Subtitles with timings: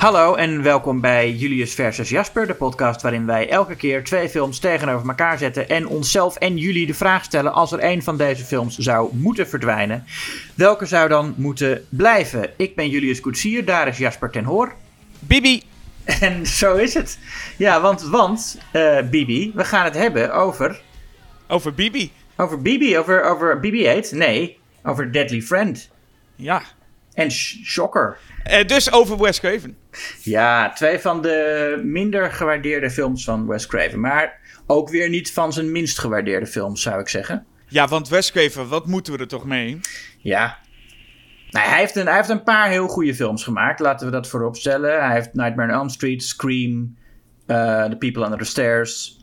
[0.00, 4.58] Hallo en welkom bij Julius versus Jasper, de podcast waarin wij elke keer twee films
[4.58, 8.44] tegenover elkaar zetten en onszelf en jullie de vraag stellen als er een van deze
[8.44, 10.04] films zou moeten verdwijnen.
[10.54, 12.50] Welke zou dan moeten blijven?
[12.56, 14.74] Ik ben Julius Koetsier, daar is Jasper ten Hoor.
[15.18, 15.62] Bibi!
[16.04, 17.18] En zo is het.
[17.56, 20.80] Ja, want, want eh, Bibi, we gaan het hebben over...
[21.48, 22.12] Over Bibi.
[22.36, 24.10] Over Bibi, over, over BB-8?
[24.10, 25.90] Nee, over Deadly Friend.
[26.36, 26.62] Ja.
[27.14, 28.18] En Sh- Shocker.
[28.44, 29.76] Eh, dus over Wes Craven.
[30.22, 34.00] Ja, twee van de minder gewaardeerde films van Wes Craven.
[34.00, 37.46] Maar ook weer niet van zijn minst gewaardeerde films, zou ik zeggen.
[37.68, 39.80] Ja, want Wes Craven, wat moeten we er toch mee?
[40.18, 40.58] Ja.
[41.50, 44.28] Nou, hij, heeft een, hij heeft een paar heel goede films gemaakt, laten we dat
[44.28, 45.04] voorop stellen.
[45.04, 46.96] Hij heeft Nightmare on Elm Street, Scream,
[47.46, 49.18] uh, The People Under the Stairs.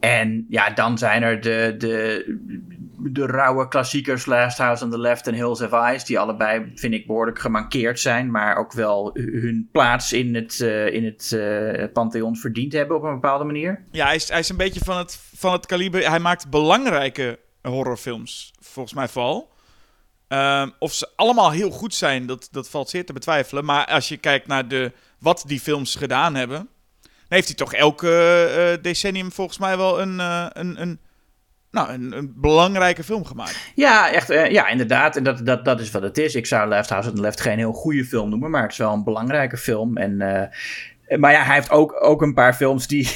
[0.00, 2.24] En ja, dan zijn er de, de,
[3.02, 6.04] de rauwe klassiekers Last House on the Left en Hills Have Eyes.
[6.04, 8.30] Die allebei, vind ik, behoorlijk gemankeerd zijn.
[8.30, 13.02] Maar ook wel hun plaats in het, uh, in het uh, pantheon verdiend hebben op
[13.02, 13.84] een bepaalde manier.
[13.90, 16.08] Ja, hij is, hij is een beetje van het, van het kaliber...
[16.08, 19.52] Hij maakt belangrijke horrorfilms, volgens mij vooral.
[20.28, 23.64] Uh, of ze allemaal heel goed zijn, dat, dat valt zeer te betwijfelen.
[23.64, 26.68] Maar als je kijkt naar de, wat die films gedaan hebben...
[27.00, 31.00] dan heeft hij toch elke uh, decennium volgens mij wel een, een, een,
[31.70, 33.72] nou, een, een, belangrijke film gemaakt.
[33.74, 35.16] Ja, echt, uh, ja inderdaad.
[35.16, 36.34] En dat, dat, dat is wat het is.
[36.34, 38.50] Ik zou Left House on the Left geen heel goede film noemen...
[38.50, 39.96] maar het is wel een belangrijke film.
[39.96, 40.16] En...
[41.18, 43.10] Maar ja, hij heeft ook, ook een paar films die,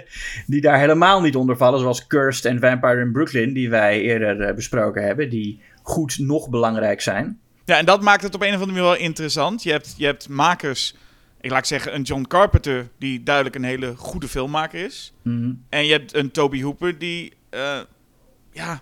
[0.46, 1.80] die daar helemaal niet onder vallen.
[1.80, 5.30] Zoals Cursed en Vampire in Brooklyn, die wij eerder besproken hebben.
[5.30, 7.38] Die goed nog belangrijk zijn.
[7.64, 9.62] Ja, en dat maakt het op een of andere manier wel interessant.
[9.62, 10.94] Je hebt, je hebt makers,
[11.40, 15.12] ik laat zeggen een John Carpenter, die duidelijk een hele goede filmmaker is.
[15.22, 15.64] Mm -hmm.
[15.68, 17.78] En je hebt een Toby Hooper, die, uh,
[18.58, 18.80] ja,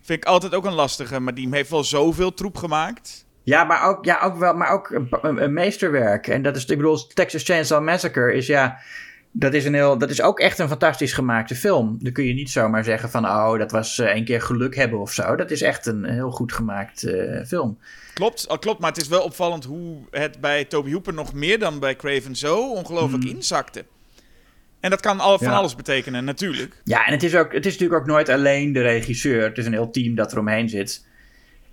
[0.00, 3.26] vind ik altijd ook een lastige, maar die heeft wel zoveel troep gemaakt.
[3.42, 6.26] Ja, maar ook, ja, ook, wel, maar ook een, meesterwerk.
[6.26, 8.78] En dat is, ik bedoel, Texas Chainsaw Massacre is ja...
[9.36, 11.98] Dat is, een heel, dat is ook echt een fantastisch gemaakte film.
[12.00, 13.24] Dan kun je niet zomaar zeggen van...
[13.24, 15.36] oh, dat was uh, een keer geluk hebben of zo.
[15.36, 17.78] Dat is echt een heel goed gemaakt uh, film.
[18.14, 21.14] Klopt, al klopt, maar het is wel opvallend hoe het bij Toby Hooper...
[21.14, 23.30] nog meer dan bij Craven zo ongelooflijk mm.
[23.30, 23.84] inzakte.
[24.84, 25.54] En dat kan al, van ja.
[25.54, 26.80] alles betekenen, natuurlijk.
[26.84, 29.42] Ja, en het is, ook, het is natuurlijk ook nooit alleen de regisseur.
[29.42, 31.06] Het is een heel team dat eromheen zit...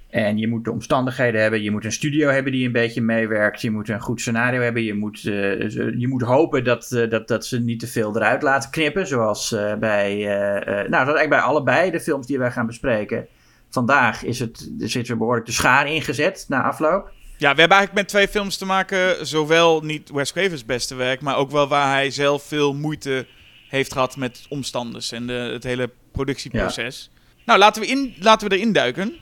[0.09, 1.63] En je moet de omstandigheden hebben.
[1.63, 3.61] Je moet een studio hebben die een beetje meewerkt.
[3.61, 4.83] Je moet een goed scenario hebben.
[4.83, 5.69] Je moet, uh,
[5.99, 9.07] je moet hopen dat, uh, dat, dat ze niet te veel eruit laten knippen.
[9.07, 10.23] Zoals uh, bij,
[10.65, 13.27] nou, dat eigenlijk bij allebei de films die wij gaan bespreken.
[13.69, 17.11] Vandaag is het, er zit er behoorlijk de schaar ingezet na afloop.
[17.41, 19.27] Ja, we hebben eigenlijk met twee films te maken.
[19.27, 23.25] Zowel niet Wes Craven's beste werk, maar ook wel waar hij zelf veel moeite
[23.67, 27.09] heeft gehad met omstanders en de, het hele productieproces.
[27.13, 27.21] Ja.
[27.45, 29.13] Nou, laten we, in, laten we erin duiken.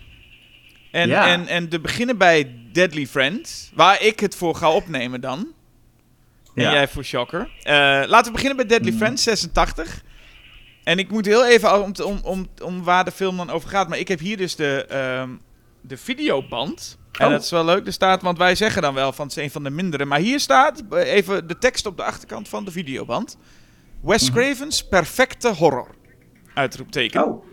[0.92, 1.28] En, ja.
[1.28, 5.48] en, en te beginnen bij Deadly Friend, waar ik het voor ga opnemen dan.
[6.56, 6.72] En Ja.
[6.72, 7.40] jij voor Shocker.
[7.40, 7.74] Uh,
[8.08, 8.98] laten we beginnen bij Deadly Mm.
[8.98, 10.04] Friend, 86.
[10.84, 13.90] En ik moet heel even om, om, om, om waar de film dan over gaat.
[13.90, 15.30] Maar ik heb hier dus de, ehm,
[15.82, 16.99] de videoband.
[17.12, 17.32] En Oh.
[17.32, 17.86] dat is wel leuk.
[17.86, 20.06] Er staat, want wij zeggen dan wel van het is een van de mindere.
[20.06, 23.38] Maar hier staat eh, even de tekst op de achterkant van de videoband.
[24.02, 24.40] Wes Mhm.
[24.40, 25.88] Craven's perfecte horror.
[26.54, 27.26] Uitroepteken.
[27.26, 27.44] Oh,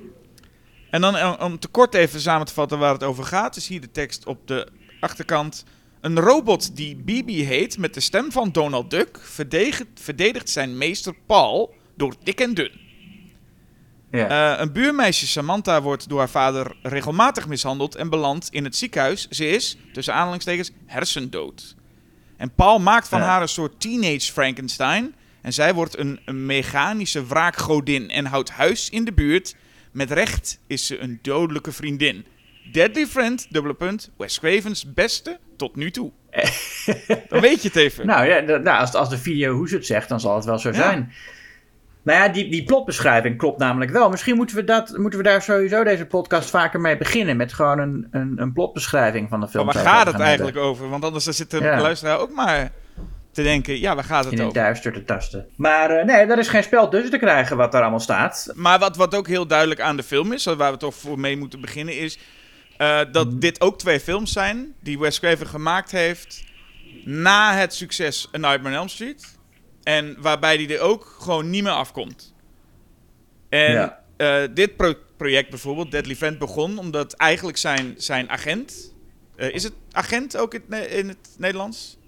[0.90, 3.68] En dan eh, om te kort even samen te vatten waar het over gaat, is
[3.68, 4.68] hier de tekst op de
[5.00, 5.64] achterkant.
[6.00, 11.14] Een robot die Bibi heet met de stem van Donald Duck verdedigt, verdedigt zijn meester
[11.26, 12.70] Paul door dik en dun.
[14.10, 14.54] Ja.
[14.54, 19.28] Eh, een buurmeisje Samantha wordt door haar vader regelmatig mishandeld en belandt in het ziekenhuis.
[19.28, 21.74] Ze is, tussen aanhalingstekens, hersendood.
[22.36, 23.26] En Paul maakt van Ja.
[23.26, 25.14] haar een soort teenage Frankenstein.
[25.42, 29.54] En zij wordt een, een mechanische wraakgodin en houdt huis in de buurt.
[29.92, 32.26] Met recht is ze een dodelijke vriendin.
[32.72, 36.10] Deadly Friend, dubbele punt, Wes Craven's beste tot nu toe.
[37.28, 38.06] Dan weet je het even.
[38.06, 40.58] Nou ja, nou, als, als de video hoe ze het zegt, dan zal het wel
[40.58, 40.74] zo Ja.
[40.74, 41.12] zijn.
[42.06, 44.10] Nou ja, die, die plotbeschrijving klopt namelijk wel.
[44.10, 47.36] Misschien moeten we, dat, moeten we daar sowieso deze podcast vaker mee beginnen.
[47.36, 49.64] Met gewoon een, een, een plotbeschrijving van de film.
[49.64, 50.88] maar waar zoals we gaat het eigenlijk over?
[50.88, 51.80] Want anders dan zit de Ja.
[51.80, 52.70] luisteraar ook maar
[53.32, 54.52] te denken, ja, waar gaat het In over?
[54.54, 55.46] duister te tasten.
[55.56, 58.52] Maar eh, nee, er is geen spel tussen te krijgen wat daar allemaal staat.
[58.54, 61.36] Maar wat, wat ook heel duidelijk aan de film is, waar we toch voor mee
[61.36, 62.18] moeten beginnen, is
[62.76, 63.38] eh, dat Mhm.
[63.38, 66.44] dit ook twee films zijn die Wes Craven gemaakt heeft
[67.04, 69.35] na het succes A Nightmare on Elm Street.
[69.86, 72.34] En waarbij hij er ook gewoon niet meer afkomt.
[73.48, 74.02] En Ja.
[74.16, 78.94] eh, dit pro- project bijvoorbeeld, Deadly Friend, begon omdat eigenlijk zijn, zijn agent...
[79.36, 81.98] eh, is het agent ook in het, in het Nederlands?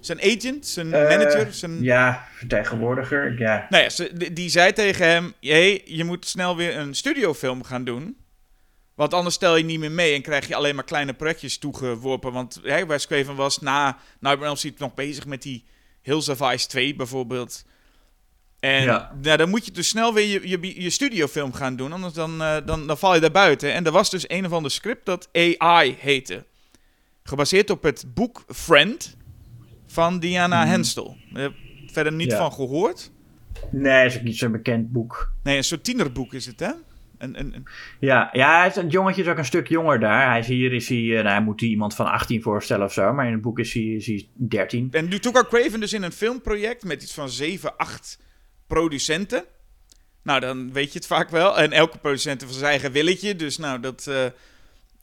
[0.00, 1.82] Zijn agent, zijn Eh, manager, zijn...
[1.82, 3.38] Ja, vertegenwoordiger.
[3.38, 3.66] Ja.
[3.68, 7.62] Nou ja, ze, die, die zei tegen hem: hey, je moet snel weer een studiofilm
[7.64, 8.16] gaan doen.
[8.94, 12.32] Want anders stel je niet meer mee en krijg je alleen maar kleine projectjes toegeworpen.
[12.32, 13.84] Want hè, Wes Craven was na
[14.20, 15.64] Nightmare on Elm Street nog bezig met die
[16.02, 17.64] Hills of Ice 2 bijvoorbeeld.
[18.60, 19.12] En Ja.
[19.22, 22.42] nou, dan moet je dus snel weer je, je, je studiofilm gaan doen, anders dan,
[22.42, 23.72] eh, dan, dan val je daar buiten.
[23.72, 26.44] En er was dus een of ander script dat AI heette.
[27.22, 29.16] Gebaseerd op het boek Friend
[29.86, 32.36] van Diana heb ik verder niet Ja.
[32.36, 33.10] van gehoord.
[33.70, 35.32] Nee, is ook niet zo'n bekend boek.
[35.42, 36.70] Nee, een soort tienerboek is het, hè?
[37.20, 37.66] Een, een, een-
[38.00, 40.30] Ja, ja het jongetje is ook een stuk jonger daar.
[40.30, 42.92] Hij is hier, is hij, eh, nou, hij moet hij iemand van 18 voorstellen of
[42.92, 43.12] zo.
[43.12, 44.88] Maar in het boek is hij, is hij 13.
[44.92, 48.18] En nu ook Craven dus in een filmproject met iets van 7, 8
[48.66, 49.44] producenten.
[50.22, 51.58] Nou, dan weet je het vaak wel.
[51.58, 53.36] En elke producent heeft zijn eigen willetje.
[53.36, 54.24] Dus nou, dat, eh,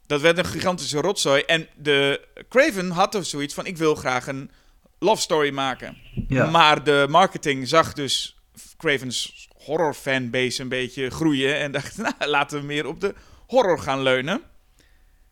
[0.06, 1.42] dat werd een gigantische rotzooi.
[1.42, 4.52] En de Craven had er zoiets van: ik wil graag een
[5.00, 5.98] love story maken.
[6.28, 6.50] Ja.
[6.50, 8.38] Maar de marketing zag dus
[8.78, 11.58] Craven's horror fanbase een beetje groeien.
[11.58, 13.14] En dacht, nou, laten we meer op de
[13.48, 14.42] horror gaan leunen.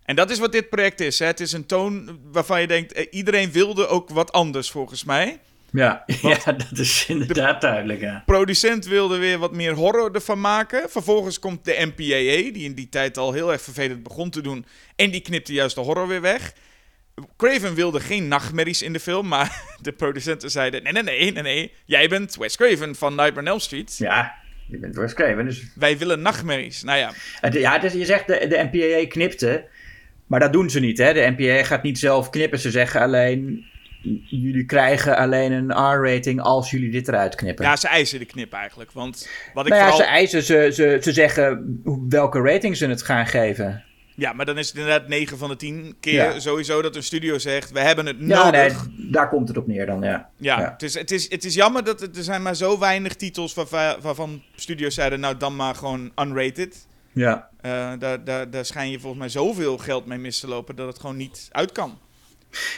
[0.05, 1.19] En dat is wat dit project is.
[1.19, 1.25] Hè.
[1.25, 5.39] Het is een toon waarvan je denkt, eh, iedereen wilde ook wat anders volgens mij.
[5.71, 8.01] Ja, ja, dat is inderdaad duidelijk.
[8.01, 8.23] Ja.
[8.25, 10.89] Producent wilde weer wat meer horror ervan maken.
[10.89, 14.65] Vervolgens komt de MPAA, die in die tijd al heel erg vervelend begon te doen.
[14.95, 16.53] En die knipte juist de horror weer weg.
[17.37, 21.43] Craven wilde geen nachtmerries in de film, maar de producenten zeiden: nee, nee, nee, nee,
[21.43, 21.73] nee.
[21.85, 23.97] Jij bent Wes Craven van Nightmare on Elm Street.
[23.97, 24.35] ja,
[24.67, 25.45] je bent Wes Craven.
[25.45, 26.83] Dus, Wij willen nachtmerries.
[26.83, 29.67] Nou ja, het, ja, het is, je zegt de, de NPA knipte.
[30.27, 30.97] Maar dat doen ze niet.
[30.97, 31.13] Hè?
[31.13, 32.59] De NPA gaat niet zelf knippen.
[32.59, 33.73] Ze zeggen alleen...
[34.25, 37.65] Jullie krijgen alleen een R-rating als jullie dit eruit knippen.
[37.65, 38.91] ja, ze eisen de knip eigenlijk.
[38.91, 40.07] Want wat ik nou ja, vooral...
[40.07, 43.83] ze eisen, ze, ze, ze zeggen welke rating ze het gaan geven.
[44.17, 46.39] Ja, maar dan is het inderdaad 9 van de 10 keer Ja.
[46.39, 48.87] sowieso dat een studio zegt: we hebben het Ja, nee, nodig.
[49.11, 50.29] daar komt het op neer dan, ja.
[50.37, 50.71] Ja, Ja.
[50.71, 53.53] Het, is, het, is, het is jammer dat het- er zijn maar zo weinig titels
[53.53, 56.87] waarvan, waarvan studio's zeiden, nou dan maar gewoon unrated.
[57.11, 60.75] Ja, Eh, daar, daar, daar schijn je volgens mij zoveel geld mee mis te lopen
[60.75, 61.97] dat het gewoon niet uit kan.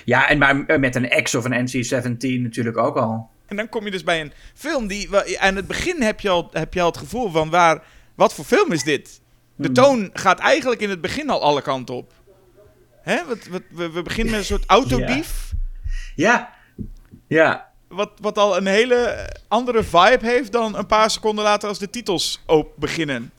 [0.05, 3.29] ja en maar met een X of een NC-17 natuurlijk ook al.
[3.47, 6.49] En dan kom je dus bij een film die, aan het begin heb je al,
[6.51, 7.83] heb je al het gevoel van, waar,
[8.15, 9.21] wat voor film is dit?
[9.57, 9.73] De Hmm.
[9.73, 12.13] toon gaat eigenlijk in het begin al alle kanten op.
[13.01, 13.25] Hè?
[13.27, 15.51] Wat, wat, we, we beginnen met een soort autodief.
[16.15, 16.53] Ja,
[17.27, 21.79] ja, Wat, wat al een hele andere vibe heeft dan een paar seconden later als
[21.79, 23.31] de titels op beginnen.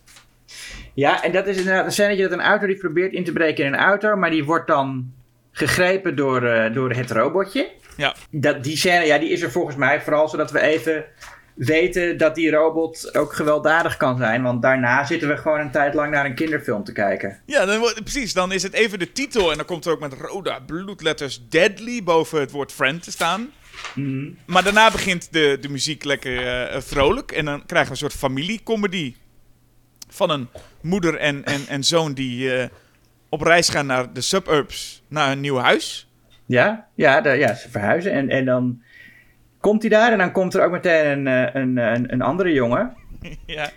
[0.94, 3.64] Ja, en dat is inderdaad een scènetje dat een auto die probeert in te breken
[3.64, 5.12] in een auto, maar die wordt dan
[5.50, 7.70] gegrepen door, eh, door het robotje.
[7.96, 8.14] Ja.
[8.30, 11.04] Dat, die scène, ja, die is er volgens mij vooral zodat we even
[11.58, 14.42] weten dat die robot ook gewelddadig kan zijn.
[14.42, 17.40] Want daarna zitten we gewoon een tijd lang naar een kinderfilm te kijken.
[17.46, 18.32] Ja, dan, precies.
[18.32, 22.02] Dan is het even de titel en dan komt er ook met rode bloedletters Deadly
[22.02, 23.50] boven het woord friend te staan.
[23.94, 24.28] Mhm.
[24.46, 28.20] Maar daarna begint de, de muziek lekker eh, vrolijk en dan krijgen we een soort
[28.20, 29.14] familiecomedy.
[30.08, 30.48] Van een
[30.80, 32.68] moeder en, en, en zoon die eh,
[33.28, 36.08] op reis gaan naar de suburbs, naar een nieuw huis.
[36.46, 38.12] Ja, ja, de- ja ze verhuizen.
[38.12, 38.82] En, en dan
[39.60, 42.52] komt hij daar en dan komt er ook meteen een, eh, een, een, een andere
[42.52, 42.96] jongen.
[43.46, 43.70] ja.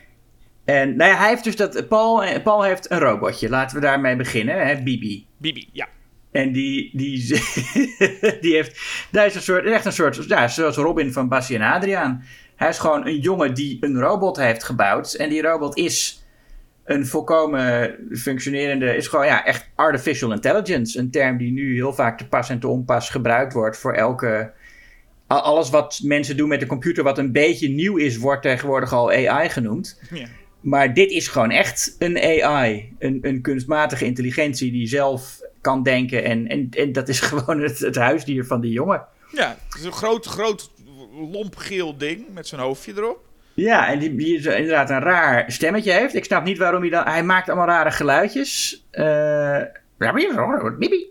[0.65, 1.87] En nou ja, hij heeft dus dat.
[1.87, 3.49] Paul, eh, Paul heeft een robotje.
[3.49, 4.67] Laten we daarmee beginnen.
[4.67, 4.83] Hè?
[4.83, 5.27] Bibi.
[5.37, 5.87] Bibi, ja.
[6.31, 7.27] En die, die,
[8.41, 8.81] die heeft.
[9.11, 9.65] Daar is een soort.
[9.65, 10.25] Echt een soort.
[10.27, 12.23] Ja, zoals Robin van Bassie en Adriaan.
[12.55, 15.13] Hij is gewoon een jongen die een robot heeft gebouwd.
[15.13, 16.25] En die robot is
[16.83, 18.95] een volkomen functionerende.
[18.95, 20.99] Is gewoon ja, echt artificial intelligence.
[20.99, 24.51] Een term die nu heel vaak te pas en te onpas gebruikt wordt voor elke.
[25.31, 28.93] Al- Alles wat mensen doen met de computer, wat een beetje nieuw is, wordt tegenwoordig
[28.93, 29.99] al AI genoemd.
[30.11, 30.25] ja.
[30.61, 32.93] Maar dit is gewoon echt een AI.
[32.99, 36.23] Een, een kunstmatige intelligentie die zelf kan denken.
[36.23, 39.05] En, en, en dat is gewoon het, het huisdier van die jongen.
[39.31, 40.71] Ja, het is een groot, groot
[41.31, 43.19] lomp geel ding met zijn hoofdje erop.
[43.53, 46.15] Ja, en die, die inderdaad een raar stemmetje heeft.
[46.15, 47.03] Ik snap niet waarom hij dan...
[47.07, 48.83] Hij maakt allemaal rare geluidjes.
[50.77, 51.05] Bibi.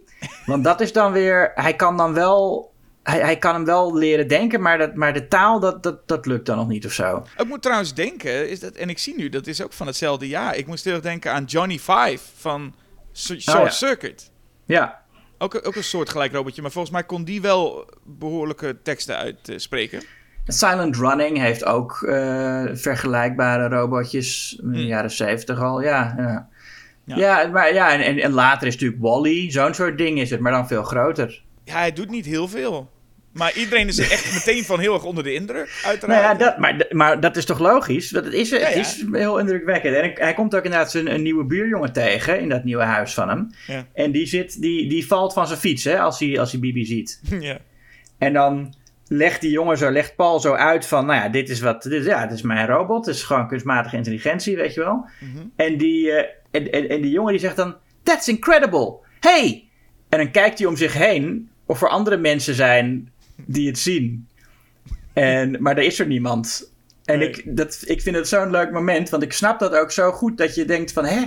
[0.46, 1.52] Want dat is dan weer...
[1.54, 2.70] Hij kan dan wel...
[3.02, 6.26] Hij, hij kan hem wel leren denken, maar, dat, maar de taal, dat, dat, dat
[6.26, 7.24] lukt dan nog niet of zo.
[7.38, 10.28] Ik moet trouwens denken, is dat, en ik zie nu, dat is ook van hetzelfde
[10.28, 10.56] jaar.
[10.56, 12.74] Ik moest heel erg denken aan Johnny Five van
[13.12, 13.70] Short Oh, ja.
[13.70, 14.30] Circuit.
[14.64, 14.98] Ja,
[15.38, 19.16] Ook, een- ook een soort gelijk robotje, maar volgens mij kon die wel behoorlijke teksten
[19.16, 20.02] uitspreken.
[20.46, 24.86] Silent Running heeft ook eh, vergelijkbare robotjes in de Hmm.
[24.86, 25.80] jaren zeventig al.
[25.82, 26.48] Ja, ja.
[27.04, 27.16] Ja.
[27.16, 27.48] ja.
[27.48, 30.52] maar ja, en, en, en later is natuurlijk Wally, zo'n soort ding is het, maar
[30.52, 31.42] dan veel groter.
[31.70, 32.90] Ja, hij doet niet heel veel.
[33.32, 36.22] Maar iedereen is er echt meteen van heel erg onder de indruk, Nou uiteraard.
[36.22, 38.10] ja, dat, maar, maar dat is toch logisch?
[38.10, 38.74] Want het is, het Ja, ja.
[38.74, 39.94] is heel indrukwekkend.
[39.96, 43.28] En hij komt ook inderdaad zijn een nieuwe buurjongen tegen in dat nieuwe huis van
[43.28, 43.50] hem.
[43.66, 43.86] Ja.
[43.94, 46.84] En die, zit, die, die valt van zijn fiets hè, als, hij, als hij Bibi
[46.84, 47.20] ziet.
[47.40, 47.58] ja.
[48.18, 48.74] En dan
[49.06, 52.04] legt die jongen zo, legt Paul zo uit van, nou ja, dit is wat, dit,
[52.04, 55.08] ja, dit is mijn robot, het is gewoon kunstmatige intelligentie, weet je wel.
[55.20, 55.46] Mhm.
[55.56, 59.68] En die, eh, en, en, en die jongen die zegt dan, that's incredible, hey!
[60.08, 64.28] En dan kijkt hij om zich heen of er andere mensen zijn die het zien.
[65.12, 66.72] En, maar er is er niemand.
[67.04, 67.28] En Nee.
[67.28, 70.38] ik, dat, ik vind het zo'n leuk moment, want ik snap dat ook zo goed
[70.38, 71.26] dat je denkt van, hè?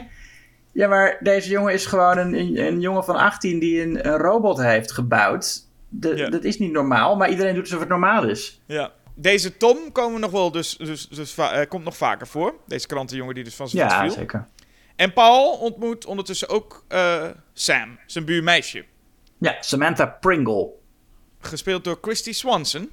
[0.72, 4.18] Ja, maar deze jongen is gewoon een, een, een jongen van 18 die een, een
[4.18, 5.66] robot heeft gebouwd.
[5.90, 6.30] De- Ja.
[6.30, 8.62] Dat is niet normaal, maar iedereen doet alsof het normaal is.
[8.66, 8.92] Ja.
[9.16, 12.56] Deze Tom komen nog wel dus, dus, dus eh, komt nog vaker voor.
[12.68, 14.12] Deze krantenjongen die dus van zijn Ja, viel.
[14.12, 14.48] zeker.
[14.96, 18.86] En Paul ontmoet ondertussen ook eh, Sam, zijn buurmeisje.
[19.44, 20.70] Ja, Samantha Pringle.
[21.40, 22.90] Gespeeld door Christy Swanson.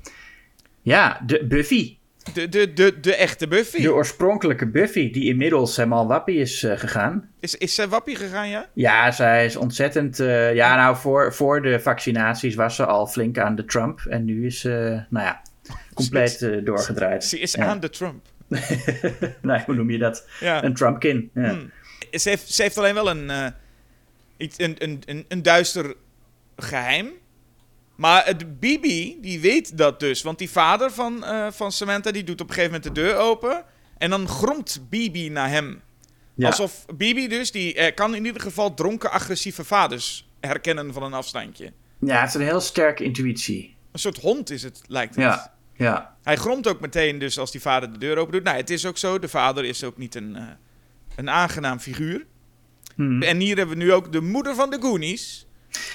[0.82, 1.96] Ja, de Buffy.
[2.32, 3.82] De, de, de, de echte Buffy.
[3.82, 7.30] De oorspronkelijke Buffy, die inmiddels helemaal wappie is eh, gegaan.
[7.40, 8.66] Is, is zij wappie gegaan, ja?
[8.72, 10.20] Ja, zij is ontzettend.
[10.20, 14.00] eh, ja, nou, voor, voor de vaccinaties was ze al flink aan de Trump.
[14.08, 15.42] En nu is ze, nou ja,
[15.94, 17.24] compleet eh, doorgedraaid.
[17.24, 17.64] Ze is Ja.
[17.66, 18.26] aan de Trump.
[19.42, 20.28] nee, hoe noem je dat?
[20.40, 20.64] Ja.
[20.64, 21.30] Een Trumpkin.
[21.34, 21.48] Ja.
[21.50, 21.70] Hmm.
[22.12, 23.52] Ze, heeft, ze heeft alleen wel een,
[24.36, 25.94] iets, een, een, een, een duister
[26.62, 27.08] geheim.
[27.96, 30.22] Maar het Bibi, die weet dat dus.
[30.22, 33.16] Want die vader van, eh, van Samantha, die doet op een gegeven moment de deur
[33.16, 33.64] open.
[33.98, 35.80] En dan gromt Bibi naar hem.
[36.34, 36.46] Ja.
[36.46, 41.12] Alsof Bibi dus, die eh, kan in ieder geval dronken agressieve vaders herkennen van een
[41.12, 41.72] afstandje.
[41.98, 43.76] ja, hij heeft een heel sterke intuïtie.
[43.92, 45.24] Een soort hond is het, lijkt het.
[45.24, 46.16] Ja, ja.
[46.22, 48.42] Hij gromt ook meteen dus als die vader de deur open doet.
[48.42, 49.18] Nou, het is ook zo.
[49.18, 50.42] De vader is ook niet een, eh,
[51.16, 52.26] een aangenaam figuur.
[52.94, 53.22] Hm.
[53.22, 55.46] En hier hebben we nu ook de moeder van de Goonies.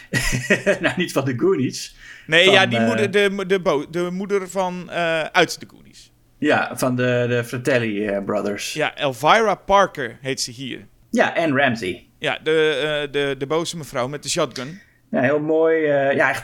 [0.82, 1.96] nou, niet van de Goonies.
[2.28, 6.12] Nee, Van, ja, die eh, moeder, de, de, de moeder van eh, uit de Goonies.
[6.38, 8.74] Ja, van de, de Fratelli eh, Brothers.
[8.74, 8.86] Ja.
[8.86, 10.88] Ja, Elvira Parker heet ze hier.
[11.36, 12.08] en Ramsey.
[12.20, 14.82] Ja, de, de, de boze mevrouw met de shotgun.
[15.12, 15.86] Ja, heel mooi.
[16.16, 16.44] ja, echt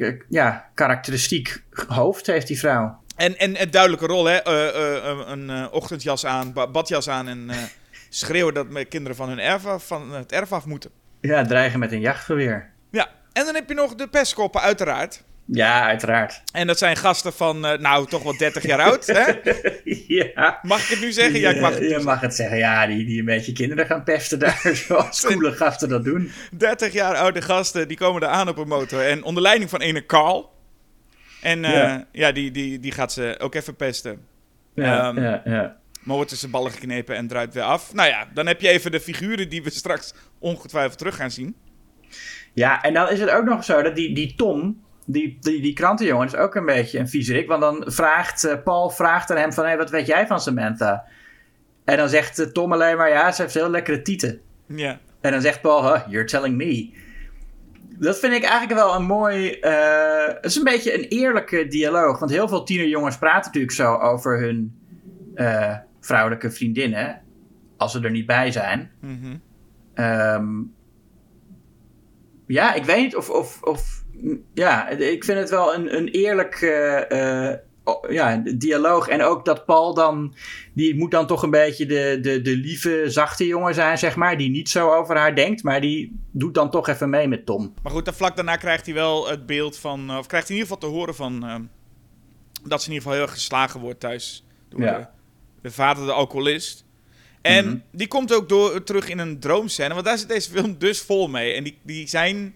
[0.00, 3.00] eh, ja, karakteristiek hoofd heeft die vrouw.
[3.16, 4.46] En, en een duidelijke rol, hè?
[5.26, 7.50] Een ochtendjas aan, ba- badjas aan en
[8.08, 10.90] schreeuwen dat kinderen van, hun erf af, van het erf af moeten.
[11.20, 12.71] Ja, dreigen met een jachtgeweer.
[13.32, 15.22] En dan heb je nog de pestkoppen, uiteraard.
[15.44, 16.42] Ja, uiteraard.
[16.52, 19.32] En dat zijn gasten van, eh, nou, toch wel 30 jaar oud, hè?
[20.18, 20.58] ja.
[20.62, 21.40] Mag ik het nu zeggen?
[21.40, 22.04] Ja, ik mag het Je zeggen.
[22.04, 22.56] mag het zeggen.
[22.58, 26.30] Ja, die, die een beetje kinderen gaan pesten daar, zoals coole gasten dat doen.
[26.52, 29.06] 30 jaar oude gasten, die komen er aan op een motor.
[29.06, 30.50] En onder leiding van ene Carl.
[31.40, 32.06] En eh, Ja.
[32.12, 34.26] ja, die, die, die gaat ze ook even pesten.
[34.74, 35.76] Ja, Ehm, ja, ja.
[36.02, 37.94] Maar wordt tussen ballen geknepen en draait weer af.
[37.94, 41.56] Nou ja, dan heb je even de figuren die we straks ongetwijfeld terug gaan zien.
[42.52, 45.72] Ja, en dan is het ook nog zo dat die, die Tom, die, die, die
[45.72, 47.48] krantenjongen, is ook een beetje een viezerik.
[47.48, 51.04] Want dan vraagt eh, Paul vraagt aan hem van, hé, wat weet jij van Samantha?
[51.84, 54.40] En dan zegt eh, Tom alleen maar, ja, ze heeft heel lekkere tieten.
[54.66, 54.98] Ja.
[55.20, 56.90] En dan zegt Paul, huh, you're telling me.
[57.98, 59.50] Dat vind ik eigenlijk wel een mooi...
[59.50, 62.18] eh, het is een beetje een eerlijke dialoog.
[62.18, 64.76] Want heel veel tienerjongens praten natuurlijk zo over hun
[66.00, 67.20] vrouwelijke vriendinnen.
[67.76, 68.90] Als ze er niet bij zijn.
[69.94, 70.60] Ehm,
[72.52, 73.30] ja, ik weet niet of...
[73.30, 74.04] of, of
[74.54, 79.08] ja, ik vind het wel een, een eerlijk eh, eh, oh, ja, dialoog.
[79.08, 80.34] En ook dat Paul dan...
[80.74, 84.36] Die moet dan toch een beetje de, de, de lieve, zachte jongen zijn, zeg maar.
[84.36, 85.62] Die niet zo over haar denkt.
[85.62, 87.74] Maar die doet dan toch even mee met Tom.
[87.82, 90.10] Maar goed, dan vlak daarna krijgt hij wel het beeld van...
[90.10, 91.40] eh, Of krijgt hij in ieder geval te horen van...
[92.62, 94.46] dat ze in ieder geval heel erg geslagen wordt thuis.
[94.68, 94.98] Door Ja.
[94.98, 95.06] de,
[95.62, 96.84] de vader, de alcoholist.
[97.42, 97.76] En Mhm.
[97.92, 99.94] die komt ook door, terug in een droomscène.
[99.94, 101.52] Want daar zit deze film dus vol mee.
[101.54, 102.54] En die, die zijn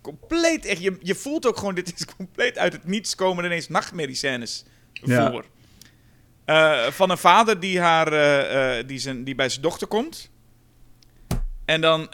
[0.00, 0.64] compleet...
[0.64, 1.74] Echt, je, je voelt ook gewoon...
[1.74, 5.30] Dit is compleet uit het niets komen ineens nachtmerriescènes Ja.
[5.30, 5.44] voor.
[6.44, 10.30] Eh, van een vader die, haar, eh, eh, die, zijn, die bij zijn dochter komt.
[11.64, 12.08] En dan,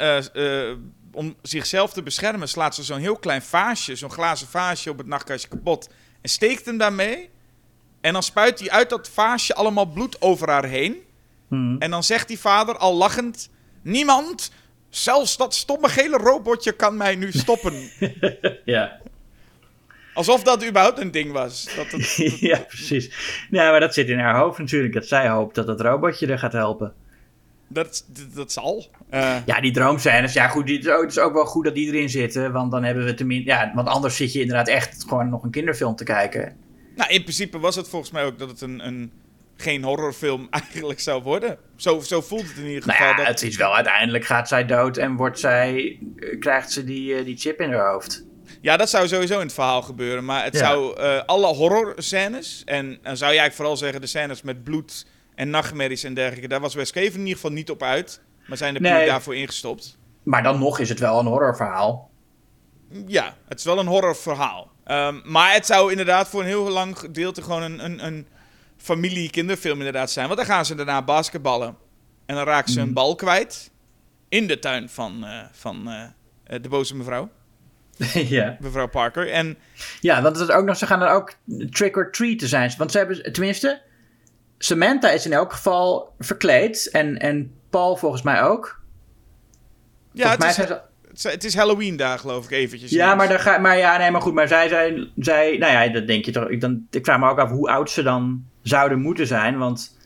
[1.12, 5.06] om zichzelf te beschermen, slaat ze zo'n heel klein vaasje, zo'n glazen vaasje op het
[5.06, 5.88] nachtkastje kapot.
[6.20, 7.30] En steekt hem daarmee.
[8.00, 10.96] En dan spuit hij uit dat vaasje allemaal bloed over haar heen.
[11.48, 11.76] Mhm.
[11.78, 13.50] En dan zegt die vader al lachend:
[13.82, 14.50] Niemand,
[14.88, 17.74] zelfs dat stomme gele robotje, kan mij nu stoppen.
[18.64, 18.98] Ja.
[20.14, 21.68] Alsof dat überhaupt een ding was.
[21.76, 23.10] Dat ja, precies.
[23.50, 24.92] Nou, maar dat zit in haar hoofd natuurlijk.
[24.94, 26.94] Dat zij hoopt dat het robotje er gaat helpen.
[27.68, 28.86] dat, dat, dat zal.
[29.10, 30.32] Eh, Ja, die droomscènes.
[30.32, 30.66] Ja, goed.
[30.66, 32.52] die- Het is ook, het is ook wel goed dat die erin zitten.
[32.52, 33.50] Want dan hebben we tenminste...
[33.50, 36.56] Ja, want anders zit je inderdaad echt gewoon nog een kinderfilm te kijken.
[36.96, 39.12] Nou, in principe was het volgens mij ook dat het een, een
[39.56, 41.58] geen horrorfilm eigenlijk zou worden.
[41.76, 43.10] Zo, zo voelt het in ieder Nou geval.
[43.10, 46.84] ja, dat, het is wel uiteindelijk gaat zij dood en wordt zij, eh, krijgt ze
[46.84, 48.24] die, eh, die chip in haar hoofd.
[48.60, 50.24] ja, dat zou sowieso in het verhaal gebeuren.
[50.24, 50.58] Maar het Ja.
[50.58, 55.06] zou eh, alle horrorscènes, en dan zou je eigenlijk vooral zeggen de scènes met bloed
[55.34, 58.20] en nachtmerries en dergelijke, daar was Wes Craven in ieder geval niet op uit.
[58.46, 58.96] Maar zijn er Nee.
[58.96, 59.96] puur daarvoor ingestopt.
[60.22, 62.10] Maar dan nog is het wel een horrorverhaal.
[63.06, 64.70] Ja, het is wel een horrorverhaal.
[64.84, 68.26] Ehm, maar het zou inderdaad voor een heel lang gedeelte gewoon een, een, een
[68.86, 70.26] familie-kinderfilm inderdaad zijn.
[70.26, 71.76] Want dan gaan ze daarna basketballen.
[72.26, 72.94] En dan raken ze een Mhm.
[72.94, 73.70] bal kwijt.
[74.28, 76.02] In de tuin van, eh, van eh,
[76.44, 77.30] eh, de boze mevrouw.
[78.38, 78.56] ja.
[78.60, 79.30] Mevrouw Parker.
[79.30, 79.56] En
[80.00, 81.34] ja, want het is ook nog, ze gaan dan ook
[81.70, 82.72] trick or treat te zijn.
[82.78, 83.80] Want ze hebben, tenminste,
[84.58, 86.88] Samantha is in elk geval verkleed.
[86.92, 88.80] En, en Paul volgens mij ook.
[90.12, 92.90] ja, het mij is, ze- het is- Halloween daar geloof ik eventjes.
[92.90, 94.34] Ja, maar, dan ga, maar ja, nee, maar goed.
[94.34, 96.48] Maar zij zijn, zij, nou ja, dat denk je toch.
[96.48, 99.58] Ik, dan, ik vraag me ook af hoe oud ze dan zouden moeten zijn.
[99.58, 99.96] Want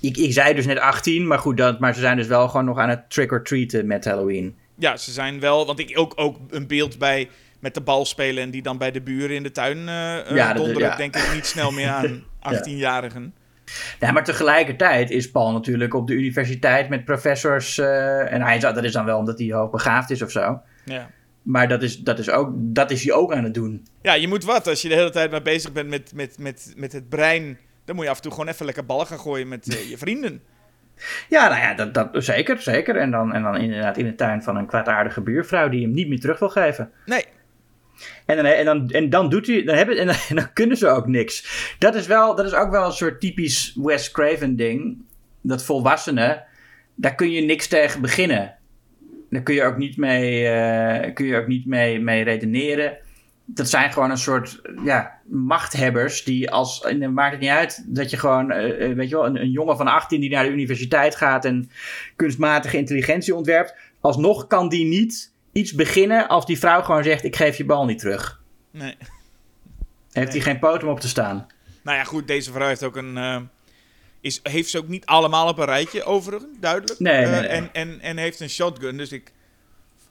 [0.00, 2.64] ik, ik zei dus net 18, maar goed, dat, maar ze zijn dus wel gewoon
[2.66, 4.56] nog aan het trick or treaten met Halloween.
[4.74, 5.66] Ja, ze zijn wel...
[5.66, 7.28] Want ik ook, ook een beeld bij
[7.60, 8.42] met de bal spelen...
[8.42, 10.88] en die dan bij de buren in de tuin eh, Ja, donderen...
[10.88, 10.96] ja.
[10.96, 12.22] denk ik niet snel meer aan
[12.54, 13.32] 18-jarigen.
[14.00, 17.78] Ja, maar tegelijkertijd is Paul natuurlijk op de universiteit met professors.
[17.78, 20.60] eh, en hij, dat is dan wel omdat hij hoogbegaafd is of zo.
[20.84, 21.10] Ja.
[21.42, 23.86] Maar dat is, dat, is ook, dat is hij ook aan het doen.
[24.02, 24.66] ja, je moet wat.
[24.66, 27.58] Als je de hele tijd maar bezig bent met, met, met, met het brein...
[27.84, 29.98] dan moet je af en toe gewoon even lekker ballen gaan gooien met eh, je
[29.98, 30.42] vrienden.
[31.28, 32.96] Ja, nou ja, dat, dat, zeker, zeker.
[32.96, 36.08] En dan, en dan inderdaad in de tuin van een kwaadaardige buurvrouw die hem niet
[36.08, 36.90] meer terug wil geven.
[37.06, 37.24] Nee,
[38.26, 40.76] En dan, en dan, en dan doet hij, dan hebben, en, dan, en dan kunnen
[40.76, 41.74] ze ook niks.
[41.78, 45.02] Dat is, wel, dat is ook wel een soort typisch Wes Craven ding.
[45.40, 46.44] Dat volwassenen,
[46.94, 48.54] daar kun je niks tegen beginnen.
[49.30, 52.96] Daar kun je ook niet mee, eh, kun je ook niet mee, mee redeneren.
[53.44, 57.84] Dat zijn gewoon een soort ja, machthebbers die als, en dan maakt het niet uit
[57.86, 60.44] dat je gewoon, eh, eh, weet je wel, een, een jongen van 18 die naar
[60.44, 61.70] de universiteit gaat en
[62.16, 63.74] kunstmatige intelligentie ontwerpt.
[64.00, 67.84] Alsnog kan die niet iets beginnen als die vrouw gewoon zegt: Ik geef je bal
[67.84, 68.40] niet terug.
[68.70, 68.96] nee.
[70.12, 71.46] Heeft hij geen poot om op te staan?
[71.82, 73.48] Nou ja, goed, deze vrouw heeft ook een...
[74.20, 77.00] is, heeft ze ook niet allemaal op een rijtje, overigens, duidelijk.
[77.00, 77.46] Nee, Eh, nee.
[77.46, 79.32] En, en, en heeft een shotgun, dus ik,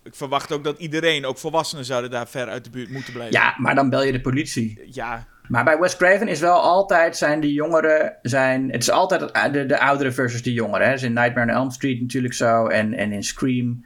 [0.03, 3.39] ik verwacht ook dat iedereen, ook volwassenen, zouden daar ver uit de buurt moeten blijven.
[3.39, 4.81] Ja, maar dan bel je de politie.
[4.91, 8.71] Ja, Maar bij Wes Craven is wel altijd zijn de jongeren zijn.
[8.71, 10.87] Het is altijd de, de oudere versus de jongeren.
[10.87, 10.93] Hè.
[10.93, 12.67] Is in Nightmare on Elm Street natuurlijk zo.
[12.67, 13.85] En, en in Scream.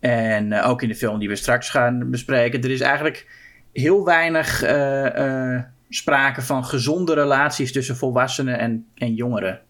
[0.00, 2.62] En eh, ook in de film die we straks gaan bespreken.
[2.62, 3.26] Er is eigenlijk
[3.72, 5.54] heel weinig eh,
[5.88, 9.60] sprake van gezonde relaties tussen volwassenen en, en jongeren.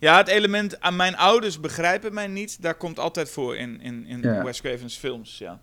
[0.00, 4.06] Ja, het element aan mijn ouders begrijpen mij niet, daar komt altijd voor in, in,
[4.06, 4.44] in Ja.
[4.44, 5.60] Wes Craven's films, ja.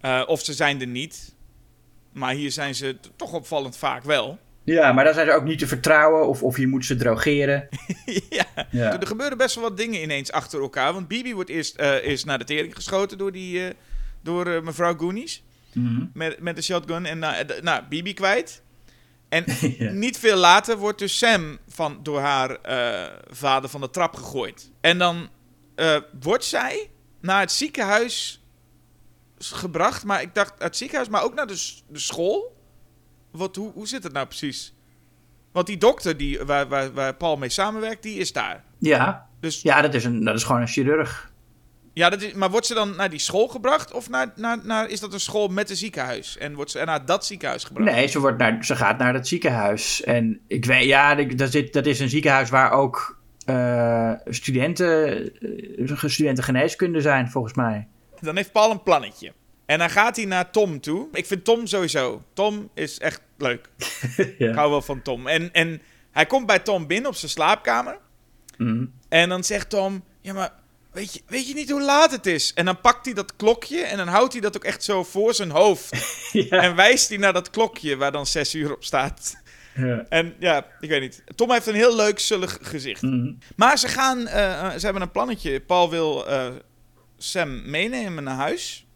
[0.00, 1.34] Eh, of ze zijn er niet,
[2.12, 4.38] maar hier zijn ze toch opvallend vaak wel.
[4.64, 6.28] Ja, maar daar zijn ze ook niet te vertrouwen.
[6.28, 7.68] Of, of je moet ze drogeren.
[8.30, 8.44] ja.
[8.70, 9.00] Ja.
[9.00, 12.24] Er gebeuren best wel wat dingen ineens achter elkaar, want Bibi wordt eerst eh, is
[12.24, 13.74] naar de tering geschoten door, die, eh,
[14.22, 16.04] door mevrouw Goonies Mhm.
[16.12, 17.18] met, met de shotgun en
[17.62, 18.62] nou, Bibi kwijt.
[19.34, 19.44] En
[19.78, 19.90] Ja.
[19.92, 24.70] niet veel later wordt dus Sam van, door haar eh, vader van de trap gegooid.
[24.80, 25.28] En dan
[25.74, 28.42] eh, wordt zij naar het ziekenhuis
[29.38, 30.04] gebracht.
[30.04, 32.56] Maar ik dacht het ziekenhuis, maar ook naar de, de school.
[33.30, 34.74] Wat, hoe, hoe zit het nou precies?
[35.52, 38.64] Want die dokter die, waar, waar, waar Paul mee samenwerkt, die is daar.
[38.78, 41.32] Ja, Dus ja dat, is een, dat is gewoon een chirurg.
[41.94, 43.92] Dat is, maar wordt ze dan naar die school gebracht?
[43.92, 46.38] Of naar, naar, naar, is dat een school met een ziekenhuis?
[46.38, 47.90] En wordt ze naar dat ziekenhuis gebracht?
[47.90, 50.02] Nee, ze, wordt naar, ze gaat naar het ziekenhuis.
[50.02, 55.32] En ik weet, ja, ik- dat, zit, dat is een ziekenhuis waar ook eh, studenten,
[55.86, 57.86] eh, studenten geneeskunde zijn, volgens mij.
[58.20, 59.32] Dan heeft Paul een plannetje.
[59.66, 61.08] En dan gaat hij naar Tom toe.
[61.12, 62.22] Ik vind Tom sowieso.
[62.32, 63.68] Tom is echt leuk.
[64.16, 64.52] Ik ja.
[64.54, 65.26] hou wel van Tom.
[65.26, 67.98] En, en hij komt bij Tom binnen op zijn slaapkamer.
[68.58, 68.84] Mhm.
[69.08, 70.52] En dan zegt Tom: Ja, maar
[70.94, 72.52] weet je, weet je niet hoe laat het is?
[72.54, 73.80] En dan pakt hij dat klokje.
[73.80, 75.90] En dan houdt hij dat ook echt zo voor zijn hoofd.
[76.32, 76.62] ja.
[76.62, 79.42] En wijst hij naar dat klokje waar dan 6 uur op staat.
[79.74, 80.06] Ja.
[80.08, 81.22] En ja, ik weet niet.
[81.34, 83.02] Tom heeft een heel leuk zullig gezicht.
[83.02, 83.32] Mhm.
[83.56, 85.60] Maar ze gaan, eh, eh, ze hebben een plannetje.
[85.60, 86.48] Paul wil eh,
[87.16, 88.86] Sam meenemen naar huis.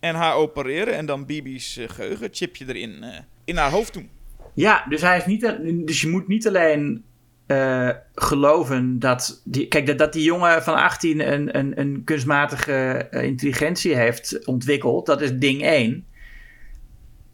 [0.00, 0.94] En haar opereren.
[0.94, 3.04] En dan Bibi's uh, geheugenchipje erin
[3.44, 4.10] in haar hoofd doen.
[4.54, 5.40] Ja, dus, hij is niet,
[5.86, 7.04] dus je moet niet alleen
[7.50, 12.72] eh, geloven dat die, kijk, dat, dat die jongen van 18 een, een, een kunstmatige
[13.10, 15.06] eh, intelligentie heeft ontwikkeld.
[15.06, 16.06] Dat is ding 1.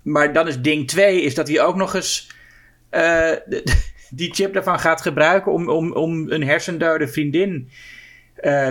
[0.02, 2.31] Maar dan is ding 2 is dat hij ook nog eens
[2.90, 3.31] eh,
[4.11, 7.70] die chip daarvan gaat gebruiken om, om, om een hersendode vriendin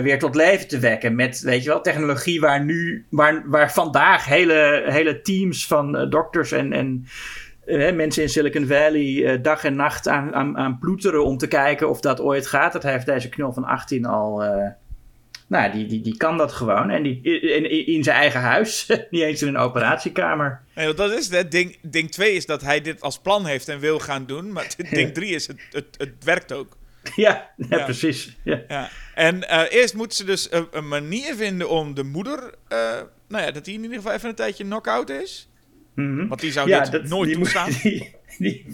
[0.02, 1.14] weer tot leven te wekken.
[1.14, 6.52] Met, weet je wel, technologie waar nu, waar, waar vandaag hele, hele teams van dokters
[6.52, 7.06] en, en
[7.66, 11.46] eh, mensen in Silicon Valley eh, dag en nacht aan, aan, aan ploeteren om te
[11.46, 12.72] kijken of dat ooit gaat.
[12.72, 14.42] Dat heeft deze knul van 18 al.
[14.44, 14.66] eh,
[15.48, 16.90] nou, die, die, die kan dat gewoon.
[16.90, 18.86] En die, in, in, in zijn eigen huis.
[19.10, 20.60] Niet eens in een operatiekamer.
[20.74, 21.50] Nee, dat is het.
[21.50, 24.52] Ding, ding 2 is dat hij dit als plan heeft en wil gaan doen.
[24.52, 26.76] Maar ding 3 is het, het, het werkt ook.
[27.16, 27.84] Ja, ja, Ja.
[27.84, 28.36] precies.
[28.44, 28.62] Ja.
[28.68, 28.88] Ja.
[29.14, 32.54] En eerst moeten ze dus een, een manier vinden om de moeder...
[33.28, 35.48] nou ja, dat die in ieder geval even een tijdje knock-out is.
[35.96, 36.28] Mhm.
[36.28, 37.70] Want die zou ja, dit dat, nooit die, toestaan.
[38.38, 38.66] Die,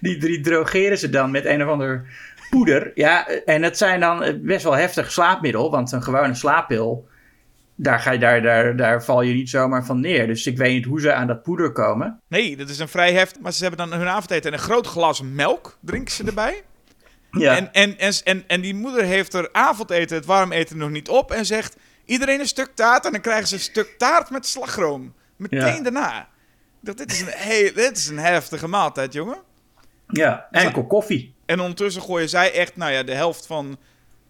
[0.00, 2.06] die, die, drogeren ze dan met een of ander
[2.50, 2.92] poeder.
[2.94, 5.70] Ja, en het zijn dan best wel heftig slaapmiddel.
[5.70, 7.08] Want een gewone slaappil,
[7.74, 10.26] daar, ga je, daar, daar, daar val je niet zomaar van neer.
[10.26, 12.20] Dus ik weet niet hoe ze aan dat poeder komen.
[12.28, 13.42] Nee, dat is een vrij heftig.
[13.42, 16.62] Maar ze hebben dan hun avondeten en een groot glas melk drinken ze erbij.
[17.30, 17.56] Ja.
[17.56, 21.08] En, en, en, en, en die moeder heeft er avondeten, het warm eten nog niet
[21.08, 21.30] op.
[21.30, 23.04] En zegt: iedereen een stuk taart.
[23.04, 25.14] En dan krijgen ze een stuk taart met slagroom.
[25.36, 26.28] Meteen daarna.
[26.80, 29.38] Dat, dit, is een hey, dit is een heftige maaltijd, jongen.
[30.06, 31.34] Ja, en koffie.
[31.46, 33.78] En ondertussen gooien zij echt, nou ja, de helft van,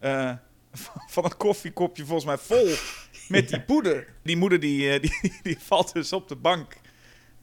[0.00, 0.30] uh,
[1.14, 2.74] van het koffiekopje volgens mij vol
[3.28, 4.06] met die poeder.
[4.22, 6.76] Die moeder die, eh, die, die, valt dus op de bank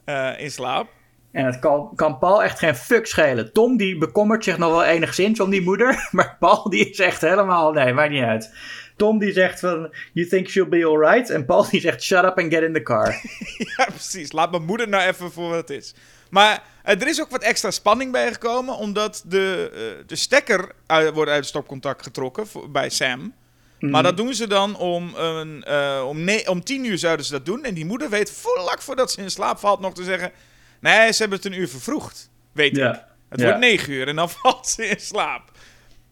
[0.06, 0.90] uh, in slaap.
[1.32, 3.54] En het kan, kan, Paul echt geen fuck schelen.
[3.54, 6.08] Tom die bekommert zich nog wel enigszins om die moeder.
[6.12, 7.72] Maar Paul die is echt helemaal...
[7.72, 8.54] Nee, maakt niet uit.
[8.98, 11.30] Tom die zegt van, you think she'll be alright?
[11.30, 13.22] En Paul die zegt, shut up and get in the car.
[13.78, 14.32] ja, precies.
[14.32, 15.94] Laat mijn moeder nou even voor wat het is.
[16.30, 21.14] Maar uh, er is ook wat extra spanning bijgekomen, omdat de, uh, de stekker uit,
[21.14, 23.34] wordt uit het stopcontact getrokken voor, bij Sam.
[23.80, 24.04] Maar mhm.
[24.04, 27.46] dat doen ze dan om, een, uh, om, nee, om tien uur zouden ze dat
[27.46, 27.64] doen.
[27.64, 30.32] En die moeder weet vlak voordat ze in slaap valt nog te zeggen...
[30.80, 32.30] Nee, ze hebben het een uur vervroegd.
[32.52, 32.94] Weet ja.
[32.94, 33.02] ik.
[33.30, 35.52] Het wordt negen uur en dan valt ze in slaap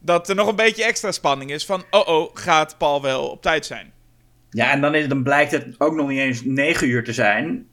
[0.06, 1.84] dat er nog een beetje extra spanning is van...
[1.90, 3.94] oh oh, gaat Paul wel op tijd zijn?
[4.50, 7.68] Ja, en dan, is, dan blijkt het ook nog niet eens negen uur te zijn.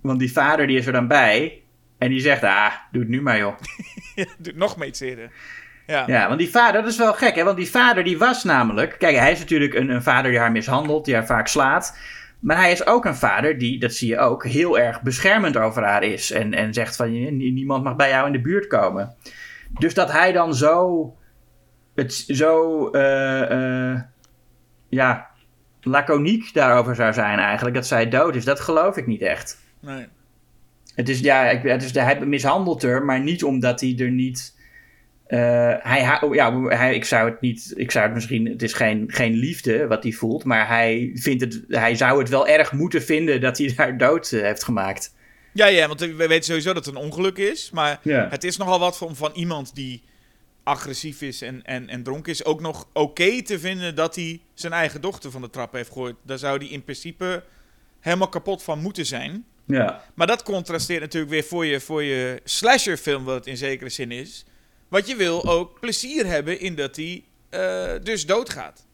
[0.00, 1.62] Want die vader die is er dan bij.
[1.98, 3.54] En die zegt, ah, doe het nu maar joh.
[4.14, 5.30] ja, doe het nog iets eerder.
[5.86, 6.04] Ja.
[6.06, 7.44] ja, want die vader, dat is wel gek hè.
[7.44, 8.96] Want die vader die was namelijk...
[8.98, 11.98] Kijk, hij is natuurlijk een, een vader die haar mishandelt, die haar vaak slaat...
[12.40, 15.84] Maar hij is ook een vader die, dat zie je ook, heel erg beschermend over
[15.84, 16.30] haar is.
[16.30, 19.14] En, en zegt van niemand mag bij jou in de buurt komen.
[19.78, 21.16] Dus dat hij dan zo
[21.96, 24.00] het zo, uh, uh,
[24.88, 25.30] ja,
[25.82, 29.58] laconiek daarover zou zijn eigenlijk, dat zij dood is, dat geloof ik niet echt.
[29.80, 30.06] Nee.
[30.94, 34.54] Het is, ja, het is, hij mishandelt haar, maar niet omdat hij er niet...
[35.28, 35.38] Uh,
[35.78, 39.32] hij, ja, hij, ik zou het niet, ik zou het misschien, het is geen, geen
[39.32, 43.40] liefde wat hij voelt, maar hij, vindt het, hij zou het wel erg moeten vinden
[43.40, 45.14] dat hij daar dood heeft gemaakt.
[45.52, 48.78] Ja, ja, want we weten sowieso dat het een ongeluk is, maar het is nogal
[48.78, 50.02] wat van, van iemand die
[50.66, 54.72] agressief is en, en, en dronken is, ook nog oké te vinden dat hij zijn
[54.72, 56.16] eigen dochter van de trap heeft gegooid.
[56.22, 57.44] Daar zou hij in principe
[58.00, 59.44] helemaal kapot van moeten zijn.
[59.66, 60.02] Ja.
[60.14, 64.10] Maar dat contrasteert natuurlijk weer voor je, voor je slasherfilm, wat het in zekere zin
[64.10, 64.44] is.
[64.88, 68.86] Want je wil ook plezier hebben in dat hij uh, dus doodgaat.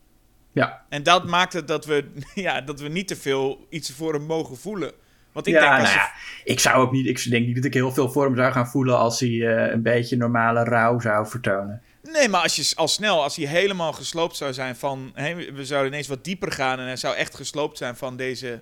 [0.53, 0.87] Ja.
[0.89, 4.23] En dat maakt het dat we, ja, dat we niet te veel iets voor hem
[4.23, 4.93] mogen voelen.
[5.33, 6.13] Want ik ja, denk nou ja,
[6.45, 8.69] ik zou ook niet, ik denk niet dat ik heel veel voor hem zou gaan
[8.69, 11.83] voelen als hij uh, een beetje normale rouw zou vertonen.
[12.03, 15.65] Nee, maar als je al snel, als hij helemaal gesloopt zou zijn van, hey, we
[15.65, 18.61] zouden ineens wat dieper gaan en hij zou echt gesloopt zijn van deze,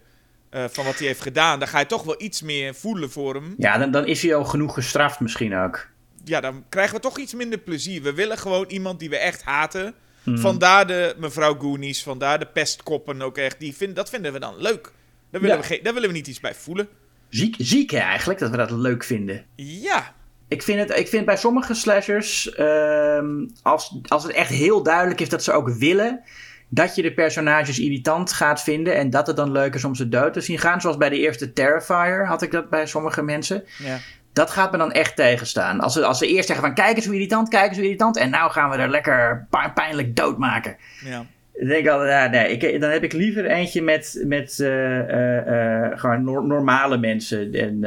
[0.50, 3.35] uh, van wat hij heeft gedaan, dan ga je toch wel iets meer voelen voor
[3.35, 3.54] hem.
[3.59, 5.88] Ja, dan, dan is hij al genoeg gestraft misschien ook.
[6.24, 8.02] Ja, dan krijgen we toch iets minder plezier.
[8.02, 9.94] We willen gewoon iemand die we echt haten.
[10.22, 10.38] Hmm.
[10.38, 13.59] Vandaar de mevrouw Goonies, vandaar de pestkoppen ook echt.
[13.59, 14.92] Die vind, dat vinden we dan leuk.
[15.31, 16.88] Daar willen, we daar willen we niet iets bij voelen.
[17.29, 19.45] Ziek, ziek eigenlijk, dat we dat leuk vinden.
[19.57, 20.14] Ja.
[20.49, 23.23] Ik vind, het, ik vind bij sommige slashers, uh,
[23.62, 26.25] als, als het echt heel duidelijk is dat ze ook willen
[26.71, 30.09] dat je de personages irritant gaat vinden en dat het dan leuk is om ze
[30.09, 30.81] dood te zien gaan.
[30.81, 33.64] Zoals bij de eerste Terrifier had ik dat bij sommige mensen.
[33.79, 33.99] Ja.
[34.33, 35.81] Dat gaat me dan echt tegenstaan.
[35.81, 38.16] Als ze, als ze eerst zeggen van kijk eens hoe irritant, kijk eens hoe irritant.
[38.16, 40.77] En nou gaan we er lekker pijnlijk doodmaken.
[41.05, 41.27] Ja.
[41.61, 46.46] Ik denk altijd, ja, nee, ik, dan heb ik liever eentje met, met uh, gewoon
[46.46, 47.53] normale mensen.
[47.53, 47.81] En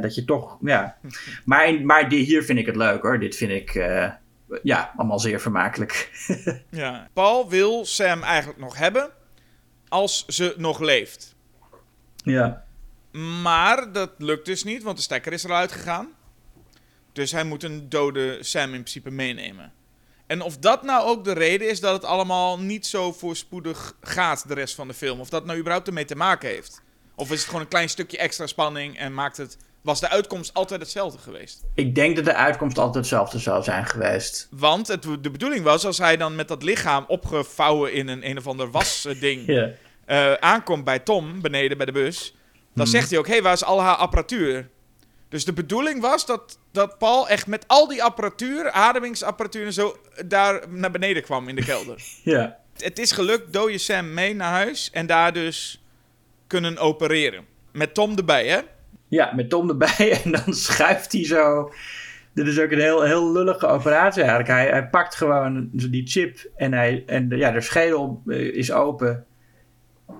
[0.00, 0.96] dat je toch, ja.
[1.44, 3.18] Maar, maar die, hier vind ik het leuk hoor.
[3.18, 3.74] Dit vind ik,
[4.62, 6.10] ja, allemaal zeer vermakelijk.
[6.70, 7.08] ja.
[7.12, 9.10] Paul wil Sam eigenlijk nog hebben
[9.88, 11.36] als ze nog leeft.
[12.16, 12.64] Ja.
[13.42, 16.08] Maar dat lukt dus niet, want de stekker is eruit gegaan.
[17.12, 19.72] Dus hij moet een dode Sam in principe meenemen.
[20.26, 24.48] En of dat nou ook de reden is dat het allemaal niet zo voorspoedig gaat,
[24.48, 25.20] de rest van de film.
[25.20, 26.82] Of dat nou überhaupt ermee te maken heeft.
[27.14, 29.56] Of is het gewoon een klein stukje extra spanning en maakt het.
[29.82, 31.64] Was de uitkomst altijd hetzelfde geweest?
[31.74, 34.48] Ik denk dat de uitkomst altijd hetzelfde zou zijn geweest.
[34.50, 38.38] Want het, de bedoeling was, als hij dan met dat lichaam opgevouwen in een een
[38.38, 39.70] of ander wasding yeah.
[40.06, 42.34] uh, aankomt bij Tom beneden bij de bus.
[42.74, 42.94] Dan hmm.
[42.94, 44.70] zegt hij ook: hé, hey, waar is al haar apparatuur?
[45.36, 49.96] Dus de bedoeling was dat, dat Paul echt met al die apparatuur, ademingsapparatuur en zo,
[50.26, 52.02] daar naar beneden kwam in de kelder.
[52.22, 52.56] ja.
[52.76, 55.82] Het is gelukt, doe je Sam mee naar huis en daar dus
[56.46, 57.44] kunnen opereren.
[57.72, 58.60] Met Tom erbij, hè?
[59.08, 61.72] Ja, met Tom erbij en dan schuift hij zo.
[62.34, 64.50] Dit is ook een heel, heel lullige operatie eigenlijk.
[64.50, 69.26] Hij, hij pakt gewoon die chip en, hij, en ja, de schedel eh, is open.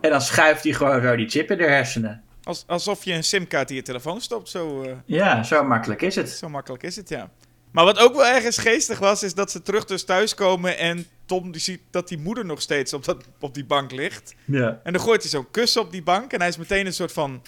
[0.01, 2.25] En dan schuift hij gewoon zo die chip in de hersenen.
[2.47, 4.49] Als, alsof je een simkaart in je telefoon stopt.
[4.49, 6.29] Zo, eh, Ja, zo makkelijk is het.
[6.31, 7.31] zo makkelijk is het, ja.
[7.71, 11.53] Maar wat ook wel ergens geestig was, is dat ze terug dus thuiskomen en Tom
[11.53, 14.35] die ziet dat die moeder nog steeds op, dat, op die bank ligt.
[14.45, 14.81] Ja.
[14.85, 17.13] En dan gooit hij zo'n kus op die bank en hij is meteen een soort
[17.13, 17.43] van...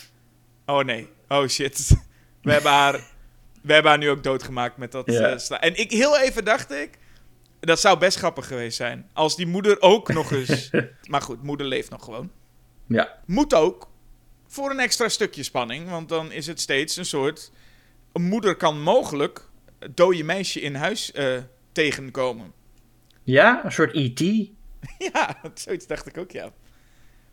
[0.66, 1.90] Oh nee, oh shit.
[2.42, 2.92] We hebben haar,
[3.62, 5.20] we hebben haar nu ook doodgemaakt met dat Ja.
[5.28, 6.90] eh, sla- En ik, heel even dacht ik,
[7.60, 9.10] dat zou best grappig geweest zijn.
[9.12, 10.70] Als die moeder ook nog eens...
[11.10, 12.30] maar goed, moeder leeft nog gewoon.
[12.86, 13.18] Ja.
[13.26, 13.88] Moet ook
[14.48, 17.50] voor een extra stukje spanning, want dan is het steeds een soort...
[18.12, 21.36] Een moeder kan mogelijk het dode meisje in huis eh,
[21.72, 22.52] tegenkomen.
[23.22, 24.20] Ja, een soort E.T.
[25.12, 26.52] Ja, zoiets dacht ik ook, ja.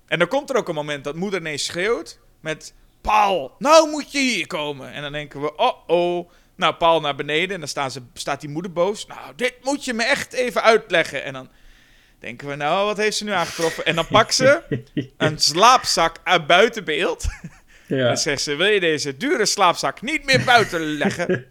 [0.05, 2.73] En dan komt er ook een moment dat moeder ineens schreeuwt met...
[3.01, 4.91] Paul, nou moet je hier komen.
[4.91, 6.29] En dan denken we, oh oh.
[6.55, 9.05] Nou, Paul naar beneden en dan staan ze, staat die moeder boos.
[9.05, 11.23] Nou, dit moet je me echt even uitleggen.
[11.23, 11.49] En dan
[12.19, 13.85] denken we, nou, wat heeft ze nu aangetroffen?
[13.85, 14.61] En dan pakt ze
[15.17, 17.25] een slaapzak uit buiten beeld.
[17.87, 18.07] En Ja.
[18.07, 21.45] dan zegt ze, wil je deze dure slaapzak niet meer buiten leggen?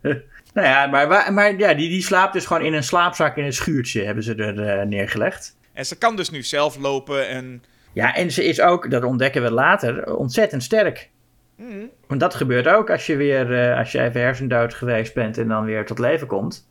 [0.54, 3.52] Nou ja, maar, maar ja, die, die slaapt dus gewoon in een slaapzak in een
[3.52, 5.56] schuurtje, hebben ze er eh, neergelegd.
[5.72, 7.62] En ze kan dus nu zelf lopen en...
[7.92, 11.10] Ja, en ze is ook, dat ontdekken we later, ontzettend sterk.
[11.56, 15.38] Mm, Want dat gebeurt ook als je weer, eh, als je even hersendood geweest bent
[15.38, 16.68] en dan weer tot leven komt.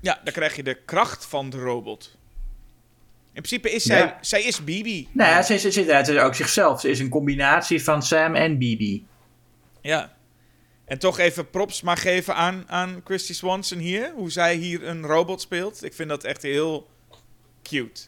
[0.00, 2.16] Ja, dan krijg je de kracht van de robot.
[3.34, 4.18] In principe is zij, Ja.
[4.20, 5.08] zij is Bibi.
[5.12, 6.80] Nou ja, ze is, ze is, het is ook zichzelf.
[6.80, 9.06] Ze is een combinatie van Sam en Bibi.
[9.80, 10.12] Ja.
[10.84, 14.12] En toch even props maar geven aan, aan Christy Swanson hier.
[14.14, 15.84] Hoe zij hier een robot speelt.
[15.84, 16.88] Ik vind dat echt heel
[17.62, 18.00] cute.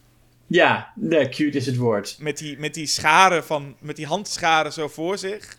[0.47, 2.17] Ja, nee, cute is het woord.
[2.19, 5.57] Met die, met die scharen van, met die handscharen zo voor zich.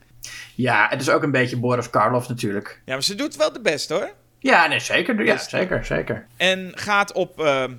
[0.55, 2.81] Ja, het is ook een beetje Boris Karloff natuurlijk.
[2.85, 4.13] Ja, maar ze doet wel de best hoor.
[4.39, 5.23] Ja, nee, zeker.
[5.25, 6.27] Ja, Dus- zeker, zeker.
[6.37, 7.73] En gaat op ehm,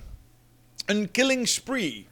[0.87, 2.09] een killing spree.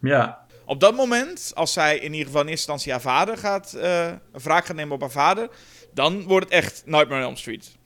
[0.00, 3.72] Ja, Op dat moment, als zij in ieder geval in eerste instantie haar vader gaat,
[3.72, 5.48] een wraak gaat nemen op haar vader,
[5.92, 7.76] dan wordt het echt Nightmare on Elm Street.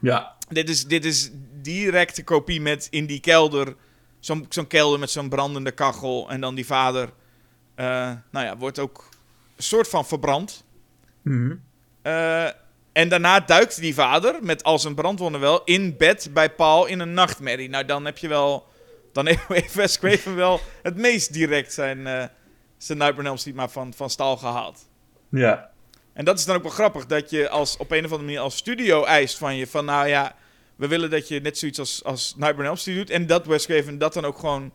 [0.00, 0.36] ja.
[0.48, 1.30] Dit is, dit is
[1.62, 3.74] directe kopie met in die kelder,
[4.20, 7.10] zo'n zo'n kelder met zo'n brandende kachel en dan die vader,
[7.74, 9.08] eh, nou ja, wordt ook
[9.56, 10.64] een soort van verbrand.
[11.22, 11.54] Mhm.
[12.02, 12.44] Eh,
[12.92, 17.00] en daarna duikt die vader, met al zijn brandwonden wel, in bed bij Paul in
[17.00, 17.68] een nachtmerrie.
[17.68, 18.67] Nou, dan heb je wel,
[19.24, 22.24] dan heeft Wes Craven wel het meest direct zijn, eh
[22.78, 24.88] zijn Nightmare on Elm Street maar van, van stal gehaald.
[25.28, 25.70] Ja.
[26.12, 28.40] En dat is dan ook wel grappig, dat je als, op een of andere manier
[28.40, 30.34] als studio eist van je, van nou ja,
[30.76, 33.10] we willen dat je net zoiets als, als Nightmare on Elm Street doet.
[33.10, 34.72] En dat Wes Craven dat dan ook gewoon,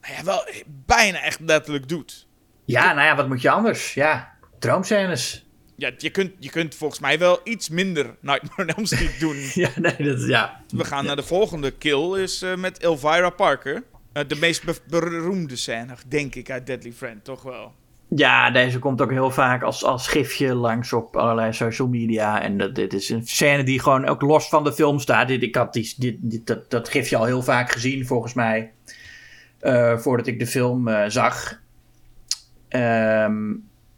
[0.00, 2.26] nou ja, wel bijna echt letterlijk doet.
[2.64, 3.94] Ja, nou ja, wat moet je anders?
[3.94, 5.43] Ja, droomscènes.
[5.76, 9.36] Ja, je kunt, je kunt volgens mij wel iets minder Nightmare on Elm Street doen.
[9.54, 10.60] Ja, nee, dat ja.
[10.68, 13.82] We gaan naar de volgende kill, is eh, met Elvira Parker.
[14.12, 17.72] Eh, de meest be- beroemde scène, denk ik, uit Deadly Friend, toch wel.
[18.08, 22.42] Ja, deze komt ook heel vaak als, als gifje langs op allerlei social media.
[22.42, 25.28] En dat, dit is een scène die gewoon ook los van de film staat.
[25.28, 28.72] Dit, ik had die, dit, dit, dat, dat gifje al heel vaak gezien, volgens mij.
[29.60, 31.60] eh, voordat ik de film zag.
[32.68, 33.52] Ehm,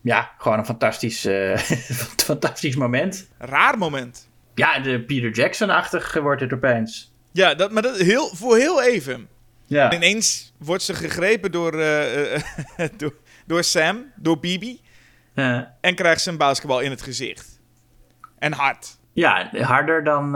[0.06, 1.56] ja, gewoon een fantastisch, eh,
[2.30, 3.28] fantastisch moment.
[3.38, 4.28] Raar moment.
[4.54, 7.14] Ja, de Peter Jackson-achtig wordt het opeens.
[7.32, 9.28] Ja, dat, maar dat heel, voor heel even.
[9.64, 9.92] Ja.
[9.92, 12.42] Ineens wordt ze gegrepen door, eh, eh,
[12.98, 13.14] door,
[13.46, 14.80] door Sam, door Bibi.
[15.80, 17.60] En krijgt ze een basketbal in het gezicht.
[18.38, 18.98] En hard.
[19.12, 20.30] ja, harder dan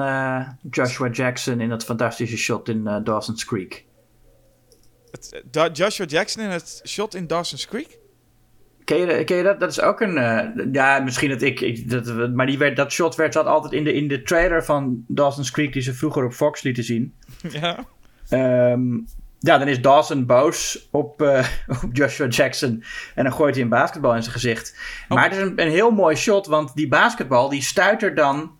[0.70, 3.84] Joshua Jackson in dat fantastische shot in Dawson's Creek.
[5.10, 5.42] Het,
[5.76, 7.98] Joshua Jackson in het shot in Dawson's Creek?
[8.90, 9.60] Ken je, dat- ken je dat?
[9.60, 10.18] Dat is ook een.
[10.18, 11.60] eh, ja, misschien dat ik.
[11.60, 14.64] ik dat, maar die werd, dat shot werd zat altijd in de, in de trailer
[14.64, 17.14] van Dawson's Creek, die ze vroeger op Fox lieten zien.
[17.60, 17.84] ja.
[18.28, 18.92] Ehm,
[19.38, 21.46] ja, dan is Dawson boos op, eh,
[21.84, 22.84] op Joshua Jackson.
[23.14, 24.78] En dan gooit hij een basketbal in zijn gezicht.
[25.08, 28.50] Maar het is een, een heel mooi shot, want die basketbal die stuit er dan.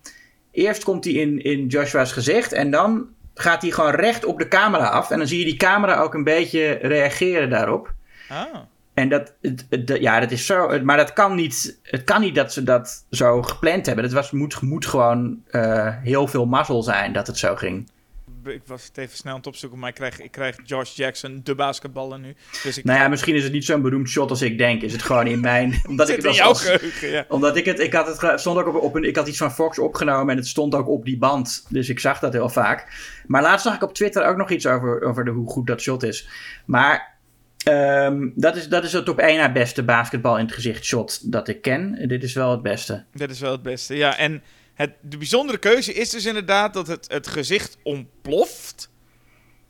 [0.53, 4.49] Eerst komt hij in, in Joshua's gezicht en dan gaat hij gewoon recht op de
[4.49, 5.11] camera af.
[5.11, 7.93] En dan zie je die camera ook een beetje reageren daarop.
[8.29, 8.55] Ah.
[9.01, 9.33] En dat,
[10.01, 10.81] ja, dat is zo.
[10.83, 11.79] Maar dat kan niet.
[11.83, 14.05] Het kan niet dat ze dat zo gepland hebben.
[14.05, 17.91] Het was, moet, moet gewoon eh, heel veel mazzel zijn dat het zo ging.
[18.45, 21.41] Ik was het even snel aan het opzoeken, maar ik krijg, ik krijg Josh Jackson,
[21.45, 22.35] de basketballen nu.
[22.63, 24.83] Dus ik Nou ja, misschien is het niet zo'n beroemd shot als ik denk.
[24.83, 25.81] Is het gewoon in mijn.
[25.89, 27.25] Omdat ik het als, geheugen, ja.
[27.29, 27.81] omdat ik het.
[27.81, 29.05] Ik had het stond ook op, op een.
[29.05, 31.67] Ik had iets van Fox opgenomen en het stond ook op die band.
[31.69, 32.87] Dus ik zag dat heel vaak.
[33.27, 35.81] Maar laatst zag ik op Twitter ook nog iets over, over de, hoe goed dat
[35.81, 36.29] shot is.
[36.65, 37.10] Maar.
[37.65, 41.33] Ehm, dat, is, dat is het op één na beste basketbal in het gezicht shot
[41.33, 42.09] dat ik ken.
[42.09, 43.05] Dit is wel het beste.
[43.13, 44.17] Dat is wel het beste, ja.
[44.17, 44.43] En
[44.75, 48.91] het, de bijzondere keuze is dus inderdaad dat het, het gezicht ontploft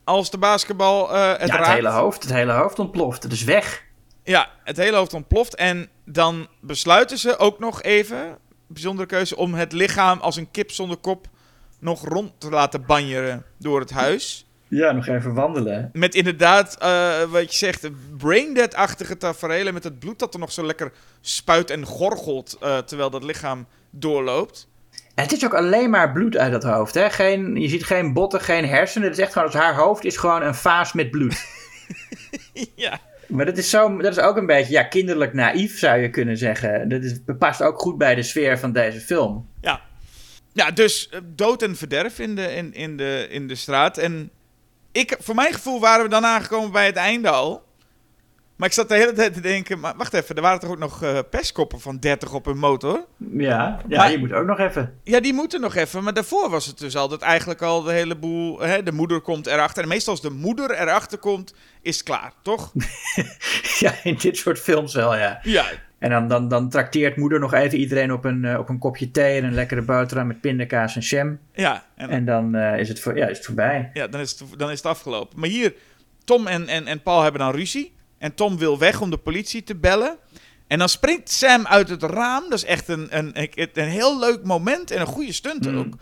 [0.03, 1.67] als de basketbal eh het ja, het raakt.
[1.67, 2.23] hele hoofd.
[2.23, 3.23] Het hele hoofd ontploft.
[3.23, 3.83] Het is weg.
[4.23, 5.55] Ja, het hele hoofd ontploft.
[5.55, 10.71] En dan besluiten ze ook nog even, bijzondere keuze, om het lichaam als een kip
[10.71, 11.27] zonder kop
[11.79, 14.45] nog rond te laten banjeren door het huis.
[14.71, 15.89] Ja, nog even wandelen.
[15.93, 20.65] Met inderdaad, eh, wat je zegt, braindead-achtige tafereelen met het bloed dat er nog zo
[20.65, 24.67] lekker spuit en gorgelt eh, terwijl dat lichaam doorloopt.
[25.15, 26.93] En het is ook alleen maar bloed uit dat hoofd.
[26.93, 27.09] Hè?
[27.09, 29.07] Geen, je ziet geen botten, geen hersenen.
[29.07, 31.45] Het is echt gewoon, als haar hoofd is gewoon een vaas met bloed.
[32.75, 32.99] ja.
[33.27, 36.37] Maar dat is, zo, dat is ook een beetje ja, kinderlijk naïef, zou je kunnen
[36.37, 36.89] zeggen.
[36.89, 39.47] Dat is, past ook goed bij de sfeer van deze film.
[39.61, 39.81] Ja,
[40.53, 43.97] ja dus eh, dood en verderf in de, in, in, de, in de straat.
[43.97, 44.31] En
[44.91, 47.69] ik, voor mijn gevoel waren we dan aangekomen bij het einde al.
[48.61, 50.77] Maar ik zat de hele tijd te denken, maar wacht even, er waren toch ook
[50.77, 53.05] nog uh, pestkoppen van 30 op een motor?
[53.17, 54.99] Ja, ja maar, je moet ook nog even.
[55.03, 56.03] Ja, die moeten nog even.
[56.03, 58.59] Maar daarvoor was het dus altijd eigenlijk al de hele boel.
[58.59, 59.83] Hè, de moeder komt erachter.
[59.83, 62.71] En meestal als de moeder erachter komt, is het klaar, toch?
[63.79, 65.39] ja, in dit soort films wel, ja.
[65.43, 65.65] Ja.
[66.01, 69.11] En dan, dan, dan trakteert moeder nog even iedereen op een, uh, op een kopje
[69.11, 71.39] thee en een lekkere boterham met pindakaas en jam.
[71.53, 71.83] Ja.
[71.95, 73.89] En, en dan uh, is, het voor, ja, is het voorbij.
[73.93, 75.39] Ja, dan is het, dan is het afgelopen.
[75.39, 75.73] Maar hier,
[76.23, 77.93] Tom en, en, en Paul hebben dan ruzie.
[78.17, 80.17] En Tom wil weg om de politie te bellen.
[80.67, 82.43] En dan springt Sam uit het raam.
[82.49, 85.77] Dat is echt een, een, een, een heel leuk moment en een goede stunt Mm.
[85.77, 85.93] ook.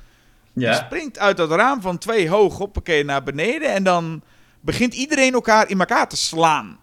[0.54, 0.70] Ja.
[0.70, 3.74] Hij springt uit dat raam van twee hoog, hoppakee, naar beneden.
[3.74, 4.22] En dan
[4.62, 6.78] begint iedereen elkaar in elkaar te slaan.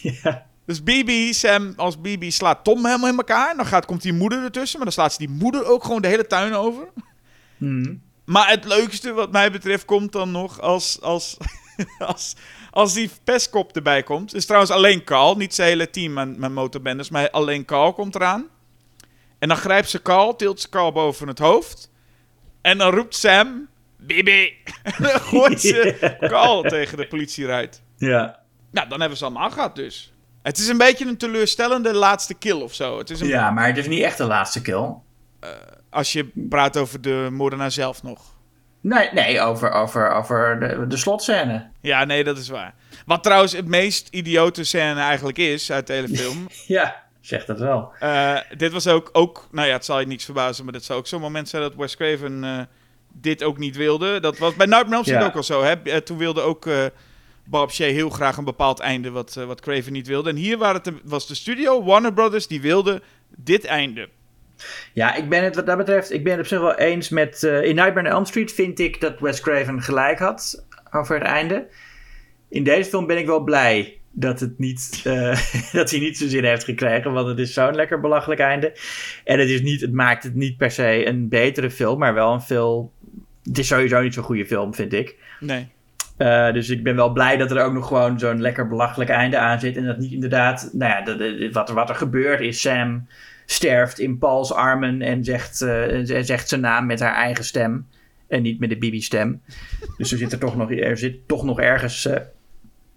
[0.22, 0.46] Ja.
[0.66, 3.56] Dus Bibi, Sam als Bibi slaat Tom helemaal in elkaar.
[3.56, 4.76] Dan gaat, komt die moeder ertussen.
[4.76, 6.88] Maar dan slaat ze die moeder ook gewoon de hele tuin over.
[7.56, 8.02] Mm.
[8.24, 11.36] Maar het leukste wat mij betreft komt dan nog als, als,
[11.98, 12.36] als,
[12.70, 14.34] als die pestkop erbij komt.
[14.34, 18.14] is trouwens alleen Carl, niet zijn hele team aan, aan motorbenders, maar alleen Carl komt
[18.14, 18.46] eraan.
[19.38, 21.90] En dan grijpt ze Carl, tilt ze Carl boven het hoofd.
[22.60, 24.52] En dan roept Sam, Bibi.
[24.82, 27.82] En dan gooit ze Carl tegen de politieruit.
[27.96, 28.40] Ja.
[28.70, 30.12] Nou, dan hebben ze allemaal gehad dus.
[30.46, 32.98] Het is een beetje een teleurstellende laatste kill of zo.
[32.98, 34.94] Het is een, ja, maar het is niet echt de laatste kill.
[35.90, 38.20] Als je praat over de moordenaar zelf nog.
[38.80, 41.68] Nee, nee over, over, over de, de slotscène.
[41.80, 42.74] Ja, nee, dat is waar.
[43.06, 46.48] Wat trouwens het meest idiote scène eigenlijk is uit de hele film.
[46.66, 47.92] ja, zegt dat wel.
[48.00, 50.98] Uh, dit was ook, ook, nou ja, het zal je niets verbazen, maar dit zou
[50.98, 52.58] ook zo'n moment zijn dat Wes Craven uh,
[53.12, 54.20] dit ook niet wilde.
[54.20, 55.24] Dat was bij Nightmare on Ja.
[55.24, 55.62] ook al zo.
[55.62, 56.00] Hè?
[56.00, 56.66] Toen wilde ook
[57.46, 60.30] Bob Shea heel graag een bepaald einde wat, wat Craven niet wilde.
[60.30, 63.02] En hier waren het was de studio, Warner Brothers, die wilde
[63.36, 64.08] dit einde.
[64.92, 67.42] Ja, ik ben het wat dat betreft, ik ben het op zich wel eens met...
[67.42, 71.24] uh, in Nightmare on Elm Street vind ik dat Wes Craven gelijk had over het
[71.24, 71.66] einde.
[72.48, 75.38] In deze film ben ik wel blij dat, het niet, uh,
[75.72, 78.72] dat hij niet zijn zin heeft gekregen, want het is zo'n lekker belachelijk einde.
[79.24, 82.32] En het, is niet, het maakt het niet per se een betere film, maar wel
[82.32, 82.92] een veel...
[83.42, 85.16] Het is sowieso niet zo'n goede film, vind ik.
[85.40, 85.68] Nee.
[86.18, 89.38] Uh, dus ik ben wel blij dat er ook nog gewoon zo'n lekker belachelijk einde
[89.38, 89.76] aan zit.
[89.76, 91.16] En dat niet inderdaad, nou ja,
[91.52, 93.06] wat, er, wat er gebeurt is Sam
[93.46, 97.86] sterft in Pauls armen en zegt, uh, zegt zijn naam met haar eigen stem.
[98.28, 99.40] En niet met de Bibi-stem.
[99.96, 102.08] dus er zit er toch nog, er zit toch nog ergens.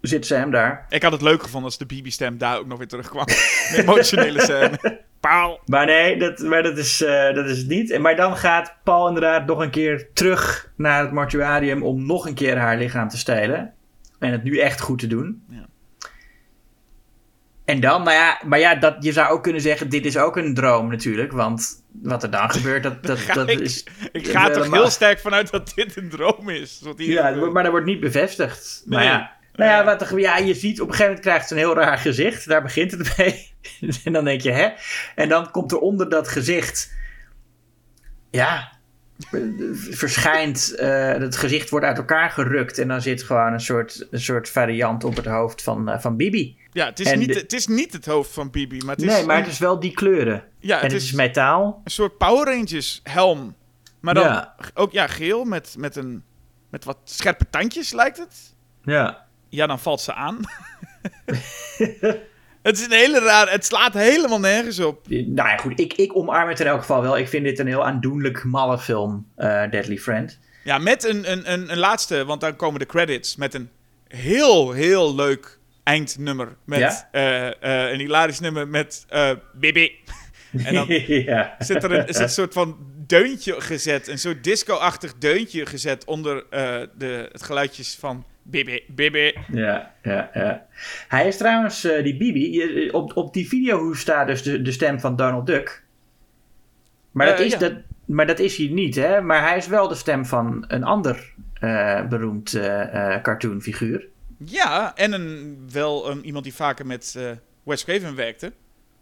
[0.01, 0.85] Zit Sam daar.
[0.89, 3.25] Ik had het leuk gevonden als de Bibi-stem daar ook nog weer terugkwam.
[3.73, 4.79] Een emotionele scène.
[5.19, 5.59] Paul.
[5.65, 7.99] Maar nee, dat, maar dat, is, uh, dat is het niet.
[7.99, 12.33] Maar dan gaat Paul inderdaad nog een keer terug naar het mortuarium om nog een
[12.33, 13.73] keer haar lichaam te stelen.
[14.19, 15.43] En het nu echt goed te doen.
[15.49, 15.67] Ja.
[17.65, 20.37] En dan, nou ja, maar ja, dat, je zou ook kunnen zeggen, dit is ook
[20.37, 21.31] een droom natuurlijk.
[21.31, 23.85] Want wat er dan gebeurt, dat, dat, dat ik, is...
[24.11, 26.81] Ik ga er toch heel sterk vanuit dat dit een droom is.
[26.83, 27.53] Wat hier ja, gebeurt.
[27.53, 28.83] maar dat wordt niet bevestigd.
[28.85, 28.97] Nee.
[28.97, 31.59] Maar ja, nou ja, wat ja, je ziet op een gegeven moment krijgt ze een
[31.59, 32.47] heel raar gezicht.
[32.47, 33.51] Daar begint het mee.
[34.03, 34.69] en dan denk je, hè?
[35.15, 36.93] En dan komt er onder dat gezicht...
[38.31, 38.71] Ja,
[39.89, 40.75] verschijnt...
[40.79, 42.77] Uh, het gezicht wordt uit elkaar gerukt.
[42.77, 46.15] En dan zit gewoon een soort, een soort variant op het hoofd van, uh, van
[46.17, 46.57] Bibi.
[46.71, 49.03] Ja, het is, En niet, de- het is niet het hoofd van Bibi, maar het
[49.05, 50.43] is, nee, maar het is wel die kleuren.
[50.59, 51.81] ja, en het het is is metaal.
[51.83, 53.55] een soort Power Rangers helm.
[53.99, 54.55] Maar dan Ja.
[54.73, 56.23] ook ja, geel met, met, een,
[56.69, 58.55] met wat scherpe tandjes lijkt het.
[58.83, 59.25] Ja.
[59.49, 60.39] Ja, dan valt ze aan.
[62.61, 63.51] het is een hele raar.
[63.51, 65.07] Het slaat helemaal nergens op.
[65.09, 65.79] Nou ja, goed.
[65.79, 67.17] Ik, ik omarm het in elk geval wel.
[67.17, 70.39] Ik vind dit een heel aandoenlijk malle film, eh, Deadly Friend.
[70.63, 73.35] Ja, met een, een, een, een laatste, want dan komen de credits.
[73.35, 73.69] Met een
[74.07, 76.55] heel, heel leuk eindnummer.
[76.65, 77.07] Met Ja?
[77.11, 79.05] eh, eh, een hilarisch nummer met
[79.53, 79.91] Bibi.
[80.65, 81.55] En dan ja.
[81.59, 82.77] zit er een, is een soort van
[83.07, 84.07] deuntje gezet.
[84.07, 86.43] Een soort disco-achtig deuntje gezet onder
[86.97, 88.83] de, het geluidjes van Bibi.
[88.87, 89.33] Bibi.
[89.51, 90.65] Ja, ja, ja.
[91.07, 94.71] Hij is trouwens, eh, die Bibi, je- op, op die videohoes staat dus de, de
[94.71, 95.83] stem van Donald Duck.
[97.11, 97.57] Maar, dat Eh, is, ja.
[97.59, 97.73] dat,
[98.05, 99.21] maar dat is hij niet, hè?
[99.21, 104.07] Maar hij is wel de stem van een ander eh, beroemd eh, eh, cartoonfiguur.
[104.45, 107.31] Ja, en een, wel een, iemand die vaker met eh,
[107.63, 108.51] Wes Craven werkte.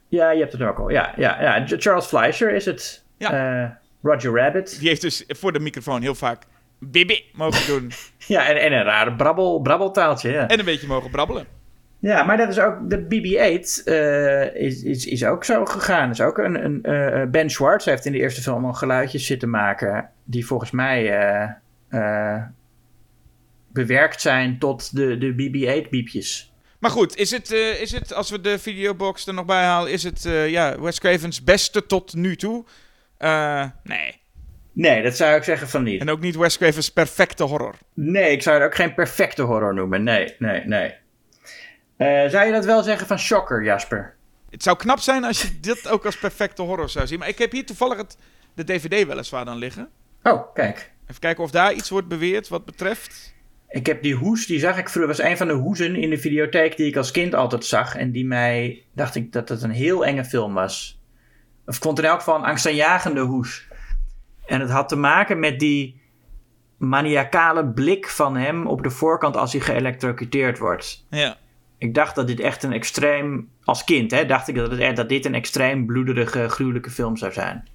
[0.07, 0.89] Ja, je hebt het ook al.
[0.89, 1.63] Ja, ja, ja.
[1.77, 3.03] Charles Fleischer is het.
[3.17, 3.61] Ja.
[3.63, 3.69] Uh,
[4.01, 4.79] Roger Rabbit.
[4.79, 6.43] Die heeft dus voor de microfoon heel vaak
[6.79, 7.91] bibi mogen doen.
[8.27, 10.31] ja, en, en een rare brabbel, brabbeltaaltje.
[10.31, 10.47] Ja.
[10.47, 11.45] En een beetje mogen brabbelen.
[11.99, 16.09] Ja, maar dat is ook, de BB-8 uh, is, is, is ook zo gegaan.
[16.09, 19.49] Is ook een, een uh, Ben Schwartz heeft in de eerste film al geluidjes zitten
[19.49, 20.09] maken.
[20.23, 21.57] Die volgens mij
[23.73, 26.51] bewerkt zijn tot de, de BB-8-biepjes.
[26.79, 30.03] Maar goed, is het, is het, als we de videobox er nog bij halen, is
[30.03, 32.65] het ja, Wes Cravens beste tot nu toe?
[33.83, 34.19] Nee.
[34.77, 36.01] Nee, dat zou ik zeggen van niet.
[36.01, 37.75] En ook niet Wes Cravens perfecte horror?
[37.93, 40.03] Nee, ik zou het ook geen perfecte horror noemen.
[40.03, 40.93] Nee, nee, nee.
[42.29, 44.15] zou je dat wel zeggen van Shocker, Jasper?
[44.49, 47.19] Het zou knap zijn als je dit ook als perfecte horror zou zien.
[47.19, 48.17] Maar ik heb hier toevallig het,
[48.53, 49.89] de DVD weliswaar dan liggen.
[50.23, 50.91] Oh, kijk.
[51.07, 53.35] Even kijken of daar iets wordt beweerd wat betreft...
[53.69, 56.17] Ik heb die hoes, die zag ik vroeger, was een van de hoezen in de
[56.17, 57.95] videotheek die ik als kind altijd zag.
[57.95, 60.99] En die mij, dacht ik dat het een heel enge film was.
[61.65, 63.66] Of ik vond in elk geval een angstaanjagende hoes.
[64.47, 66.01] En het had te maken met die
[66.77, 71.05] maniacale blik van hem op de voorkant als hij geëlectrocuteerd wordt.
[71.09, 71.37] Ja.
[71.77, 75.09] Ik dacht dat dit echt een extreem, als kind hè, dacht ik dat, het, dat
[75.09, 77.67] dit een extreem bloederige, gruwelijke film zou zijn.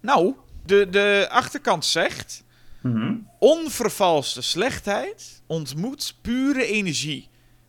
[0.00, 0.34] Nou,
[0.64, 2.44] de, de achterkant zegt
[2.86, 7.28] Mm Onvervalste slechtheid ontmoet pure energie.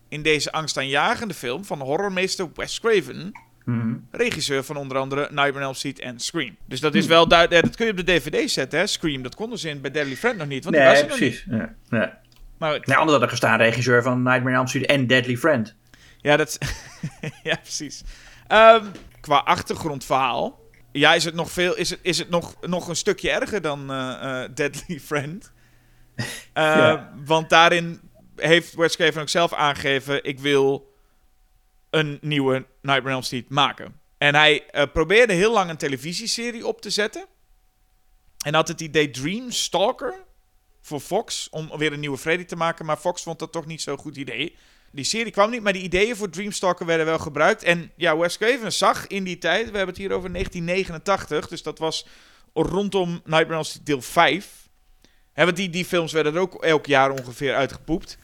[0.09, 3.31] In deze angstaanjagende film van horrormeester Wes Craven.
[3.67, 6.55] Mm Regisseur van onder andere Nightmare on Elm Street en Scream.
[6.65, 7.63] Dus dat is wel duidelijk.
[7.63, 8.87] Dat kun je op de DVD zetten, hè?
[8.87, 9.21] Scream.
[9.21, 10.63] Dat konden ze in bij Deadly Friend nog niet.
[10.63, 11.45] Want nee, die was er precies.
[11.45, 11.69] Nog niet.
[11.89, 12.19] Ja.
[12.57, 15.75] Maar, nee, anders had er gestaan regisseur van Nightmare on Elm Street en Deadly Friend.
[16.17, 16.57] Ja, dat...
[17.43, 18.03] ja, precies.
[18.51, 22.95] Um, qua achtergrondverhaal ja, is het nog, veel, is het, is het nog, nog een
[22.95, 25.51] stukje erger dan uh, uh, Deadly Friend?
[26.17, 27.13] Uh, ja.
[27.25, 28.01] Want daarin
[28.35, 30.23] heeft Wes Craven ook zelf aangegeven...
[30.23, 30.95] ik wil
[31.97, 33.99] een nieuwe Nightmare on Elm Street maken.
[34.17, 37.25] En hij probeerde heel lang een televisieserie op te zetten.
[38.45, 40.13] En had het idee Dream Stalker
[40.81, 41.47] voor Fox...
[41.49, 42.85] om weer een nieuwe Freddy te maken.
[42.85, 44.55] Maar Fox vond dat toch niet zo'n goed idee...
[44.91, 47.63] Die serie kwam niet, maar die ideeën voor Dreamstalker werden wel gebruikt.
[47.63, 51.63] En ja, Wes Craven zag in die tijd, we hebben het hier over 1989, dus
[51.63, 52.05] dat was
[52.53, 54.69] rondom Nightmare on Street deel 5.
[55.33, 58.17] Hè, want die, die films werden er ook elk jaar ongeveer uitgepoept.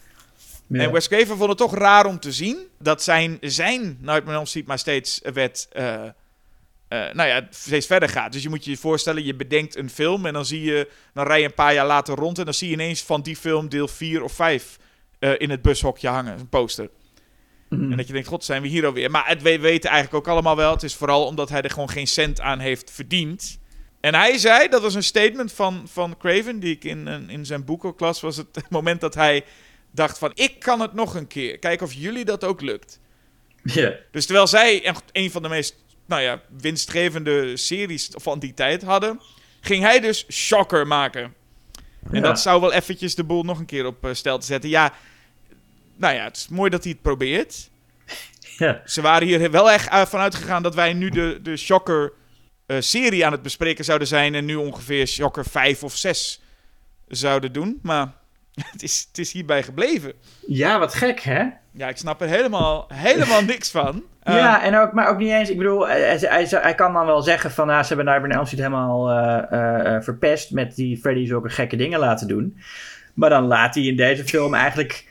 [0.73, 0.83] Ja.
[0.83, 4.47] En Wes Craven vond het toch raar om te zien dat zijn, zijn Nightmare on
[4.47, 5.67] Street maar steeds werd...
[5.73, 6.03] Uh,
[6.93, 8.31] uh, nou ja, steeds verder gaat.
[8.31, 11.25] Dus je moet je je voorstellen, je bedenkt een film en dan zie je, dan
[11.25, 13.69] rij je een paar jaar later rond en dan zie je ineens van die film
[13.69, 14.77] deel 4 of 5
[15.19, 16.89] uh, in het bushokje hangen, een poster.
[17.69, 17.91] Mm.
[17.91, 19.11] En dat je denkt, god, zijn we hier alweer.
[19.11, 21.89] Maar het, we weten eigenlijk ook allemaal wel, het is vooral omdat hij er gewoon
[21.89, 23.59] geen cent aan heeft verdiend.
[23.99, 27.65] En hij zei, dat was een statement van, van Craven, die ik in, in zijn
[27.65, 29.43] boek ook las, was het moment dat hij
[29.93, 31.59] dacht van, ik kan het nog een keer.
[31.59, 32.99] Kijken of jullie dat ook lukt.
[33.63, 33.93] Yeah.
[34.11, 35.75] Dus terwijl zij echt een van de meest
[36.05, 39.21] nou ja, winstgevende series van die tijd hadden,
[39.61, 41.33] ging hij dus Shocker maken.
[42.11, 42.21] En Ja.
[42.21, 44.69] dat zou wel eventjes de boel nog een keer op uh, stel te zetten.
[44.69, 44.93] Ja,
[45.95, 47.69] nou ja, het is mooi dat hij het probeert.
[48.57, 48.81] Ja.
[48.85, 53.25] Ze waren hier wel echt uh, vanuit gegaan dat wij nu de, de Shocker-serie uh,
[53.25, 54.35] aan het bespreken zouden zijn.
[54.35, 56.41] En nu ongeveer Shocker 5 of 6
[57.07, 57.79] zouden doen.
[57.81, 58.13] Maar
[58.71, 60.13] het is, het is hierbij gebleven.
[60.47, 61.45] ja, wat gek hè?
[61.71, 64.03] Ja, ik snap er helemaal, helemaal niks van.
[64.23, 65.49] Uh, ja, en ook, maar ook niet eens.
[65.49, 68.39] Ik bedoel, hij, hij, hij kan dan wel zeggen van, nou, ze hebben Nightmare on
[68.39, 72.57] Elm Street helemaal uh, uh, verpest met die Freddy zulke gekke dingen laten doen.
[73.13, 75.07] Maar dan laat hij in deze film eigenlijk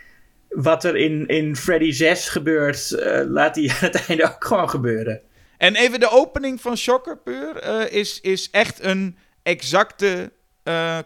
[0.48, 2.96] wat er in, in Freddy 6 gebeurt,
[3.28, 5.20] laat hij aan het einde ook gewoon gebeuren.
[5.56, 7.62] En even de opening van Shocker puur
[7.92, 10.32] is, is echt een exacte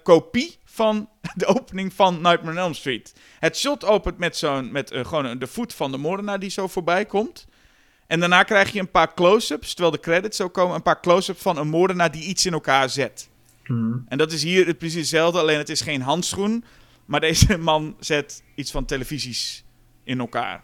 [0.03, 3.15] kopie van de opening van Nightmare on Elm Street.
[3.39, 7.05] Het shot opent met, zo'n, met gewoon de voet van de moordenaar die zo voorbij
[7.05, 7.47] komt.
[8.07, 11.43] En daarna krijg je een paar close-ups, terwijl de credits zo komen, een paar close-ups
[11.43, 13.29] van een moordenaar die iets in elkaar zet.
[13.65, 14.05] Hmm.
[14.09, 16.65] En dat is hier het precies hetzelfde, alleen het is geen handschoen,
[17.05, 19.65] maar deze man zet iets van televisies
[20.05, 20.63] in elkaar.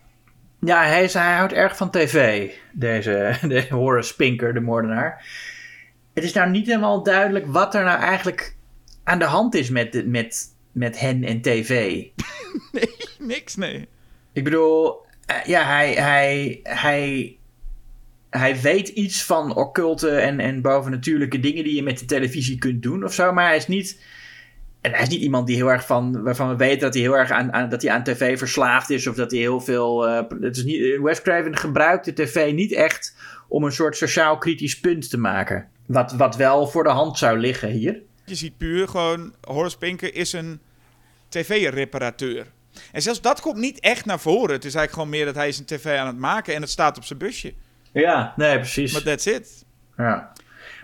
[0.61, 5.25] Ja, hij, is, hij houdt erg van tv, deze, de Horace Pinker, de moordenaar.
[6.15, 8.57] Het is nou niet helemaal duidelijk wat er nou eigenlijk
[9.05, 12.05] aan de hand is met, met, met hen en tv.
[12.73, 13.89] nee, niks, nee.
[14.33, 15.01] Ik bedoel,
[15.45, 17.37] ja, hij, hij, hij,
[18.31, 22.83] hij weet iets van occulte en, en bovennatuurlijke dingen die je met de televisie kunt
[22.83, 23.33] doen of zo.
[23.33, 24.03] Maar hij is niet.
[24.81, 26.23] En hij is niet iemand die heel erg van.
[26.23, 29.07] waarvan we weten dat hij heel erg aan, aan dat hij aan tv verslaafd is.
[29.07, 30.09] Of dat hij heel veel.
[30.09, 33.17] Uh, het is niet, Wes Craven gebruikt de tv niet echt
[33.49, 35.69] om een soort sociaal kritisch punt te maken.
[35.87, 38.03] Wat, wat wel voor de hand zou liggen hier.
[38.25, 39.35] Je ziet puur gewoon.
[39.41, 40.61] Horace Pinker is een
[41.29, 42.47] tv-reparateur.
[42.93, 44.55] En zelfs dat komt niet echt naar voren.
[44.55, 46.71] Het is eigenlijk gewoon meer dat hij is een tv aan het maken en het
[46.71, 47.53] staat op zijn busje.
[47.93, 48.93] Ja, nee, precies.
[48.93, 49.65] Maar that's it.
[49.97, 50.33] Ja.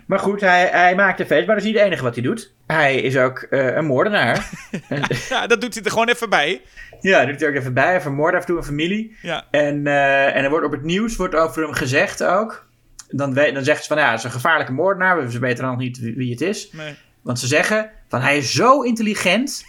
[0.05, 2.53] Maar goed, hij, hij maakt tv's, maar dat is niet het enige wat hij doet.
[2.67, 4.49] Hij is ook eh, een moordenaar.
[5.29, 6.61] Ja, dat doet hij er gewoon even bij.
[7.01, 7.85] ja, doet hij ook even bij.
[7.89, 9.17] Hij vermoordt af en toe een familie.
[9.21, 12.67] Ja, En, eh, en er wordt op het nieuws wordt over hem gezegd ook.
[13.07, 15.27] Dan, dan zeggen ze van ja, het is een gevaarlijke moordenaar.
[15.27, 16.71] We weten dan nog niet wie, wie het is.
[16.71, 16.95] nee.
[17.21, 19.63] Want ze zeggen van hij is zo intelligent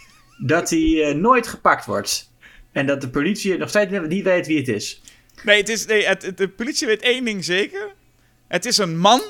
[0.45, 2.31] dat hij eh, nooit gepakt wordt.
[2.71, 5.01] En dat de politie nog steeds niet weet wie het is.
[5.43, 7.93] Nee, het is, nee het, het- de politie weet één ding zeker.
[8.47, 9.21] Het is een man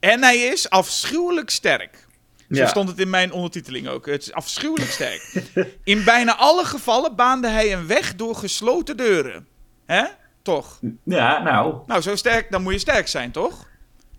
[0.00, 2.06] en hij is afschuwelijk sterk.
[2.38, 2.66] Zo Ja.
[2.66, 4.06] stond het in mijn ondertiteling ook.
[4.06, 5.42] Het is afschuwelijk sterk.
[5.84, 9.46] In bijna alle gevallen baande hij een weg door gesloten deuren.
[9.86, 10.04] Hè?
[10.42, 10.80] Toch?
[11.04, 11.74] Ja, nou.
[11.86, 13.66] Nou, zo sterk, dan moet je sterk zijn, toch?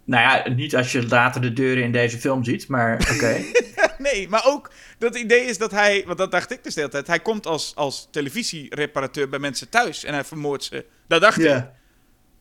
[0.09, 3.37] Nou ja, niet als je later de deuren in deze film ziet, maar oké.
[3.97, 6.91] Nee, maar ook dat idee is dat hij, want dat dacht ik dus de hele
[6.91, 10.85] tijd, hij komt als, als televisiereparateur bij mensen thuis en hij vermoordt ze.
[11.07, 11.43] Dat dacht ik.
[11.45, 11.71] ja.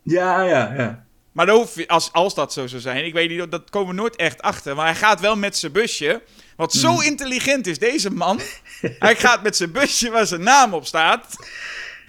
[0.02, 1.04] Ja, ja.
[1.32, 3.88] Maar dan hoef je, als, als dat zo zou zijn, ik weet niet, dat komen
[3.94, 4.74] we nooit echt achter.
[4.76, 6.22] Maar hij gaat wel met zijn busje,
[6.56, 7.02] wat zo Mhm.
[7.04, 8.40] intelligent is, deze man.
[8.98, 11.36] hij gaat met zijn busje waar zijn naam op staat,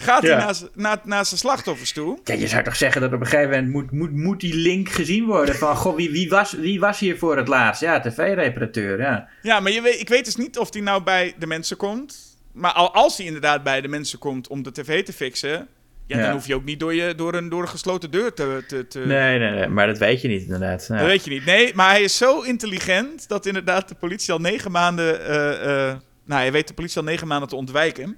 [0.02, 0.46] gaat Ja.
[0.46, 2.20] hij naar, naar zijn slachtoffers toe.
[2.24, 4.90] Ja, je zou toch zeggen dat op een gegeven moment moet, moet, moet die link
[4.90, 7.82] gezien worden van, goh, wie, wie, was, wie was hier voor het laatst?
[7.82, 9.28] Ja, tv-reparateur, ja.
[9.42, 12.38] Ja, maar je weet, ik weet dus niet of hij nou bij de mensen komt.
[12.52, 16.18] Maar al, als hij inderdaad bij de mensen komt om de tv te fixen, ja,
[16.18, 16.24] Ja.
[16.24, 18.64] dan hoef je ook niet door, je, door, een, door een gesloten deur te...
[18.68, 20.86] te, te Nee, nee, nee, maar dat weet je niet inderdaad.
[20.88, 20.98] Ja.
[20.98, 21.46] Dat weet je niet.
[21.46, 25.26] Nee, maar hij is zo intelligent dat inderdaad de politie al negen maanden...
[25.26, 25.96] eh, eh,
[26.26, 28.18] nou, hij weet de politie al negen maanden te ontwijken.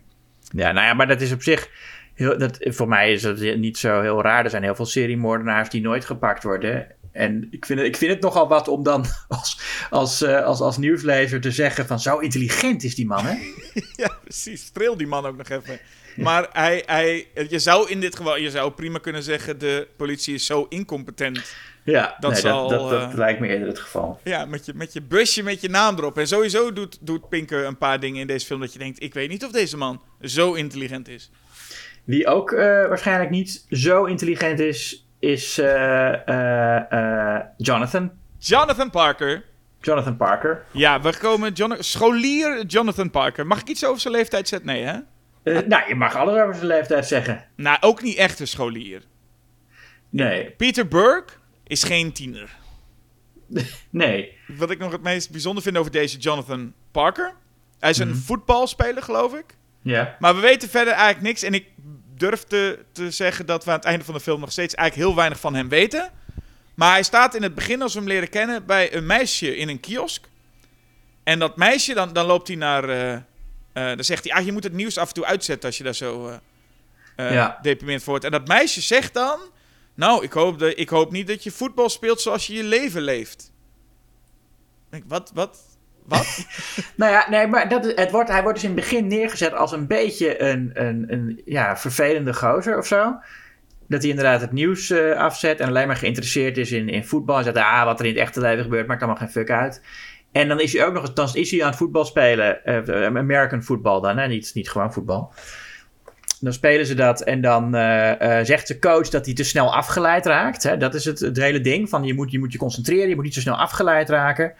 [0.52, 1.70] Ja, nou ja, maar dat is op zich.
[2.14, 4.44] Heel, dat, voor mij is dat niet zo heel raar.
[4.44, 6.88] Er zijn heel veel seriemoordenaars die nooit gepakt worden.
[7.12, 10.60] En ik vind het, ik vind het nogal wat om dan als, als, eh, als,
[10.60, 13.36] als nieuwslezer te zeggen: van zo intelligent is die man, hè?
[14.04, 14.66] ja, precies.
[14.66, 15.80] Streel die man ook nog even.
[16.16, 20.34] Maar hij, hij, je zou in dit geval, je zou prima kunnen zeggen, de politie
[20.34, 21.56] is zo incompetent.
[21.84, 24.20] Ja, Dat nee, zal, dat, dat, eh, lijkt me eerder het geval.
[24.24, 26.18] Ja, met je, met je busje, met je naam erop.
[26.18, 29.14] En sowieso doet, doet Pinker een paar dingen in deze film dat je denkt, ik
[29.14, 31.32] weet niet of deze man zo intelligent is.
[32.04, 38.12] Wie ook eh, waarschijnlijk niet zo intelligent is, is eh, Jonathan.
[38.38, 39.44] Jonathan Parker.
[39.82, 40.64] Jonathan Parker.
[40.72, 43.48] Ja, we komen scholier Jonathan Parker.
[43.48, 44.68] Mag ik iets over zijn leeftijd zetten?
[44.68, 45.00] Nee, hè?
[45.44, 47.46] Nou, je mag alles over zijn leeftijd zeggen.
[47.56, 49.02] Nou, ook niet echt een scholier.
[50.10, 51.34] Nee, Peter Burke
[51.72, 52.50] is geen tiener.
[53.90, 54.38] nee.
[54.48, 57.34] Wat ik nog het meest bijzonder vind over deze Jonathan Parker.
[57.80, 58.18] Hij is een Mhm.
[58.18, 59.46] voetbalspeler, geloof ik.
[59.82, 60.16] Ja.
[60.20, 61.44] Maar we weten verder eigenlijk niks.
[61.44, 61.66] En ik
[62.18, 65.08] durf te, te zeggen dat we aan het einde van de film nog steeds eigenlijk
[65.08, 66.12] heel weinig van hem weten.
[66.74, 69.70] Maar hij staat in het begin, als we hem leren kennen, bij een meisje in
[69.70, 70.26] een kiosk.
[71.24, 72.90] En dat meisje, dan, dan loopt hij naar.
[72.90, 73.18] eh,
[73.74, 75.96] dan zegt hij: ah, je moet het nieuws af en toe uitzetten als je daar
[75.96, 76.40] zo
[77.16, 77.60] Ja.
[77.62, 78.26] deprimerend voor wordt.
[78.26, 79.40] En dat meisje zegt dan:
[79.96, 83.02] Nou, ik hoop, de, ik hoop niet dat je voetbal speelt zoals je je leven
[83.02, 83.52] leeft.
[84.90, 85.60] Denk, wat, wat,
[86.06, 86.46] wat?
[86.98, 89.54] Nou ja, nee, maar dat, is- het wordt, hij wordt dus in het begin neergezet
[89.54, 93.16] als een beetje een, een, een ja, vervelende gozer of zo.
[93.88, 97.38] Dat hij inderdaad het nieuws eh, afzet en alleen maar geïnteresseerd is in, in voetbal.
[97.38, 99.82] En zegt, ah, wat er in het echte leven gebeurt, maakt allemaal geen fuck uit.
[100.32, 102.66] En dan is hij ook nog eens, dan is hij aan het voetbal spelen.
[102.66, 104.28] eh, American voetbal dan, hè?
[104.28, 105.34] Niet, niet gewoon voetbal.
[106.42, 109.76] Dan spelen ze dat en dan eh, eh, zegt de coach dat hij te snel
[109.76, 110.64] afgeleid raakt.
[110.64, 110.78] Hè?
[110.78, 111.90] Dat is het, het hele ding.
[111.90, 114.54] Van je, moet, je moet je concentreren, je moet niet zo snel afgeleid raken.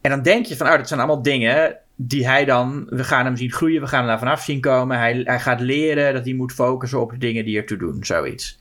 [0.00, 3.24] En dan denk je van, oh, dat zijn allemaal dingen die hij dan, we gaan
[3.24, 4.98] hem zien groeien, we gaan hem daar vanaf zien komen.
[4.98, 8.58] Hij, hij gaat leren dat hij moet focussen op de dingen die ertoe doen, zoiets.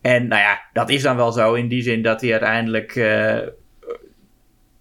[0.00, 3.38] En nou ja, dat is dan wel zo in die zin dat hij uiteindelijk eh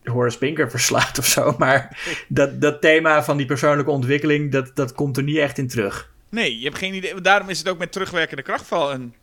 [0.03, 1.55] Horace Pinker verslaat of zo.
[1.57, 1.97] Maar
[2.27, 6.11] dat, dat thema van die persoonlijke ontwikkeling, dat, dat komt er niet echt in terug.
[6.29, 7.21] Nee, je hebt geen idee.
[7.21, 9.13] Daarom is het ook met terugwerkende kracht wel een,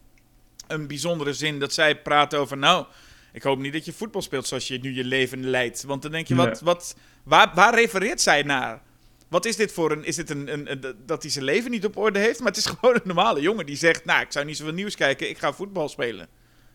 [0.66, 2.56] een bijzondere zin dat zij praten over.
[2.56, 2.86] Nou,
[3.32, 5.82] ik hoop niet dat je voetbal speelt zoals je nu je leven leidt.
[5.82, 6.58] Want dan denk je, wat, Nee.
[6.62, 8.82] wat, waar, waar refereert zij naar?
[9.28, 10.04] Wat is dit voor een.
[10.04, 12.38] Is dit een, een, een- dat hij zijn leven niet op orde heeft?
[12.38, 14.94] Maar het is gewoon een normale jongen die zegt: Nou, ik zou niet zoveel nieuws
[14.96, 16.28] kijken, ik ga voetbal spelen.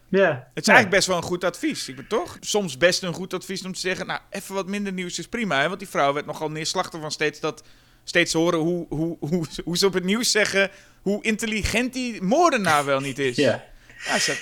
[0.09, 0.27] Ja.
[0.53, 1.87] Het is eigenlijk best wel een goed advies.
[1.87, 4.93] Ik ben toch soms best een goed advies om te zeggen: Nou, even wat minder
[4.93, 5.61] nieuws is prima.
[5.61, 5.67] Hè?
[5.67, 7.63] Want die vrouw werd nogal neerslachtig van steeds dat.
[8.03, 10.69] Steeds horen hoe, hoe, hoe, hoe ze op het nieuws zeggen
[11.01, 13.35] hoe intelligent die moordenaar wel niet is.
[13.41, 13.69] Ja.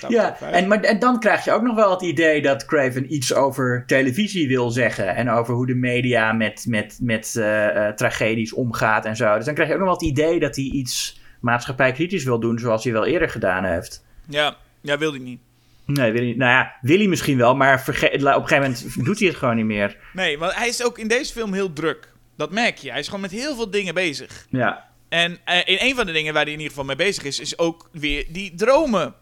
[0.08, 3.14] Ja, op, en, maar, en dan krijg je ook nog wel het idee dat Craven
[3.14, 5.14] iets over televisie wil zeggen.
[5.14, 9.36] En over hoe de media met, met, met eh, tragedies omgaat en zo.
[9.36, 12.58] Dus dan krijg je ook nog wel het idee dat hij iets maatschappijkritisch wil doen,
[12.58, 14.04] zoals hij wel eerder gedaan heeft.
[14.28, 15.40] ja, ja, wil hij niet.
[15.86, 19.18] Nee, wil hij, nou ja, wil hij misschien wel, maar op een gegeven moment doet
[19.18, 19.96] hij het gewoon niet meer.
[20.12, 22.09] Nee, want hij is ook in deze film heel druk.
[22.40, 22.90] Dat merk je.
[22.90, 24.46] Hij is gewoon met heel veel dingen bezig.
[24.50, 27.24] Ja, En eh, in een van de dingen waar hij in ieder geval mee bezig
[27.24, 29.14] is, is ook weer die dromen.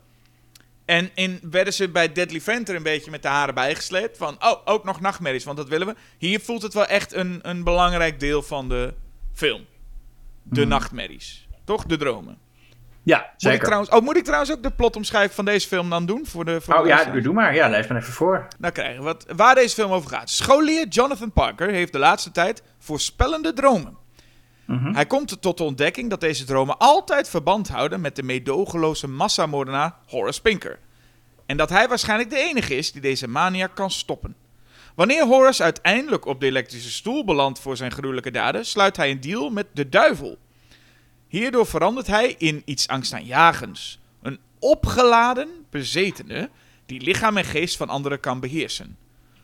[0.85, 4.17] En in werden ze bij Deadly Friend er een beetje met de haren bijgesleept.
[4.17, 5.95] Van, oh, ook nog nachtmerries, want dat willen we.
[6.19, 8.95] Hier voelt het wel echt een, een belangrijk deel van de
[9.35, 9.67] film.
[10.43, 10.69] De Mhm.
[10.69, 11.47] nachtmerries.
[11.65, 11.85] Toch?
[11.85, 12.39] De dromen.
[13.09, 13.65] Ja, Moet ik, zeker.
[13.65, 16.27] trouwens, oh, moet ik trouwens ook de plotomschrijving van deze film dan doen?
[16.27, 17.55] Voor de, voor Oh de ja, doe maar.
[17.55, 18.47] Ja, lees maar even voor.
[18.59, 20.31] Nou krijgen we wat, waar deze film over gaat.
[20.31, 23.97] Scholier Jonathan Parker heeft de laatste tijd voorspellende dromen.
[24.65, 24.95] Mhm.
[24.95, 29.95] Hij komt tot de ontdekking dat deze dromen altijd verband houden met de meedogenloze massamoordenaar
[30.07, 30.79] Horace Pinker.
[31.47, 34.37] En dat hij waarschijnlijk de enige is die deze mania kan stoppen.
[34.95, 39.21] Wanneer Horace uiteindelijk op de elektrische stoel belandt voor zijn gruwelijke daden, sluit hij een
[39.21, 40.39] deal met de duivel.
[41.29, 43.99] Hierdoor verandert hij in iets angstaanjagends.
[44.23, 46.51] Een opgeladen bezetene
[46.87, 48.97] die lichaam en geest van anderen kan beheersen.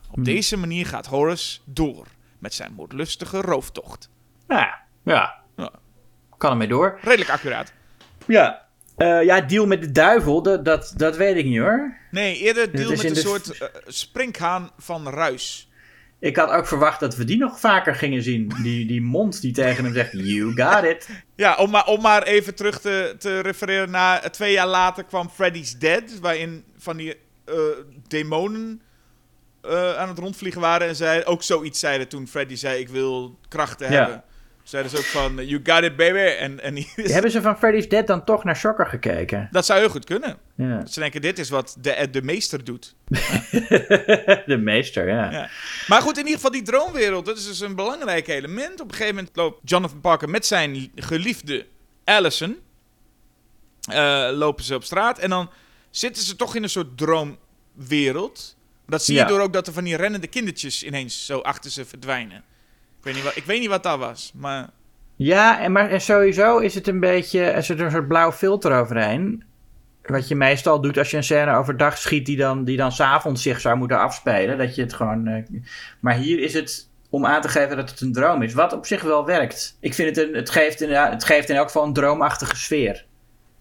[0.08, 0.24] Op Hmm.
[0.24, 2.06] deze manier gaat Horace door
[2.38, 4.08] met zijn moordlustige rooftocht.
[4.46, 5.34] Nou ja, ja.
[5.56, 5.70] Ja.
[6.36, 6.98] Kan ermee door.
[7.02, 7.72] Redelijk accuraat.
[8.26, 8.62] Ja.
[8.96, 11.96] Eh, ja, deal met de duivel, dat, dat, dat weet ik niet hoor.
[12.10, 15.68] Nee, eerder deal met een de- soort eh, sprinkhaan van ruis.
[16.18, 18.52] Ik had ook verwacht dat we die nog vaker gingen zien.
[18.62, 21.08] Die, die mond die tegen hem zegt, you got it.
[21.36, 25.04] Ja, om maar, om maar even terug te, te refereren naar eh, twee jaar later
[25.04, 27.54] kwam Freddy's Dead, waarin van die eh,
[28.08, 28.82] demonen
[29.62, 33.38] eh, aan het rondvliegen waren en zij ook zoiets zeiden toen Freddy zei ik wil
[33.48, 33.98] krachten Ja.
[33.98, 34.22] hebben.
[34.64, 37.58] Zeiden ze ook van you got it baby en, en hier is- Hebben ze van
[37.58, 39.48] Freddy's Dead dan toch naar Shocker gekeken?
[39.50, 40.36] dat zou heel goed kunnen.
[40.54, 40.86] Ja.
[40.86, 42.94] Ze denken dit is wat de, de meester doet.
[44.46, 45.30] de meester, ja.
[45.30, 45.50] Ja.
[45.88, 48.80] Maar goed, in ieder geval die droomwereld, dat is dus een belangrijk element.
[48.80, 51.66] Op een gegeven moment loopt Jonathan Parker met zijn geliefde
[52.04, 52.56] Allison.
[53.90, 55.50] eh, lopen ze op straat en dan
[55.90, 58.56] zitten ze toch in een soort droomwereld.
[58.86, 59.26] Dat zie je Ja.
[59.26, 62.44] door ook dat er van die rennende kindertjes ineens zo achter ze verdwijnen.
[63.04, 64.68] Ik weet niet wat, ik weet niet wat dat was, maar...
[65.16, 68.80] Ja, en, maar, en sowieso is het een beetje, er zit een soort blauw filter
[68.80, 69.44] overheen.
[70.02, 73.42] Wat je meestal doet als je een scène overdag schiet die dan, die dan s'avonds
[73.42, 74.58] zich zou moeten afspelen.
[74.58, 75.26] Dat je het gewoon.
[75.26, 75.42] eh,
[76.00, 78.54] maar hier is het om aan te geven dat het een droom is.
[78.54, 79.76] Wat op zich wel werkt.
[79.80, 83.04] Ik vind het een, het geeft, in, het geeft in elk geval een droomachtige sfeer.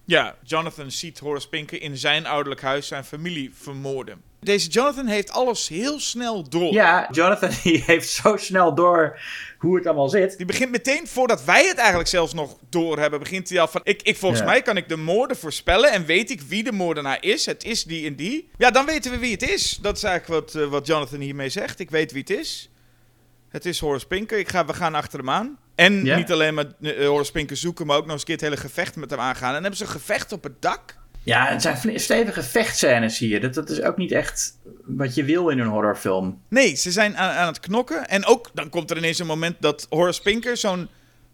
[0.06, 4.22] Ja, Jonathan ziet Horace Pinker in zijn ouderlijk huis zijn familie vermoorden.
[4.44, 6.74] Deze Jonathan heeft alles heel snel door.
[6.74, 9.20] Ja, Jonathan die heeft zo snel door
[9.60, 10.38] hoe het allemaal zit.
[10.38, 13.82] Die begint meteen, voordat wij het eigenlijk zelfs nog door hebben, begint hij al van...
[13.84, 14.48] Ik, ik, volgens Ja.
[14.48, 17.46] mij kan ik de moorden voorspellen en weet ik wie de moordenaar is.
[17.46, 18.50] Het is die en die.
[18.58, 19.78] Ja, dan weten we wie het is.
[19.82, 21.80] Dat is eigenlijk wat, eh, wat Jonathan hiermee zegt.
[21.80, 22.70] Ik weet wie het is.
[23.50, 24.38] Het is Horace Pinker.
[24.40, 25.58] Ik ga, we gaan achter hem aan.
[25.76, 26.18] En Ja.
[26.18, 28.58] niet alleen maar eh, Horace Pinker zoeken, maar ook nog eens een keer het hele
[28.58, 29.48] gevecht met hem aangaan.
[29.48, 31.02] En dan hebben ze een gevecht op het dak.
[31.24, 33.42] Ja, het zijn stevige vechtscènes hier.
[33.42, 36.42] Dat, dat is ook niet echt wat je wil in een horrorfilm.
[36.50, 38.08] Nee, ze zijn aan, aan het knokken.
[38.08, 40.90] En ook, dan komt er ineens een moment dat Horace Pinker zo'n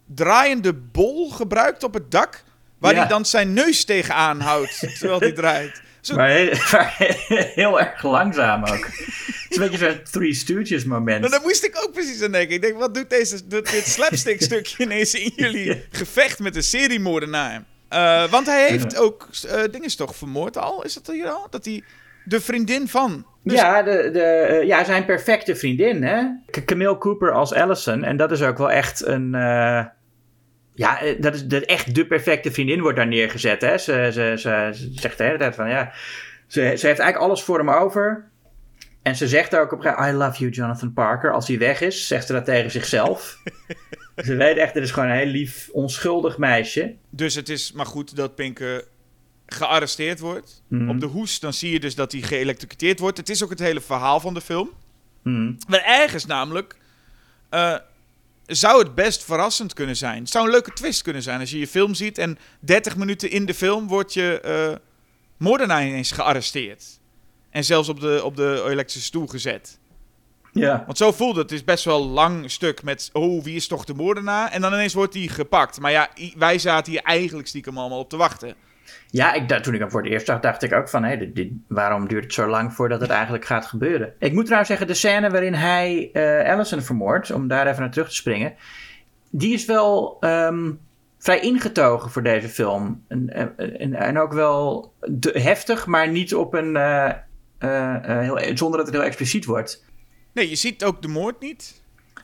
[0.06, 2.44] draaiende bol gebruikt op het dak.
[2.80, 3.00] Waar Ja.
[3.00, 5.82] hij dan zijn neus tegenaan houdt, terwijl hij draait.
[6.02, 6.96] Zo, Maar heel, maar
[7.56, 8.86] heel erg langzaam ook.
[8.86, 11.20] Het is een beetje zo'n Three Stooges moment.
[11.20, 12.56] nou, daar moest ik ook precies aan denken.
[12.56, 16.64] Ik denk, wat doet deze, doet dit slapstick stukje ineens in jullie gevecht met een
[16.64, 17.64] seriemoordenaar?
[17.90, 20.84] Eh want hij heeft ook eh dingen toch vermoord al?
[20.84, 21.48] Is dat hier al?
[21.50, 21.84] Dat hij
[22.26, 23.26] de vriendin van...
[23.44, 26.24] Dus- Ja, de, de, eh, ja, zijn perfecte vriendin, hè?
[26.66, 28.04] Camille Cooper als Allison.
[28.04, 29.32] En dat is ook wel echt een...
[30.74, 33.78] ja, dat is dat echt de perfecte vriendin wordt daar neergezet, hè?
[33.78, 35.92] Ze, ze, ze, ze zegt de hele tijd van, ja...
[36.48, 38.30] Ze, ze heeft eigenlijk alles voor hem over.
[39.02, 40.24] En ze zegt ook op een gegeven moment...
[40.24, 41.32] I love you, Jonathan Parker.
[41.34, 43.38] Als hij weg is, zegt ze dat tegen zichzelf.
[44.24, 46.96] ze weet echt, het is gewoon een heel lief, onschuldig meisje.
[47.10, 48.84] Dus het is maar goed dat Pinker
[49.46, 50.64] gearresteerd wordt.
[50.68, 50.90] Mhm.
[50.90, 53.18] Op de hoes, dan zie je dus dat hij geëlectrocuteerd wordt.
[53.18, 54.70] Het is ook het hele verhaal van de film.
[55.22, 55.58] Hmm.
[55.68, 56.76] Maar ergens namelijk
[57.50, 57.76] eh,
[58.46, 60.20] zou het best verrassend kunnen zijn.
[60.20, 63.32] Het zou een leuke twist kunnen zijn als je je film ziet en 30 minuten
[63.32, 64.88] in de film wordt je eh
[65.38, 67.00] moordenaar ineens gearresteerd.
[67.50, 69.80] En zelfs op de, op de elektrische stoel gezet.
[70.52, 70.84] Ja.
[70.86, 71.50] Want zo voelde het.
[71.50, 74.52] Het is best wel een lang stuk met, oh, wie is toch de moordenaar?
[74.52, 75.80] En dan ineens wordt hij gepakt.
[75.80, 78.54] Maar ja, wij zaten hier eigenlijk stiekem allemaal op te wachten.
[79.12, 81.04] Ja, ik, toen ik hem voor het eerst zag, dacht ik ook van...
[81.04, 84.14] Hé, dit, dit- waarom duurt het zo lang voordat het eigenlijk gaat gebeuren?
[84.20, 87.32] Ik moet trouwens zeggen, de scène waarin hij eh Allison vermoordt...
[87.32, 88.54] om daar even naar terug te springen...
[89.30, 90.72] die is wel ehm,
[91.18, 93.04] vrij ingetogen voor deze film.
[93.08, 96.76] En, en, en ook wel de- heftig, maar niet op een...
[96.76, 97.10] eh,
[97.58, 99.86] eh, heel, zonder dat het heel expliciet wordt.
[100.34, 101.82] Nee, je ziet ook de moord niet.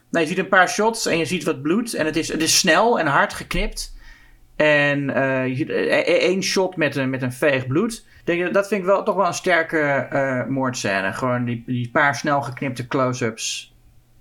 [0.10, 1.94] Nou, je ziet een paar shots en je ziet wat bloed.
[1.94, 3.94] En het is, het is snel en hard geknipt.
[4.56, 5.00] En
[5.50, 8.06] je ziet eh, één shot met een, met een veeg bloed.
[8.24, 11.14] Denk, je, dat vind ik wel, toch wel een sterke eh moordscène.
[11.14, 13.74] Gewoon die, die paar snel geknipte close-ups.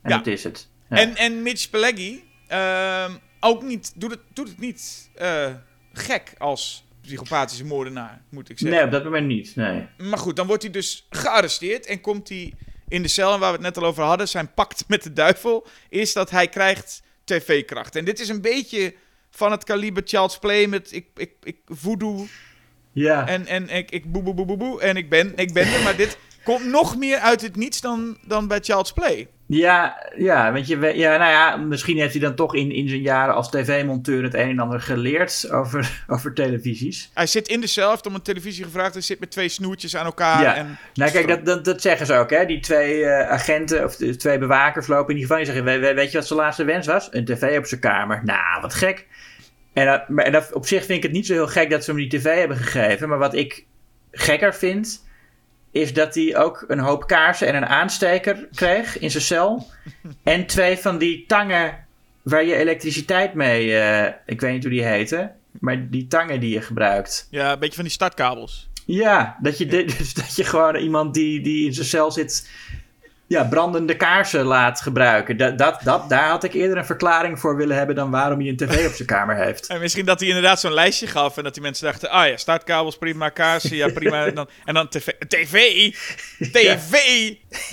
[0.03, 0.17] En Ja.
[0.17, 0.69] dat is het.
[0.91, 0.97] Ja.
[0.97, 5.11] En, en Mitch Pileggi, ehm, ook niet, doet het, doet het niet
[5.93, 8.77] gek als psychopathische moordenaar, moet ik zeggen.
[8.79, 9.57] Nee, op dat moment niet.
[9.57, 9.87] Nee.
[9.99, 12.53] Maar goed, dan wordt hij dus gearresteerd en komt hij
[12.95, 13.33] in de cel.
[13.33, 16.31] En waar we het net al over hadden, zijn pact met de duivel, is dat
[16.31, 17.97] hij krijgt tv-kracht.
[17.97, 18.95] En dit is een beetje
[19.31, 22.27] van het kaliber Child's Play met ik, ik, ik voodoo
[22.93, 23.27] Ja.
[23.27, 25.83] en, en ik, ik boe, boe, boe, boe, boe en ik ben, ik ben er.
[25.83, 29.29] Maar dit komt nog meer uit het niets dan, dan bij Child's Play.
[29.47, 32.89] Ja, ja, want je, weet- ja, nou ja, misschien heeft hij dan toch in, in
[32.89, 37.11] zijn jaren als tv-monteur het een en ander geleerd over, over televisies.
[37.15, 38.93] Hij zit in de cel, heeft om een televisie gevraagd.
[38.93, 40.43] Hij zit met twee snoertjes aan elkaar.
[40.43, 40.55] Ja.
[40.57, 42.47] En Nou, kijk, dat, dat, dat zeggen ze ook, hè.
[42.47, 45.81] Die twee eh, agenten, of de twee bewakers lopen in die gevangenis en zeggen...
[45.81, 47.09] "We- we- Weet je wat zijn laatste wens was?
[47.11, 48.21] Een tv op zijn kamer.
[48.25, 49.07] Nou, wat gek.
[49.73, 51.85] En, dat, maar, en dat, op zich vind ik het niet zo heel gek dat
[51.85, 53.09] ze hem die tv hebben gegeven.
[53.09, 53.65] Maar wat ik
[54.13, 55.05] gekker vind,
[55.75, 59.67] is dat hij ook een hoop kaarsen en een aansteker kreeg in zijn cel.
[60.23, 61.87] En twee van die tangen
[62.23, 63.79] waar je elektriciteit mee...
[63.79, 67.29] eh, ik weet niet hoe die heten, maar die tangen die je gebruikt.
[67.31, 68.69] ja, een beetje van die startkabels.
[68.87, 69.67] Ja, dat je,
[70.23, 72.51] dat je gewoon iemand die, die in zijn cel zit,
[73.27, 75.37] ja, brandende kaarsen laat gebruiken.
[75.37, 78.49] Dat, dat, dat, daar had ik eerder een verklaring voor willen hebben dan waarom hij
[78.49, 79.67] een tv op zijn kamer heeft.
[79.75, 82.37] En misschien dat hij inderdaad zo'n lijstje gaf en dat die mensen dachten: ah ja,
[82.37, 84.27] startkabels, prima, kaarsen, ja prima.
[84.35, 85.09] En dan, en dan tv.
[85.29, 85.55] TV!
[86.53, 86.95] TV!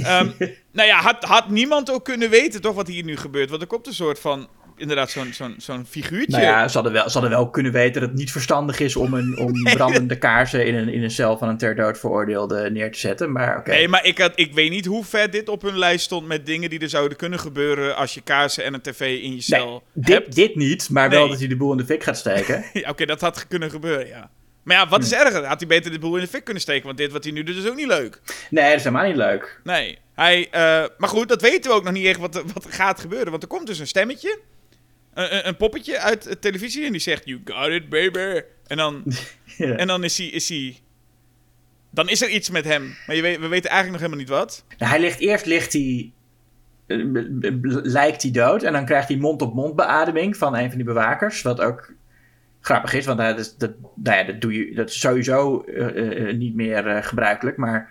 [0.04, 0.30] Ehm,
[0.72, 3.50] nou ja, had, had niemand ook kunnen weten toch wat hier nu gebeurt?
[3.50, 4.48] Want er komt een soort van,
[4.82, 6.32] inderdaad, zo'n zo'n zo'n figuurtje.
[6.32, 8.96] Nou ja, ze hadden, wel, ze hadden wel kunnen weten dat het niet verstandig is
[8.96, 12.72] om, een, om brandende kaarsen in een, in een cel van een ter dood veroordeelde
[12.72, 13.32] neer te zetten.
[13.32, 13.70] Maar oké.
[13.72, 16.46] Nee, maar ik, had, ik weet niet hoe ver dit op hun lijst stond met
[16.46, 19.84] dingen die er zouden kunnen gebeuren als je kaarsen en een tv in je cel
[19.94, 20.36] dit, hebt.
[20.36, 21.30] dit niet, maar wel Nee.
[21.30, 22.64] dat hij de boel in de fik gaat steken.
[22.74, 24.30] Ja, Oké, dat had kunnen gebeuren, ja.
[24.64, 25.46] Maar ja, wat is erger?
[25.46, 26.86] Had hij beter de boel in de fik kunnen steken?
[26.86, 28.22] Want dit wat hij nu doet is ook niet leuk.
[28.50, 29.60] Nee, dat is helemaal niet leuk.
[29.64, 29.98] Nee.
[30.16, 33.00] Hij, eh, maar goed, dat weten we ook nog niet echt wat, wat er gaat
[33.00, 33.30] gebeuren.
[33.32, 34.40] Want er komt dus een stemmetje.
[35.14, 36.86] Een, een, een poppetje uit de televisie.
[36.86, 38.42] En die zegt, you got it, baby.
[38.68, 39.04] En dan,
[39.58, 39.76] Ja.
[39.76, 40.28] en dan is hij...
[40.28, 40.80] Is hij
[41.94, 42.96] dan is er iets met hem.
[43.08, 44.66] Maar je weet, we weten eigenlijk nog helemaal niet wat.
[44.78, 46.12] Nou, hij ligt, eerst ligt hij,
[46.88, 46.98] eh,
[47.84, 48.64] lijkt hij dood.
[48.64, 51.42] En dan krijgt hij mond-op-mond beademing van een van die bewakers.
[51.42, 51.94] Wat ook
[52.62, 56.30] grappig is, want dat, is, dat, nou ja, dat, doe je, dat is sowieso eh,
[56.30, 57.58] eh, niet meer eh, gebruikelijk.
[57.58, 57.90] Maar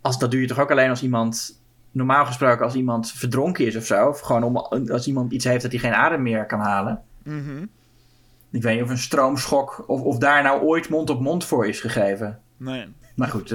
[0.00, 1.63] als, dat doe je toch ook alleen als iemand,
[1.94, 4.08] normaal gesproken als iemand verdronken is of zo.
[4.08, 4.56] Of gewoon om,
[4.90, 7.02] als iemand iets heeft dat hij geen adem meer kan halen.
[7.22, 7.64] Mhm.
[8.50, 12.40] Ik weet niet of een stroomschok, of, of daar nou ooit mond-op-mond voor is gegeven.
[12.56, 12.86] Nee.
[13.14, 13.48] Maar goed,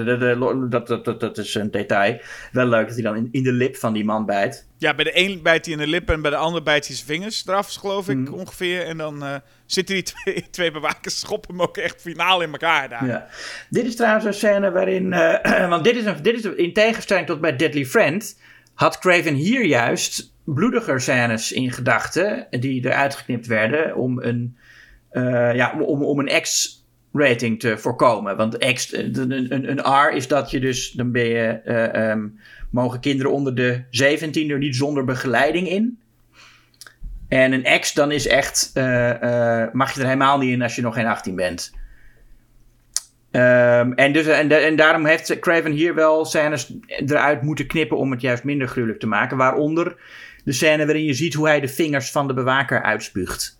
[0.72, 2.22] dat, dat, dat, dat is een detail.
[2.52, 4.68] Wel leuk dat hij dan in, in de lip van die man bijt.
[4.78, 6.96] Ja, bij de een bijt hij in de lippen en bij de ander bijt hij
[6.96, 8.34] zijn vingers eraf, geloof ik, Mhm.
[8.34, 8.86] ongeveer.
[8.86, 9.36] En dan eh,
[9.66, 13.06] zitten die twee, twee bewakers, schoppen hem ook echt finaal in elkaar daar.
[13.06, 13.28] Ja.
[13.70, 15.14] Dit is trouwens een scène waarin.
[15.14, 18.40] eh, want dit is, een, dit is een- in tegenstelling tot bij Deadly Friend.
[18.74, 22.48] had Craven hier juist bloediger scènes in gedachten.
[22.50, 23.96] die eruit geknipt werden.
[23.96, 24.58] om een,
[25.10, 26.28] eh, ja, om, om, om een
[27.12, 28.38] X-rating te voorkomen.
[28.38, 30.92] Want eh, een, R is dat je dus.
[30.92, 31.62] dan ben je.
[31.66, 32.28] eh, ehm,
[32.70, 36.00] mogen kinderen onder de 17 er niet zonder begeleiding in.
[37.28, 38.72] En een X, dan is echt.
[38.74, 41.74] eh, mag je er helemaal niet in als je nog geen 18 bent.
[43.32, 48.22] Ehm, en, dus, en daarom heeft Craven hier wel scènes eruit moeten knippen om het
[48.22, 49.38] juist minder gruwelijk te maken.
[49.38, 49.96] Waaronder
[50.44, 53.59] de scène waarin je ziet hoe hij de vingers van de bewaker uitspuugt.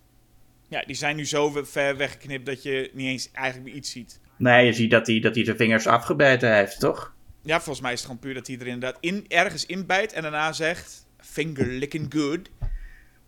[0.70, 4.20] Ja, die zijn nu zo ver weggeknipt dat je niet eens eigenlijk meer iets ziet.
[4.38, 7.14] Nee, je ziet dat hij, dat hij zijn vingers afgebeten heeft, toch?
[7.42, 10.22] Ja, volgens mij is het gewoon puur dat hij er inderdaad in, ergens inbijt en
[10.22, 11.08] daarna zegt...
[11.22, 12.50] Finger licking good.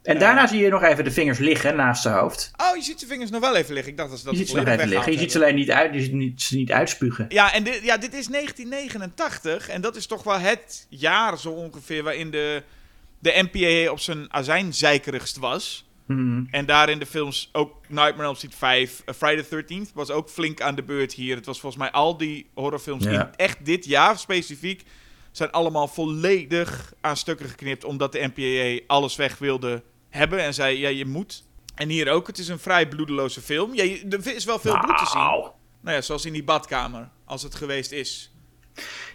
[0.03, 2.51] En daarna zie je nog even de vingers liggen naast zijn hoofd.
[2.57, 3.91] Oh, je ziet zijn vingers nog wel even liggen.
[3.91, 5.13] Ik dacht dat ze dat Je ziet ze nog volledig even liggen.
[5.13, 7.25] Je ziet ze alleen niet, uit, je ziet niet, ze niet uitspugen.
[7.29, 9.69] Ja, en dit, ja, dit is 1989.
[9.69, 12.63] En dat is toch wel het jaar zo ongeveer waarin de,
[13.19, 15.89] de NPA op zijn azijnzeikerigst was.
[16.05, 16.43] Mhm.
[16.51, 20.09] En daarin de films ook Nightmare on Elm Street 5, uh, Friday the 13th was
[20.11, 21.35] ook flink aan de beurt hier.
[21.35, 23.11] Het was volgens mij al die horrorfilms Ja.
[23.11, 24.83] in echt dit jaar specifiek
[25.31, 30.77] zijn allemaal volledig aan stukken geknipt omdat de NPA alles weg wilde hebben en zei
[30.79, 31.43] ja je moet.
[31.75, 33.73] En hier ook, het is een vrij bloedeloze film.
[33.75, 35.21] Ja, je- er is wel veel bloed te zien.
[35.21, 35.49] Nou.
[35.81, 38.31] Nou ja, zoals in die badkamer, als het geweest is.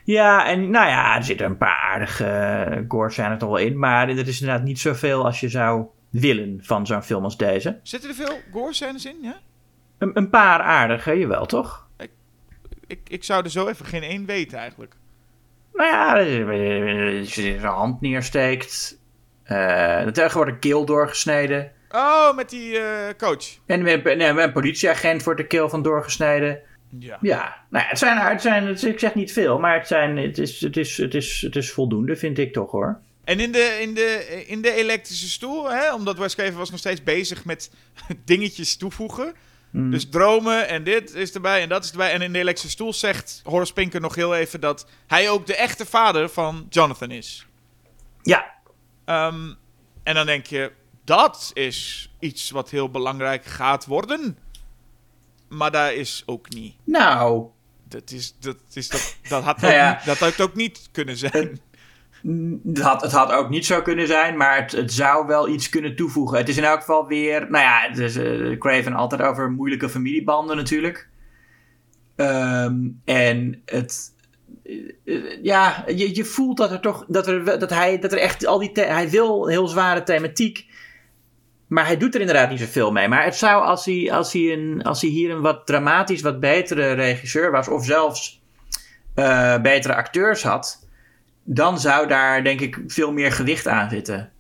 [0.05, 3.79] Ja, en nou ja, er zitten een paar aardige gore scènes toch wel in.
[3.79, 5.87] Maar er is inderdaad niet zoveel als je zou
[6.21, 7.81] willen van zo'n film als deze.
[7.83, 9.17] Zitten er veel gore scènes in?
[9.23, 9.37] Ja?
[9.99, 11.87] Een, een paar aardige, jawel toch?
[12.87, 14.95] Ik, ik zou er zo even geen één weten eigenlijk.
[15.73, 16.13] Nou ja,
[17.19, 18.99] als je zijn hand neersteekt.
[19.47, 21.73] Uh, er wordt een keel doorgesneden.
[21.91, 22.87] Oh, met die uh,
[23.17, 23.59] coach.
[23.67, 26.61] En nee, een politieagent wordt de keel van doorgesneden.
[26.99, 27.19] Ja.
[27.21, 30.17] Ja, nou ja, het zijn, het zijn, het, ik zeg niet veel, maar het, zijn,
[30.17, 33.01] het, is, het, is, het, is, het is voldoende, vind ik toch hoor.
[33.27, 36.79] En in de, in de, in de elektrische stoel, hè, omdat Wes Craven was nog
[36.79, 37.71] steeds bezig met
[38.25, 39.35] dingetjes toevoegen.
[39.71, 39.91] Hmm.
[39.91, 42.13] Dus dromen en dit is erbij en dat is erbij.
[42.13, 45.57] En in de elektrische stoel zegt Horace Pinker nog heel even dat hij ook de
[45.57, 47.47] echte vader van Jonathan is.
[48.23, 48.55] Ja,
[49.07, 49.53] Ehm,
[50.03, 50.73] en dan denk je,
[51.05, 54.39] dat is iets wat heel belangrijk gaat worden.
[55.49, 56.75] Maar daar is ook niet.
[56.85, 57.47] nou,
[57.89, 60.01] Dat, is, dat, is, dat, dat, had, Nou ook ja.
[60.05, 61.61] dat had ook niet kunnen zijn.
[62.65, 65.97] Het had, het had ook niet zo kunnen zijn, maar het, zou wel iets kunnen
[65.97, 66.39] toevoegen.
[66.39, 69.89] Het is in elk geval weer, nou ja, het is, eh, Craven altijd over moeilijke
[69.89, 71.09] familiebanden natuurlijk.
[72.17, 72.75] Ehm,
[73.05, 74.15] en het,
[74.65, 74.75] eh,
[75.05, 78.47] eh, ja, je, je voelt dat er toch, dat, er, dat, hij, dat er echt
[78.47, 80.67] al die, hij wil heel zware thematiek,
[81.67, 83.09] maar hij doet er inderdaad niet zoveel mee.
[83.09, 86.41] Maar het zou, als hij, als hij, een, als hij hier een wat dramatisch, wat
[86.41, 88.45] betere regisseur was, of zelfs
[89.63, 90.86] betere acteurs had,
[91.49, 94.31] dan zou daar denk ik veel meer gewicht aan zitten.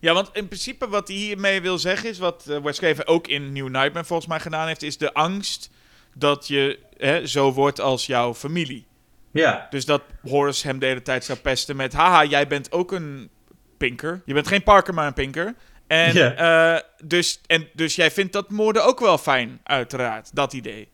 [0.00, 2.18] Ja, want in principe wat hij hiermee wil zeggen is...
[2.18, 4.82] wat eh, Wes Craven ook in New Nightmare volgens mij gedaan heeft...
[4.82, 5.70] is de angst
[6.14, 8.86] dat je hè, zo wordt als jouw familie.
[9.30, 9.66] Ja.
[9.70, 11.92] Dus dat Horace hem de hele tijd zou pesten met...
[11.92, 13.28] Haha, jij bent ook een
[13.76, 14.22] pinker.
[14.24, 15.54] Je bent geen Parker, maar een pinker.
[15.86, 16.34] En, Ja.
[16.74, 20.34] eh, dus, en dus jij vindt dat moorden ook wel fijn, uiteraard.
[20.34, 20.88] Dat idee.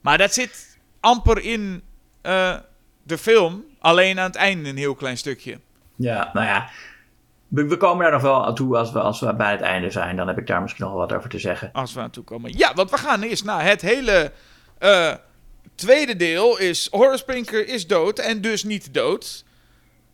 [0.00, 1.82] Maar dat zit amper in
[2.22, 2.56] eh,
[3.10, 3.64] de film.
[3.78, 5.60] Alleen aan het einde een heel klein stukje.
[5.96, 6.68] Ja, nou ja.
[7.48, 9.90] We, we komen daar nog wel aan toe als we, als we bij het einde
[9.90, 10.16] zijn.
[10.16, 11.70] Dan heb ik daar misschien nog wel wat over te zeggen.
[11.72, 12.58] Als we aan toe komen.
[12.58, 14.32] Ja, want we gaan eerst naar het hele
[14.78, 15.14] eh,
[15.74, 16.58] tweede deel.
[16.58, 19.44] Is Horace Pinker is dood en dus niet dood.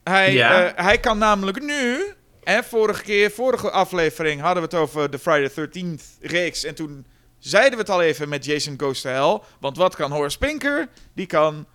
[0.05, 0.65] Hij, Ja.
[0.75, 2.05] eh, hij kan namelijk nu...
[2.43, 6.65] Hè, vorige keer, vorige aflevering hadden we het over de Friday the 13th reeks.
[6.65, 7.07] En toen
[7.39, 9.41] zeiden we het al even met Jason Goes to Hell.
[9.61, 10.89] Want wat kan Horace Pinker?
[11.15, 11.67] Die kan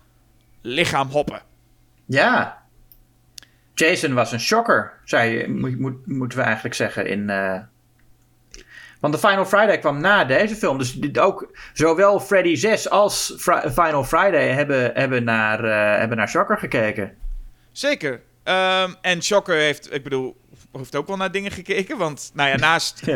[0.62, 1.42] lichaam hoppen.
[2.06, 2.62] Ja.
[3.74, 7.06] Jason was een shocker, zei, je- moet, moet, moeten we eigenlijk zeggen.
[7.06, 7.58] In, eh,
[9.00, 10.78] Want de Final Friday kwam na deze film.
[10.78, 13.34] Dus dit ook zowel Freddy 6 als
[13.72, 17.16] Final Friday hebben, hebben, naar, eh, hebben naar Shocker gekeken.
[17.72, 18.20] Zeker.
[18.42, 20.36] Ehm, en Shocker heeft, ik bedoel,
[20.72, 21.98] heeft ook wel naar dingen gekeken.
[21.98, 23.02] Want, nou ja, naast...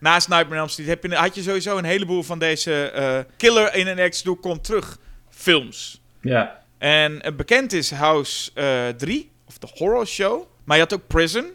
[0.00, 3.18] Naast Nightmare on Elm Street heb je, had je sowieso een heleboel van deze eh,
[3.36, 4.98] Killer in een Ex Doe Komt Terug
[5.30, 6.02] films.
[6.20, 6.64] ja.
[6.78, 10.46] En eh, bekend is House eh 3, of de Horror Show.
[10.64, 11.46] Maar je had ook Prison,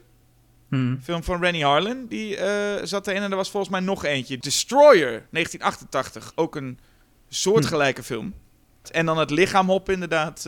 [0.70, 0.98] Hm.
[1.04, 2.06] film van Rennie Harlan.
[2.08, 4.38] Die eh, zat erin en er was volgens mij nog eentje.
[4.38, 6.32] Destroyer, 1988.
[6.36, 6.80] Ook een
[7.30, 8.34] soortgelijke film.
[8.92, 10.46] En dan het lichaamhop inderdaad.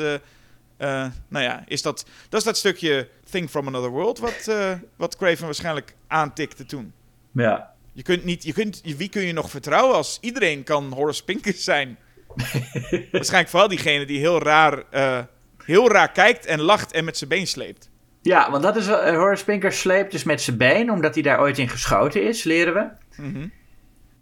[0.78, 4.19] eh, nou ja, is dat, dat is dat stukje Thing from Another World...
[4.19, 4.51] wat,
[4.95, 6.93] wat Craven waarschijnlijk aantikte toen.
[7.32, 7.71] ja.
[7.95, 11.24] Je kunt niet, je kunt, wie kun je nog vertrouwen als iedereen kan Horace
[11.63, 11.97] zijn?
[13.12, 15.20] Waarschijnlijk vooral diegene die heel raar, eh,
[15.66, 17.90] heel raar kijkt en lacht en met zijn been sleept.
[18.22, 21.40] Ja, want dat is eh, Horace Pinker sleept dus met zijn been, omdat hij daar
[21.40, 22.88] ooit in geschoten is, leren we.
[23.22, 23.48] Mhm.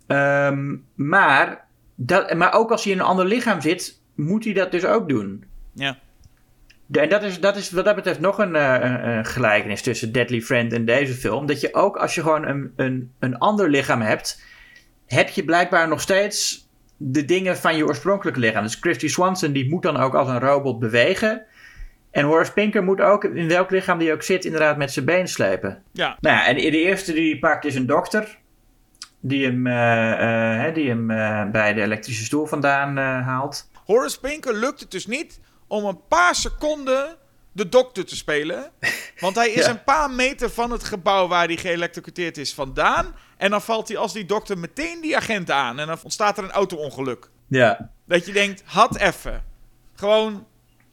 [0.07, 4.71] Ehm, maar, dat, maar ook als hij in een ander lichaam zit, moet hij dat
[4.71, 5.43] dus ook doen.
[5.73, 5.97] Ja.
[6.85, 9.81] De- En dat is, dat is wat dat betreft nog een, eh, een, een gelijkenis
[9.81, 11.45] tussen Deadly Friend en deze film.
[11.45, 14.43] Dat je ook als je gewoon een, een, een ander lichaam hebt,
[15.07, 16.69] heb je blijkbaar nog steeds
[17.03, 18.63] de dingen van je oorspronkelijke lichaam.
[18.63, 21.45] Dus Christy Swanson die moet dan ook als een robot bewegen.
[22.11, 25.27] En Horace Pinker moet ook, in welk lichaam die ook zit, inderdaad met zijn been
[25.27, 25.83] slepen.
[25.91, 26.17] Ja.
[26.19, 28.37] Nou ja, en de eerste die hij pakt is een dokter.
[29.19, 33.69] Die hem, eh, eh, die hem eh, bij de elektrische stoel vandaan haalt.
[33.85, 37.15] Horace Pinker lukt het dus niet om een paar seconden
[37.51, 38.71] de dokter te spelen.
[39.19, 39.69] Want hij is Ja.
[39.69, 43.15] een paar meter van het gebouw waar hij geëlectrocuteerd is vandaan.
[43.41, 45.79] En dan valt hij als die dokter meteen die agent aan.
[45.79, 47.29] En dan ontstaat er een auto-ongeluk.
[47.47, 49.43] Ja, Dat je denkt, had even.
[49.93, 50.45] Gewoon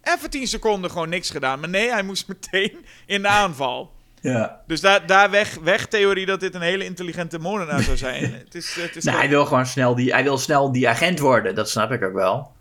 [0.03, 1.61] even 10 seconden gewoon niks gedaan.
[1.61, 3.93] Maar nee, hij moest meteen in de aanval.
[4.21, 4.61] ja.
[4.67, 8.33] Dus daar, daar weg, weg theorie dat dit een hele intelligente moordenaar zou zijn.
[8.45, 11.19] het is, het is Nou, hij wil gewoon snel die, hij wil snel die agent
[11.19, 11.55] worden.
[11.55, 12.53] Dat snap ik ook wel.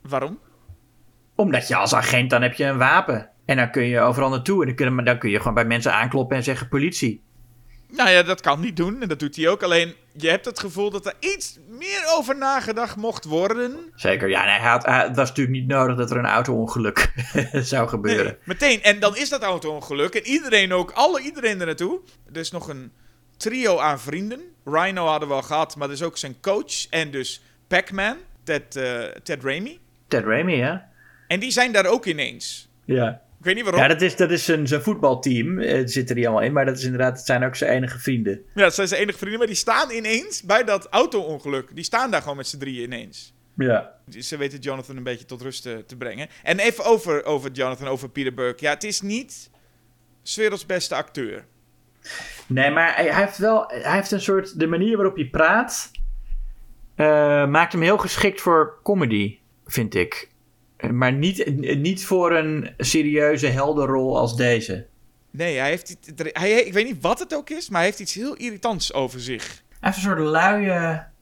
[0.00, 0.38] Waarom?
[1.34, 3.30] Omdat je als agent, dan heb je een wapen.
[3.44, 4.60] En dan kun je overal naartoe.
[4.60, 7.22] En dan kun je, dan kun je gewoon bij mensen aankloppen en zeggen politie.
[7.96, 9.02] Nou ja, dat kan niet doen.
[9.02, 9.62] En dat doet hij ook.
[9.62, 13.76] Alleen, je hebt het gevoel dat er iets meer over nagedacht mocht worden.
[13.94, 14.44] Zeker, ja.
[14.44, 17.12] Nee, hij had, hij- het was natuurlijk niet nodig dat er een auto-ongeluk
[17.52, 18.24] zou gebeuren.
[18.24, 18.82] Nee, meteen.
[18.82, 20.14] En dan is dat auto-ongeluk.
[20.14, 22.00] En iedereen ook, alle iedereen er naartoe.
[22.32, 22.92] Er is nog een
[23.36, 24.40] trio aan vrienden.
[24.64, 26.88] Rhino hadden we al gehad, maar er is ook zijn coach.
[26.90, 29.78] En dus Pac-Man, Ted, eh, Ted Raimi.
[30.08, 30.88] Ted Raimi, ja.
[31.26, 32.68] En die zijn daar ook ineens.
[32.84, 33.20] Ja.
[33.42, 33.82] Ik weet niet waarom.
[33.82, 35.58] Ja, dat is, dat is zijn, zijn voetbalteam.
[35.58, 36.52] Het zit er niet allemaal in.
[36.52, 38.42] Maar dat is inderdaad, het zijn ook zijn enige vrienden.
[38.54, 39.38] Ja, dat zijn zijn enige vrienden.
[39.38, 41.74] Maar die staan ineens bij dat auto-ongeluk.
[41.74, 43.34] Die staan daar gewoon met z'n drieën ineens.
[43.56, 43.92] Ja.
[44.18, 46.28] Ze weten Jonathan een beetje tot rust te, te brengen.
[46.42, 48.64] En even over, over Jonathan, over Peter Burke.
[48.64, 49.50] Ja, het is niet
[50.34, 51.44] werelds beste acteur.
[52.46, 53.64] Nee, maar hij, hij heeft wel...
[53.68, 54.58] Hij heeft een soort...
[54.58, 55.90] De manier waarop hij praat...
[56.94, 57.06] eh,
[57.46, 60.30] maakt hem heel geschikt voor comedy, vind ik.
[60.90, 64.86] Maar niet, niet voor een serieuze heldenrol als deze.
[65.30, 65.96] Nee, hij heeft
[66.32, 69.20] hij, ik weet niet wat het ook is, maar hij heeft iets heel irritants over
[69.20, 69.62] zich.
[69.68, 70.70] Hij heeft een soort luie,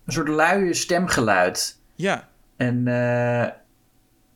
[0.05, 1.79] een soort luie stemgeluid.
[1.95, 3.49] Ja, En eh,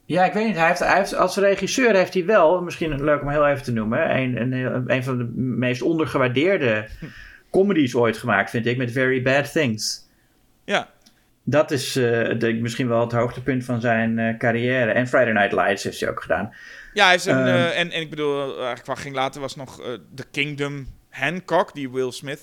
[0.04, 0.56] ja, ik weet niet.
[0.56, 3.72] Hij heeft, hij heeft, als regisseur heeft hij wel, misschien leuk om heel even te
[3.72, 6.88] noemen, een, een, een van de meest ondergewaardeerde
[7.50, 10.08] comedies ooit gemaakt, vind ik, met Very Bad Things.
[10.64, 10.92] ja.
[11.47, 14.90] Dat is eh, de, misschien wel het hoogtepunt van zijn eh, carrière.
[14.92, 16.55] En Friday Night Lights heeft hij ook gedaan.
[16.95, 17.47] Ja, hij is een, Ehm.
[17.47, 19.76] eh, en, en ik bedoel, eigenlijk wat ging later was nog
[20.14, 22.40] The Kingdom Hancock, die Will Smith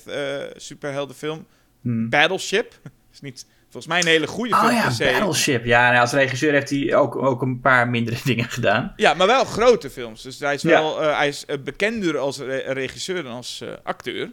[0.56, 1.46] superheldenfilm.
[1.80, 2.08] Hmm.
[2.08, 2.74] Battleship.
[3.12, 5.12] is niet, volgens mij een hele goede film Oh ja, per.
[5.12, 5.64] Battleship.
[5.64, 8.92] Ja, nou, als regisseur heeft hij ook, ook een paar mindere dingen gedaan.
[8.96, 10.22] Ja, maar wel grote films.
[10.22, 14.30] Dus hij is wel hij is, bekender als re- regisseur dan als acteur.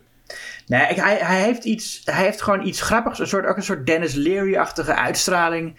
[0.70, 3.20] Nee, ik- hij, hij, heeft iets, hij heeft gewoon iets grappigs.
[3.20, 5.76] Een soort, ook een soort Dennis Leary-achtige uitstraling.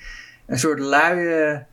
[0.46, 1.66] Een soort luie...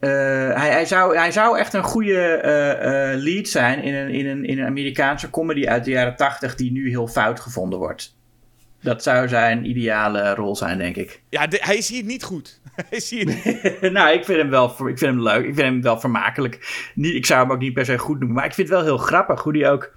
[0.00, 0.10] eh,
[0.54, 4.26] hij, hij, zou, hij zou echt een goede eh, eh, lead zijn in een, in,
[4.26, 6.54] een, in een Amerikaanse comedy uit de jaren tachtig...
[6.54, 8.18] die nu heel fout gevonden wordt.
[8.82, 11.22] Dat zou zijn ideale rol zijn, denk ik.
[11.28, 12.60] Ja, de- hij is hier niet goed.
[12.88, 15.38] hij is hier niet- nou, ik vind hem wel ik vind hem leuk.
[15.44, 16.88] Ik vind hem wel vermakelijk.
[16.94, 18.36] Niet, ik zou hem ook niet per se goed noemen.
[18.36, 19.92] Maar ik vind het wel heel grappig hoe hij ook...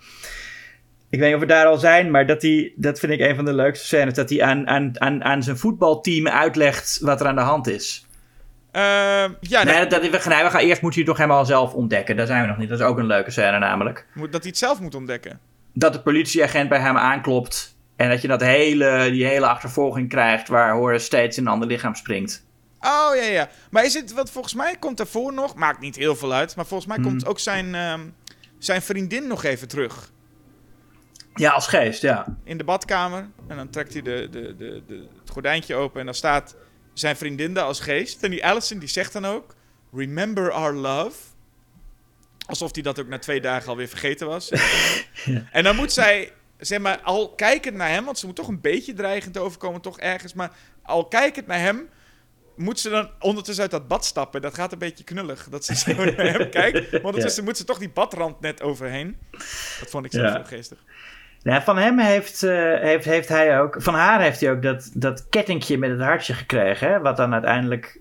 [1.14, 3.36] Ik weet niet of we daar al zijn, maar dat, hij, dat vind ik een
[3.36, 4.14] van de leukste scènes.
[4.14, 8.07] Dat hij aan, aan, aan, aan zijn voetbalteam uitlegt wat er aan de hand is.
[8.72, 11.45] Ehm, ja, nee, dat, we, gaan, nee, we gaan, eerst moet hij het toch helemaal
[11.45, 12.16] zelf ontdekken.
[12.16, 12.70] Daar zijn we nog niet.
[12.70, 14.05] Dat is ook een leuke scène namelijk.
[14.14, 15.39] moet, dat hij het zelf moet ontdekken.
[15.74, 17.76] Dat de politieagent bij hem aanklopt.
[17.95, 21.68] En dat je dat hele, die hele achtervolging krijgt waar Horace steeds in een ander
[21.68, 22.45] lichaam springt.
[22.80, 23.49] Oh ja, ja.
[23.72, 26.66] Maar is het, wat volgens mij komt daarvoor nog, maakt niet heel veel uit, maar
[26.66, 27.05] volgens mij Hmm.
[27.05, 28.01] komt ook zijn, ehm,
[28.57, 30.11] zijn vriendin nog even terug.
[31.36, 32.38] Ja, als geest, ja.
[32.43, 33.29] in de badkamer.
[33.47, 36.55] En dan trekt hij de, de, de, de, het gordijntje open en dan staat
[36.93, 38.23] zijn vriendin daar als geest.
[38.23, 39.55] En die Allison die zegt dan ook:
[39.93, 41.17] Remember our love.
[42.47, 44.51] Alsof hij dat ook na twee dagen alweer vergeten was.
[45.51, 48.61] En dan moet zij, zeg maar, al kijkend naar hem, want ze moet toch een
[48.61, 50.34] beetje dreigend overkomen, toch ergens.
[50.34, 50.51] Maar
[50.84, 51.89] al kijkend naar hem,
[52.55, 54.41] moet ze dan ondertussen uit dat bad stappen.
[54.41, 56.91] Dat gaat een beetje knullig, dat ze zo naar hem kijkt.
[56.91, 59.17] Maar ondertussen moet ze toch die badrand net overheen.
[59.79, 60.34] Dat vond ik zelf Ja.
[60.36, 60.77] heel geestig.
[61.44, 63.76] Ja, van hem heeft, eh, heeft, heeft hij ook.
[63.82, 66.88] Van haar heeft hij ook dat, dat kettingje met het hartje gekregen.
[66.91, 67.00] Hè?
[67.00, 68.00] Wat dan uiteindelijk.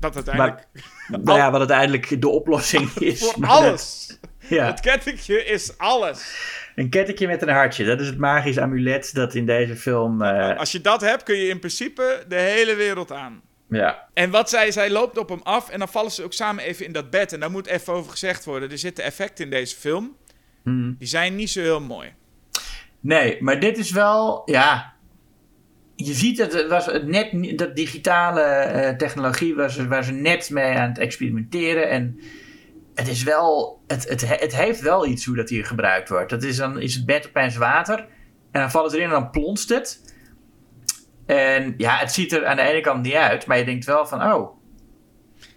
[0.00, 0.66] Dat uiteindelijk...
[1.24, 3.20] Nou ja, wat uiteindelijk de oplossing is.
[3.30, 4.06] Voor alles.
[4.20, 6.34] dat- ja, Het kettingje is alles.
[6.74, 7.84] een kettingje met een hartje.
[7.84, 10.22] Dat is het magisch amulet dat in deze film.
[10.22, 13.40] eh, Als je dat hebt, kun je in principe de hele wereld aan.
[13.68, 14.08] ja.
[14.14, 16.86] En wat zij, zij loopt op hem af en dan vallen ze ook samen even
[16.86, 17.32] in dat bed.
[17.32, 18.70] En daar moet even over gezegd worden.
[18.70, 20.16] Er zitten effecten in deze film.
[20.62, 20.96] Hmm.
[20.98, 22.12] Die zijn niet zo heel mooi.
[23.00, 24.42] Nee, maar dit is wel.
[24.44, 24.94] Ja.
[25.96, 30.74] Je ziet het, het was net dat digitale eh, technologie was, waar ze net mee
[30.74, 31.88] aan het experimenteren.
[31.88, 32.20] En
[32.94, 33.80] het is wel.
[33.86, 36.30] Het, het, het heeft wel iets hoe dat hier gebruikt wordt.
[36.30, 37.98] Dat is dan is het bed opeens water.
[38.50, 40.00] En dan valt het erin en dan plonst het.
[41.26, 44.06] En ja, het ziet er aan de ene kant niet uit, maar je denkt wel
[44.06, 44.58] van, oh.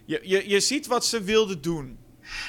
[0.05, 1.97] Je, je, je ziet wat ze wilden doen.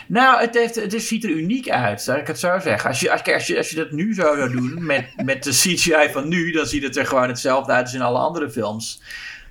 [0.06, 2.88] Nou, het, heeft, het ziet er uniek uit, laat ik het zo zeggen.
[2.88, 5.50] Als je, als, als je, als je dat nu zo zou doen, met, met de
[5.50, 9.00] CGI van nu, dan ziet het er gewoon hetzelfde uit als in alle andere films.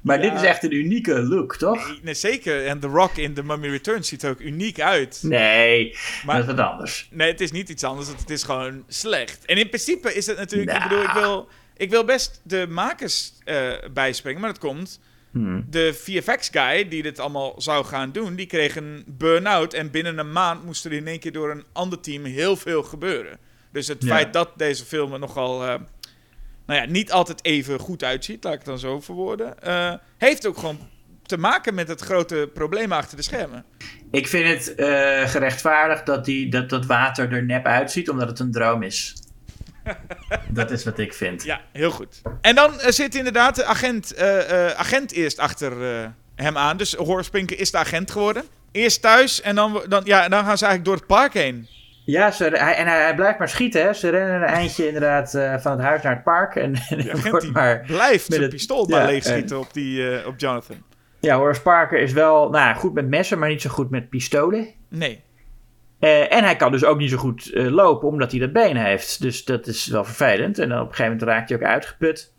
[0.01, 0.29] Maar Ja.
[0.29, 1.87] dit is echt een unieke look, toch?
[1.87, 2.65] Nee, nee, zeker.
[2.65, 5.19] En The Rock in The Mummy Returns ziet er ook uniek uit.
[5.21, 7.07] Nee, Maar- dat is wat anders.
[7.11, 8.07] Nee, het is niet iets anders.
[8.07, 9.45] Het is gewoon slecht.
[9.45, 10.77] En in principe is het natuurlijk...
[10.77, 11.47] Ik bedoel, ik wil,
[11.77, 14.99] ik wil best de makers eh, bijspringen, maar dat komt...
[15.33, 15.65] Hmm.
[15.69, 19.73] De VFX-guy die dit allemaal zou gaan doen, die kreeg een burn-out.
[19.73, 22.83] En binnen een maand moest er in één keer door een ander team heel veel
[22.83, 23.37] gebeuren.
[23.71, 24.07] Dus het Ja.
[24.15, 25.75] feit dat deze film er nogal, eh,
[26.65, 30.47] nou ja, niet altijd even goed uitziet, laat ik het dan zo verwoorden, eh, heeft
[30.47, 30.79] ook gewoon
[31.23, 33.65] te maken met het grote probleem achter de schermen.
[34.11, 38.39] Ik vind het eh, gerechtvaardigd dat, die, dat dat water er nep uitziet, omdat het
[38.39, 39.15] een droom is.
[40.49, 41.43] dat is wat ik vind.
[41.43, 42.21] Ja, heel goed.
[42.41, 45.71] En dan eh, zit inderdaad de agent, eh, eh, agent eerst achter
[46.01, 46.05] eh,
[46.35, 46.77] hem aan.
[46.77, 48.43] Dus Horace Pinker is de agent geworden.
[48.71, 51.67] Eerst thuis en dan, dan, ja, dan gaan ze eigenlijk door het park heen.
[52.05, 53.81] Ja, ze, hij, en hij, hij blijft maar schieten.
[53.83, 53.93] Hè?
[53.93, 56.55] Ze rennen een eindje inderdaad eh, van het huis naar het park.
[56.55, 57.83] En, en De agent wordt die maar...
[57.87, 60.75] blijft met zijn het- pistool ja, maar leegschieten op, die, eh, op Jonathan.
[61.19, 64.67] Ja, Horace Parker is wel nou, goed met messen, maar niet zo goed met pistolen.
[64.89, 65.23] Nee.
[66.03, 68.77] Eh, en hij kan dus ook niet zo goed eh, lopen, omdat hij dat been
[68.77, 69.21] heeft.
[69.21, 70.59] Dus dat is wel vervelend.
[70.59, 72.31] En dan op een gegeven moment raakt hij ook uitgeput.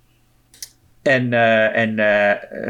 [1.02, 1.98] En, uh, en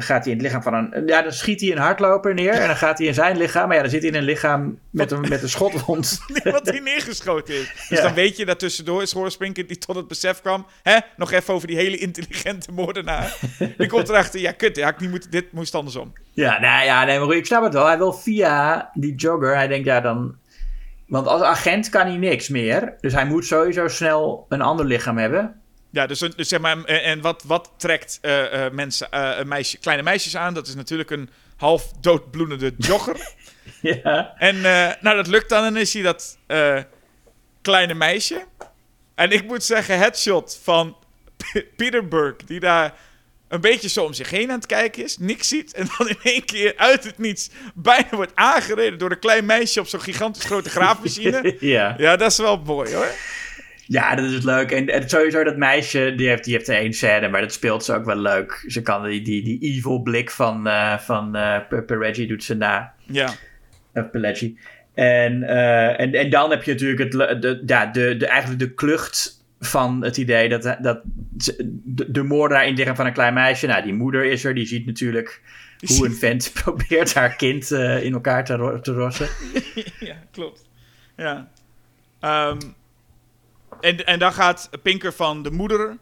[0.03, 1.07] gaat hij in het lichaam van een.
[1.07, 2.53] Ja, dan schiet hij een hardloper neer.
[2.53, 3.66] En dan gaat hij in zijn lichaam.
[3.66, 6.18] Maar ja, dan zit hij in een lichaam met een, met een schotwond.
[6.45, 7.86] Wat hij neergeschoten is.
[7.88, 8.05] Dus ja.
[8.05, 10.66] dan weet je dat tussendoor is Horace Pinker die tot het besef kwam.
[10.82, 10.97] Hè?
[11.16, 13.36] Nog even over die hele intelligente moordenaar.
[13.78, 14.40] die komt erachter.
[14.40, 14.76] Ja, kut.
[14.76, 16.12] Ja, ik niet moet, dit moest andersom.
[16.32, 17.86] Ja, nou ja, nee, maar ik snap het wel.
[17.86, 19.55] Hij wil via die jogger.
[19.55, 20.42] Hij denkt, ja, dan.
[21.15, 22.95] Want als agent kan hij niks meer.
[23.01, 25.61] Dus hij moet sowieso snel een ander lichaam hebben.
[25.91, 30.03] Ja, dus, dus zeg maar, en wat, wat trekt uh, uh, mensen, uh, meisje, kleine
[30.03, 30.55] meisjes aan?
[30.55, 33.17] Dat is natuurlijk een half doodbloedende jogger.
[34.03, 34.35] ja.
[34.39, 34.61] En
[35.01, 36.39] nou, dat lukt dan en is hij dat
[37.62, 38.45] kleine meisje.
[39.15, 40.97] En ik moet zeggen, headshot van
[41.77, 42.95] Peter Burke, die daar
[43.55, 46.17] een beetje zo om zich heen aan het kijken is, niks ziet en dan in
[46.23, 50.45] één keer uit het niets bijna wordt aangereden door een klein meisje op zo'n gigantisch
[50.45, 51.57] grote graafmachine.
[51.61, 51.95] ja.
[51.99, 53.09] ja, dat is wel mooi hoor.
[53.87, 54.71] Ja, dat is leuk.
[54.71, 57.85] En, en sowieso dat meisje, die heeft, die heeft er één scène, maar dat speelt
[57.85, 58.65] ze ook wel leuk.
[58.67, 62.95] Ze kan die, die, die evil blik van, uh, van uh, Pereggi doet ze na.
[63.07, 63.35] Ja.
[63.95, 64.59] Of Pelleggi.
[64.95, 68.75] En, uh, en, en dan heb je natuurlijk het, de, ja, de, de, eigenlijk de
[68.75, 73.83] klucht van het idee dat, dat de, de moordenaar in van een klein meisje, nou
[73.83, 75.43] die moeder is er, die ziet natuurlijk
[75.87, 79.29] hoe een vent probeert haar kind in elkaar te, ro te rossen.
[80.01, 80.65] ja, klopt.
[81.17, 81.51] Ja.
[82.21, 82.59] Um,
[83.81, 85.97] en, en dan gaat Pinker van de moeder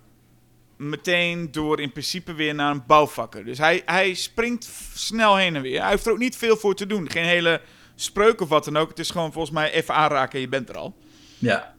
[0.76, 3.44] meteen door in principe weer naar een bouwvakker.
[3.44, 5.80] Dus hij, hij springt snel heen en weer.
[5.80, 7.10] Hij hoeft er ook niet veel voor te doen.
[7.10, 7.60] Geen hele
[7.94, 8.88] spreuk of wat dan ook.
[8.88, 10.96] Het is gewoon volgens mij even aanraken en je bent er al.
[11.38, 11.74] Ja.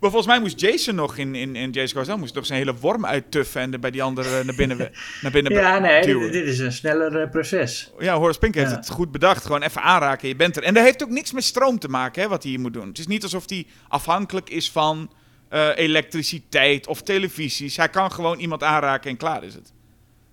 [0.00, 2.74] Maar volgens mij moest Jason nog in, in, in Jason Goes moest toch zijn hele
[2.74, 4.76] worm uittuffen en bij die andere naar binnen,
[5.22, 7.92] naar binnen Ja, nee, dit, dit, is een sneller uh, proces.
[7.98, 9.44] Ja, Horace Pink heeft het goed bedacht.
[9.44, 10.62] Gewoon even aanraken, je bent er.
[10.62, 12.88] En dat heeft ook niks met stroom te maken, hè, wat hij hier moet doen.
[12.88, 15.10] Het is niet alsof hij afhankelijk is van
[15.50, 17.76] uh, elektriciteit of televisies.
[17.76, 19.72] Hij kan gewoon iemand aanraken en klaar is het.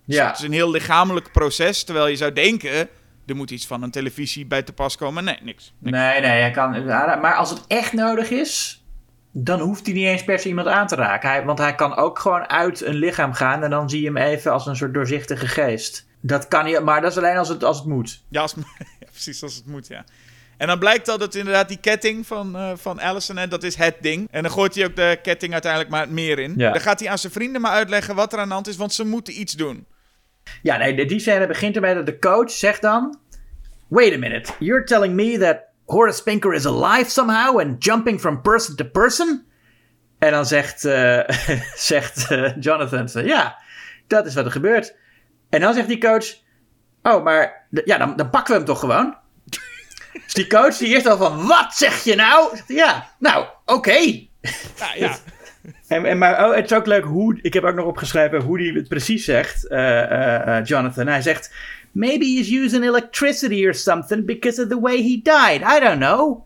[0.06, 0.22] Ja.
[0.22, 2.90] Dus het is een heel lichamelijk proces, terwijl je zou denken...
[3.26, 5.24] er moet iets van een televisie bij te pas komen.
[5.24, 5.74] Nee, niks.
[5.80, 5.98] niks.
[5.98, 6.86] Nee, nee, hij kan...
[6.86, 8.82] Maar als het echt nodig is
[9.32, 11.30] dan hoeft hij niet eens per se iemand aan te raken.
[11.30, 14.18] Hij, want hij kan ook gewoon uit een lichaam gaan en dan zie je hem
[14.18, 16.06] even als een soort doorzichtige geest.
[16.22, 18.24] Dat kan hij, maar dat is alleen als het, als het moet.
[18.30, 18.54] Ja, als,
[19.00, 20.04] ja, precies als het moet, ja.
[20.58, 23.76] En dan blijkt dat het inderdaad die ketting van, uh, van Allison, hè, dat is
[23.76, 24.28] het ding.
[24.32, 26.54] En dan gooit hij ook de ketting uiteindelijk maar het meer in.
[26.58, 26.72] Ja.
[26.72, 28.94] Dan gaat hij aan zijn vrienden maar uitleggen wat er aan de hand is, want
[28.94, 29.86] ze moeten iets doen.
[30.62, 33.18] Ja, nee, die scène begint ermee dat de coach zegt dan...
[33.88, 35.58] Wait a minute, you're telling me that
[35.88, 39.46] Horace Pinker is alive somehow and jumping from person to person?
[40.20, 41.20] En dan zegt, uh,
[41.92, 43.58] zegt uh, Jonathan, ja,
[44.08, 44.96] dat is wat er gebeurt.
[45.50, 46.26] En dan zegt die coach,
[47.02, 49.16] oh, maar ja, dan, dan pakken we hem toch gewoon?
[50.12, 52.58] dus die coach die eerst al van, wat zeg je nou?
[52.68, 53.74] Ja, nou, oké.
[53.74, 54.30] Okay.
[54.78, 55.18] Ja, ja.
[55.88, 58.62] En, en, maar oh, het is ook leuk hoe, ik heb ook nog opgeschreven hoe
[58.62, 61.08] hij het precies zegt, uh, Jonathan.
[61.08, 61.54] Hij zegt,
[61.98, 65.64] maybe he's using electricity or something because of the way he died.
[65.64, 66.46] I don't know.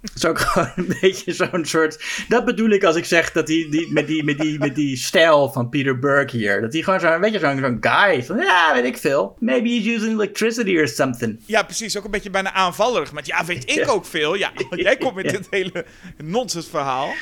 [0.00, 2.24] Dat is ook gewoon een beetje zo'n soort.
[2.28, 4.96] Dat bedoel ik als ik zeg dat hij die, met, die, met, die, met die
[4.96, 6.60] stijl van Peter Burke hier.
[6.60, 8.24] Dat hij gewoon zo'n beetje zo'n zo'n guy.
[8.24, 9.36] Van ja, weet ik veel.
[9.38, 11.40] Maybe he's using electricity or something.
[11.46, 11.98] Ja, precies.
[11.98, 13.12] Ook een beetje bijna aanvallerig.
[13.12, 14.34] Met ja, weet ik ook veel.
[14.34, 15.84] Ja, jij komt met dit hele
[16.24, 17.12] nonsens verhaal.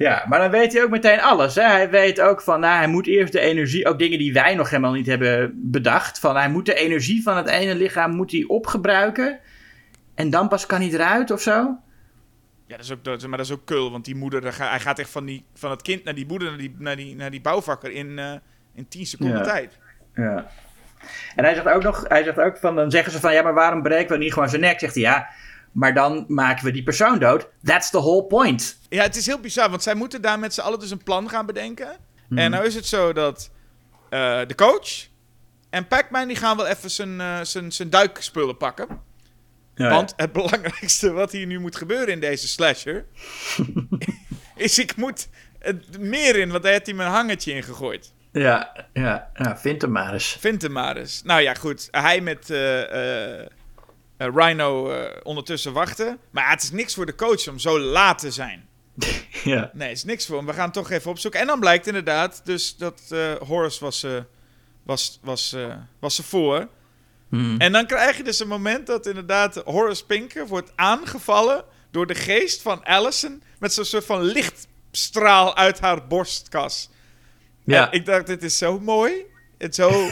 [0.00, 1.54] Ja, maar dan weet hij ook meteen alles.
[1.54, 1.62] Hè?
[1.62, 4.70] Hij weet ook van, nou, hij moet eerst de energie, ook dingen die wij nog
[4.70, 6.18] helemaal niet hebben bedacht.
[6.18, 9.38] Van, hij moet de energie van het ene lichaam moet hij opgebruiken.
[10.14, 11.78] En dan pas kan hij eruit of zo.
[12.66, 14.98] Ja, dat is ook, dat, maar dat is ook kul, want die moeder, hij gaat
[14.98, 17.40] echt van, die, van het kind naar die moeder, naar die, naar die, naar die
[17.40, 18.32] bouwvakker in, uh,
[18.74, 19.44] in 10 seconden ja.
[19.44, 19.78] tijd.
[20.14, 20.50] Ja.
[21.36, 23.54] En hij zegt ook nog, hij zegt ook van, dan zeggen ze van, ja, maar
[23.54, 24.78] waarom breken we niet gewoon zijn nek?
[24.78, 25.28] Zegt hij, ja,
[25.72, 27.48] maar dan maken we die persoon dood.
[27.62, 28.78] That's the whole point.
[28.88, 31.28] Ja, het is heel bizar, want zij moeten daar met z'n allen dus een plan
[31.28, 31.96] gaan bedenken.
[32.28, 32.38] Hmm.
[32.38, 33.50] En nou is het zo dat
[34.10, 35.08] uh, de coach
[35.70, 38.88] en Pac-Man, die gaan wel even zijn, uh, zijn, zijn duikspullen pakken.
[39.74, 43.04] Ja, Want het belangrijkste wat hier nu moet gebeuren in deze slasher...
[44.56, 45.28] is ik moet
[45.58, 48.12] het meer in, want daar heeft hij mijn hangertje in gegooid.
[48.32, 49.30] Ja, ja.
[49.34, 50.36] Nou, vind hem maar eens.
[50.40, 51.22] Vind hem maar eens.
[51.22, 51.88] Nou ja, goed.
[51.90, 52.58] Hij met uh,
[54.28, 54.92] Rhino
[55.22, 56.18] ondertussen wachten.
[56.30, 58.68] Maar het is niks voor de coach om zo laat te zijn.
[59.44, 59.70] ja.
[59.72, 60.46] Nee, het is niks voor hem.
[60.46, 61.40] We gaan toch even opzoeken.
[61.40, 63.00] En dan blijkt inderdaad dus dat
[63.46, 64.06] Horace was,
[64.84, 65.56] was, was,
[66.00, 66.68] was ze voor...
[67.30, 67.58] Hmm.
[67.58, 72.14] En dan krijg je dus een moment dat inderdaad Horace Pinker wordt aangevallen door de
[72.14, 76.90] geest van Allison met zo'n soort van lichtstraal uit haar borstkas.
[77.64, 77.90] Ja.
[77.90, 79.12] En ik dacht, dit is zo mooi.
[79.60, 80.08] Het zo,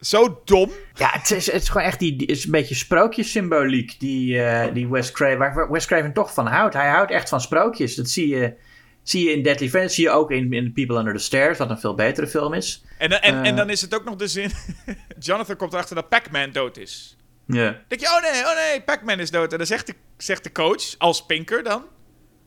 [0.00, 0.70] zo dom.
[0.94, 4.64] Ja, het is, het is gewoon echt die, die is een beetje sprookjessymboliek die, uh,
[4.72, 6.74] die Wes Craven, waar Wes Craven toch van houdt.
[6.74, 7.94] Hij houdt echt van sprookjes.
[7.94, 8.54] Dat zie je
[9.02, 11.70] Zie je in Deadly Friends, zie je ook in, in People Under the Stairs, wat
[11.70, 12.84] een veel betere film is.
[12.98, 13.56] En, en, en Eh.
[13.56, 14.50] dan is het ook nog de zin...
[15.18, 17.16] Jonathan komt erachter dat Pac-Man dood is.
[17.46, 17.82] Ja.
[17.88, 19.52] Denk je, oh nee, oh nee, Pac-Man is dood.
[19.52, 21.84] En dan zegt de, zegt de coach, als Pinker dan...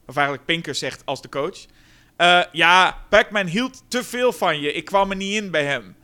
[0.06, 1.66] Of eigenlijk Pinker zegt als de coach...
[2.18, 4.74] eh, ja, Pac-Man hield te veel van je.
[4.74, 5.96] Ik kwam er niet in bij hem.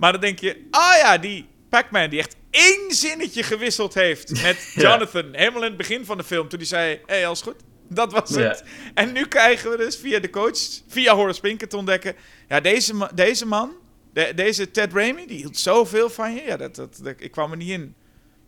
[0.00, 4.70] Maar dan denk je, ah ja, die Pac-Man die echt één zinnetje gewisseld heeft met
[4.74, 4.82] Ja.
[4.82, 5.28] Jonathan.
[5.32, 7.56] Helemaal in het begin van de film, toen hij zei, hé, hey, alles goed?
[7.88, 8.40] Dat was Ja.
[8.40, 8.64] het.
[8.94, 10.58] En nu krijgen we dus via de coach,
[10.88, 12.14] via Horace te ontdekken...
[12.48, 13.72] Ja, deze, ma- deze man,
[14.12, 16.42] de- deze Ted Raimi, die hield zoveel van je.
[16.42, 17.94] Ja, dat, dat, dat- ik kwam er niet in.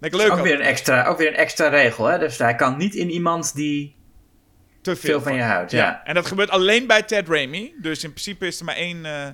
[0.01, 2.19] Denk ik leuk Ook weer, een extra, ook weer een extra regel, hè?
[2.19, 3.97] Dus hij kan niet in iemand die
[4.83, 5.71] Te veel van je houdt.
[5.71, 6.05] Ja.
[6.05, 7.75] En dat gebeurt alleen bij Ted Raimi.
[7.81, 9.05] Dus in principe is er maar één...
[9.05, 9.29] eh,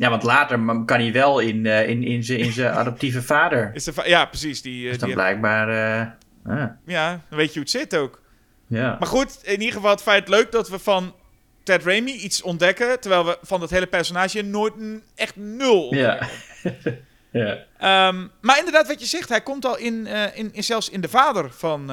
[0.00, 3.70] Ja, want later kan hij wel in, eh, in, in zijn in zijn adoptieve vader.
[3.74, 4.62] is va- ja, precies.
[4.62, 5.68] Die, eh, Dus dan die, blijkbaar.
[5.68, 8.20] eh, ah, ja, dan weet je hoe het zit ook.
[8.66, 8.96] ja.
[8.98, 11.14] Maar goed, in ieder geval het feit leuk dat we van
[11.62, 13.00] Ted Raimi iets ontdekken.
[13.00, 14.72] Terwijl we van dat hele personage nooit
[15.14, 16.28] echt nul ontdekken.
[16.62, 16.72] Ja.
[17.40, 17.58] ja.
[17.78, 21.08] Ehm, maar inderdaad, wat je zegt, hij komt al in, in, in zelfs in de
[21.08, 21.90] vader van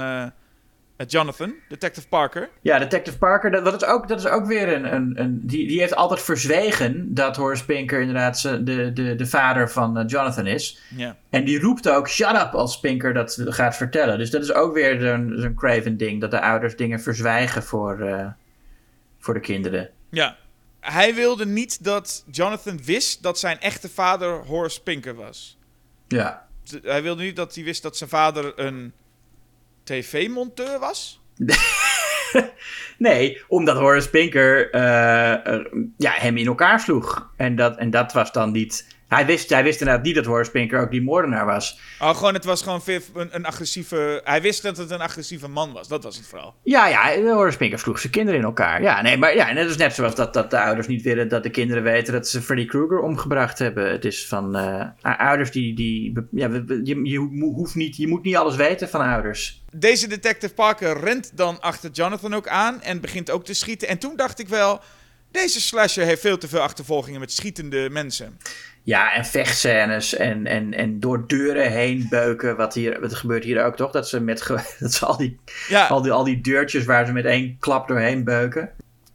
[1.05, 2.49] Jonathan, Detective Parker.
[2.61, 4.93] Ja, Detective Parker, dat, dat, is, ook, dat is ook weer een.
[4.93, 9.69] een, een die, die heeft altijd verzwegen dat Horace Pinker inderdaad de, de, de vader
[9.69, 10.81] van eh, Jonathan is.
[10.95, 11.17] Ja.
[11.29, 14.17] En die roept ook shut up als Pinker dat gaat vertellen.
[14.17, 17.99] Dus dat is ook weer zo'n zo'n Craven ding, dat de ouders dingen verzwijgen voor,
[17.99, 18.27] eh,
[19.19, 19.89] voor de kinderen.
[20.09, 20.37] ja.
[20.79, 25.57] Hij wilde niet dat Jonathan wist dat zijn echte vader Horace Pinker was.
[26.07, 26.47] Ja.
[26.81, 28.93] Hij wilde niet dat hij wist dat zijn vader een
[29.87, 31.19] tv-monteur was.
[32.97, 37.29] Nee, omdat Horace Pinker eh, er- ja, hem in elkaar sloeg.
[37.35, 38.96] En dat, en dat was dan niet.
[39.07, 41.79] Hij wist, hij wist inderdaad niet dat Horace Pinker ook die moordenaar was.
[41.99, 42.81] Oh, gewoon, het was gewoon
[43.13, 44.21] een, een agressieve...
[44.23, 45.87] Hij wist dat het een agressieve man was.
[45.87, 46.55] Dat was het vooral.
[46.63, 48.81] Ja, ja, Horace Pinker sloeg zijn kinderen in elkaar.
[48.81, 51.27] Ja, nee, maar ja, en het is net zoals dat, dat de ouders niet willen
[51.27, 53.91] dat de kinderen weten dat ze Freddy Krueger omgebracht hebben.
[53.91, 55.75] Het is van eh, ouders die.
[55.75, 56.49] die ja,
[56.83, 57.17] je, je,
[57.55, 59.63] hoeft niet, je moet niet alles weten van ouders.
[59.71, 63.87] Deze detective Parker rent dan achter Jonathan ook aan en begint ook te schieten.
[63.87, 64.81] En toen dacht ik wel,
[65.31, 68.37] deze slasher heeft veel te veel achtervolgingen met schietende mensen.
[68.83, 72.55] Ja, en vechtscènes en, en, en door deuren heen beuken.
[72.55, 73.91] Wat, hier, wat gebeurt hier ook toch?
[73.91, 74.47] Dat ze, met,
[74.79, 77.87] dat ze al, die, Ja, al, die, al die deurtjes waar ze met één klap
[77.87, 78.69] doorheen beuken.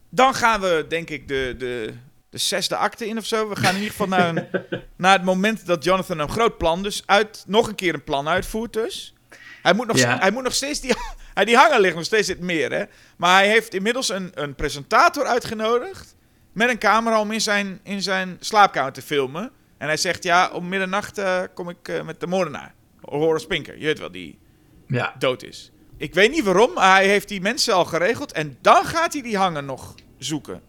[0.08, 1.92] dan gaan we denk ik de, de,
[2.30, 3.48] de zesde acte in of zo.
[3.48, 4.46] We gaan in ieder geval naar, een,
[4.96, 8.28] naar het moment dat Jonathan een groot plan dus uit, nog een keer een plan
[8.28, 9.14] uitvoert dus.
[9.62, 10.18] Hij moet nog, Ja.
[10.18, 10.94] hij moet nog steeds die,
[11.34, 12.84] hij, die hanger ligt nog steeds in het meer hè.
[13.16, 16.16] Maar hij heeft inmiddels een, een presentator uitgenodigd
[16.52, 19.50] met een camera om in zijn, in zijn slaapkamer te filmen.
[19.78, 22.74] En hij zegt ja, om middernacht eh, kom ik eh, met de moordenaar.
[23.00, 24.38] Horace Pinker, je weet wel, die
[24.86, 25.14] Ja.
[25.18, 25.72] dood is.
[25.96, 28.32] Ik weet niet waarom, maar hij heeft die mensen al geregeld.
[28.32, 30.62] En dan gaat hij die hanger nog zoeken.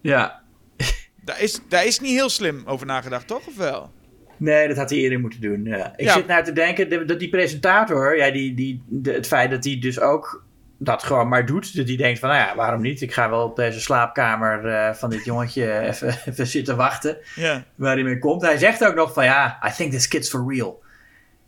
[0.00, 0.42] ja.
[1.24, 3.46] Daar is, daar is niet heel slim over nagedacht, toch?
[3.46, 3.92] Of wel?
[4.38, 5.64] Nee, dat had hij eerder moeten doen.
[5.64, 5.92] Ja.
[5.96, 6.12] Ik Ja.
[6.12, 9.64] zit nou te denken de- dat die presentator, ja, die, die, de- het feit dat
[9.64, 10.44] hij dus ook
[10.78, 11.76] dat gewoon maar doet.
[11.76, 13.00] Dat hij denkt van, nou ja, waarom niet?
[13.00, 17.64] Ik ga wel op deze slaapkamer eh, van dit jongetje even, even zitten wachten Ja.
[17.74, 18.42] waar hij mee komt.
[18.42, 20.82] Hij zegt ook nog van, ja, I think this kid's for real.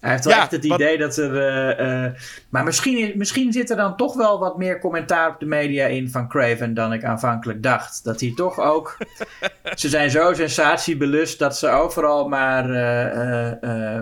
[0.01, 1.36] Hij heeft wel Ja, echt het wat- idee dat er...
[1.36, 2.12] eh, eh,
[2.48, 6.10] maar misschien, misschien zit er dan toch wel wat meer commentaar op de media in
[6.10, 8.05] van Craven dan ik aanvankelijk dacht.
[8.05, 8.97] Dat hij toch ook...
[9.74, 12.64] ze zijn zo sensatiebelust dat ze overal maar...
[12.70, 14.01] eh,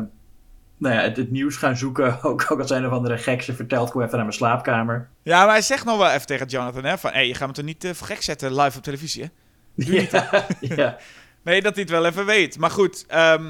[0.79, 2.19] nou ja, het, het nieuws gaan zoeken.
[2.23, 5.09] Ook, ook als een of andere gek ze vertelt, kom even naar mijn slaapkamer.
[5.23, 7.11] ja, maar hij zegt nog wel even tegen Jonathan, hè, van...
[7.13, 9.29] Hé, je gaat me toch niet voor gek zetten live op televisie, hè?
[10.11, 10.97] Ja, ja.
[11.43, 12.59] Nee, dat hij het wel even weet.
[12.59, 13.45] Maar goed, ehm,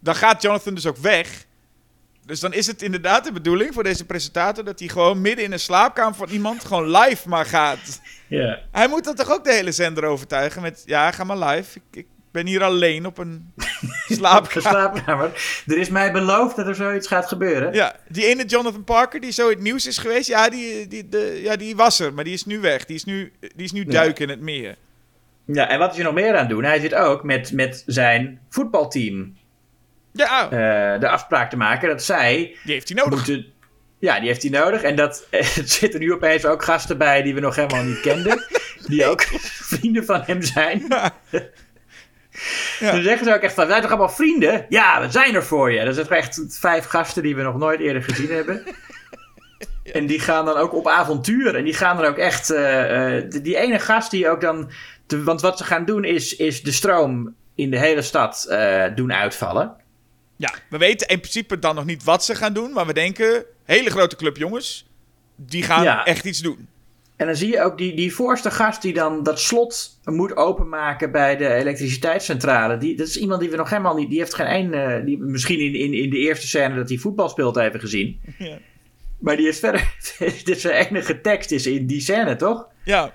[0.00, 1.44] dan gaat Jonathan dus ook weg.
[2.26, 4.64] Dus dan is het inderdaad de bedoeling voor deze presentator...
[4.64, 8.00] dat hij gewoon midden in een slaapkamer van iemand gewoon live maar gaat.
[8.28, 8.58] ja.
[8.72, 10.82] Hij moet dan toch ook de hele zender overtuigen met...
[10.86, 11.78] Ja, ga maar live.
[11.78, 13.52] Ik, ik ben hier alleen op een
[14.18, 14.68] slaapkamer.
[14.70, 15.62] slaapkamer.
[15.66, 17.72] Er is mij beloofd dat er zoiets gaat gebeuren.
[17.74, 20.26] Ja, die ene Jonathan Parker die zo het nieuws is geweest...
[20.28, 22.84] Ja, die, die, de, ja, die was er, maar die is nu weg.
[22.84, 23.90] Die is nu, die is nu Ja.
[23.90, 24.76] duiken in het meer.
[25.44, 26.64] Ja, en wat is er nog meer aan doen?
[26.64, 29.36] Hij zit ook met, met zijn voetbalteam
[30.16, 33.14] Ja, eh, de afspraak te maken dat zij die heeft hij nodig.
[33.18, 33.46] moeten...
[33.98, 34.82] Ja, die heeft hij nodig.
[34.82, 38.44] En dat, er zitten nu opeens ook gasten bij die we nog helemaal niet kenden.
[38.88, 39.22] die ook
[39.72, 40.84] vrienden van hem zijn.
[40.88, 41.14] Ja.
[42.80, 42.92] Ja.
[42.92, 44.66] Dan zeggen ze ook echt van, wij zijn toch allemaal vrienden?
[44.68, 45.84] Ja, we zijn er voor je.
[45.84, 48.62] Dat zijn toch echt vijf gasten die we nog nooit eerder gezien hebben.
[49.92, 51.54] En die gaan dan ook op avontuur.
[51.54, 52.50] En die gaan dan ook echt...
[52.50, 54.70] eh, eh, die, ene gast die ook dan...
[55.06, 58.56] de- want wat ze gaan doen is, is de stroom in de hele stad
[58.94, 59.76] doen uitvallen.
[60.36, 63.44] Ja, we weten in principe dan nog niet wat ze gaan doen, maar we denken,
[63.64, 64.86] hele grote club jongens,
[65.36, 66.04] die gaan Ja.
[66.04, 66.68] echt iets doen.
[67.16, 71.10] En dan zie je ook die, die voorste gast die dan dat slot moet openmaken
[71.12, 72.78] bij de elektriciteitscentrale.
[72.78, 74.08] Die, dat is iemand die we nog helemaal niet.
[74.10, 75.04] Die heeft geen één.
[75.04, 78.20] die, misschien in, in, in de eerste scène dat hij voetbal speelt even gezien.
[78.38, 78.58] Ja.
[79.18, 79.94] Maar die is verder.
[80.44, 82.66] dit zijn enige tekst is in die scène, toch?
[82.84, 83.14] Ja.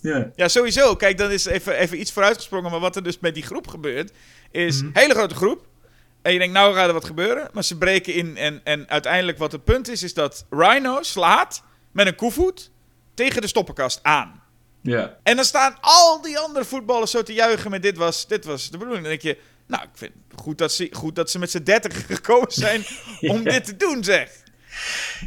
[0.00, 0.30] Ja.
[0.34, 0.94] Ja, sowieso.
[0.96, 2.70] Kijk, dan is even, even iets vooruitgesprongen.
[2.70, 4.12] Maar wat er dus met die groep gebeurt,
[4.50, 4.86] is Mhm.
[4.86, 5.66] een hele grote groep.
[6.22, 7.48] En je denkt, nou gaat er wat gebeuren.
[7.52, 8.36] Maar ze breken in.
[8.36, 11.62] En, en uiteindelijk wat het punt is, is dat Rhino slaat
[11.92, 12.70] met een koevoet
[13.14, 14.42] tegen de stoppenkast aan.
[14.80, 15.16] Ja.
[15.22, 18.70] En dan staan al die andere voetballers zo te juichen met dit was, dit was
[18.70, 19.02] de bedoeling.
[19.06, 21.62] Dan denk je, nou, ik vind het goed dat ze, goed dat ze met z'n
[21.62, 22.84] dertig gekomen zijn
[23.32, 23.50] om Ja.
[23.50, 24.30] dit te doen, zeg.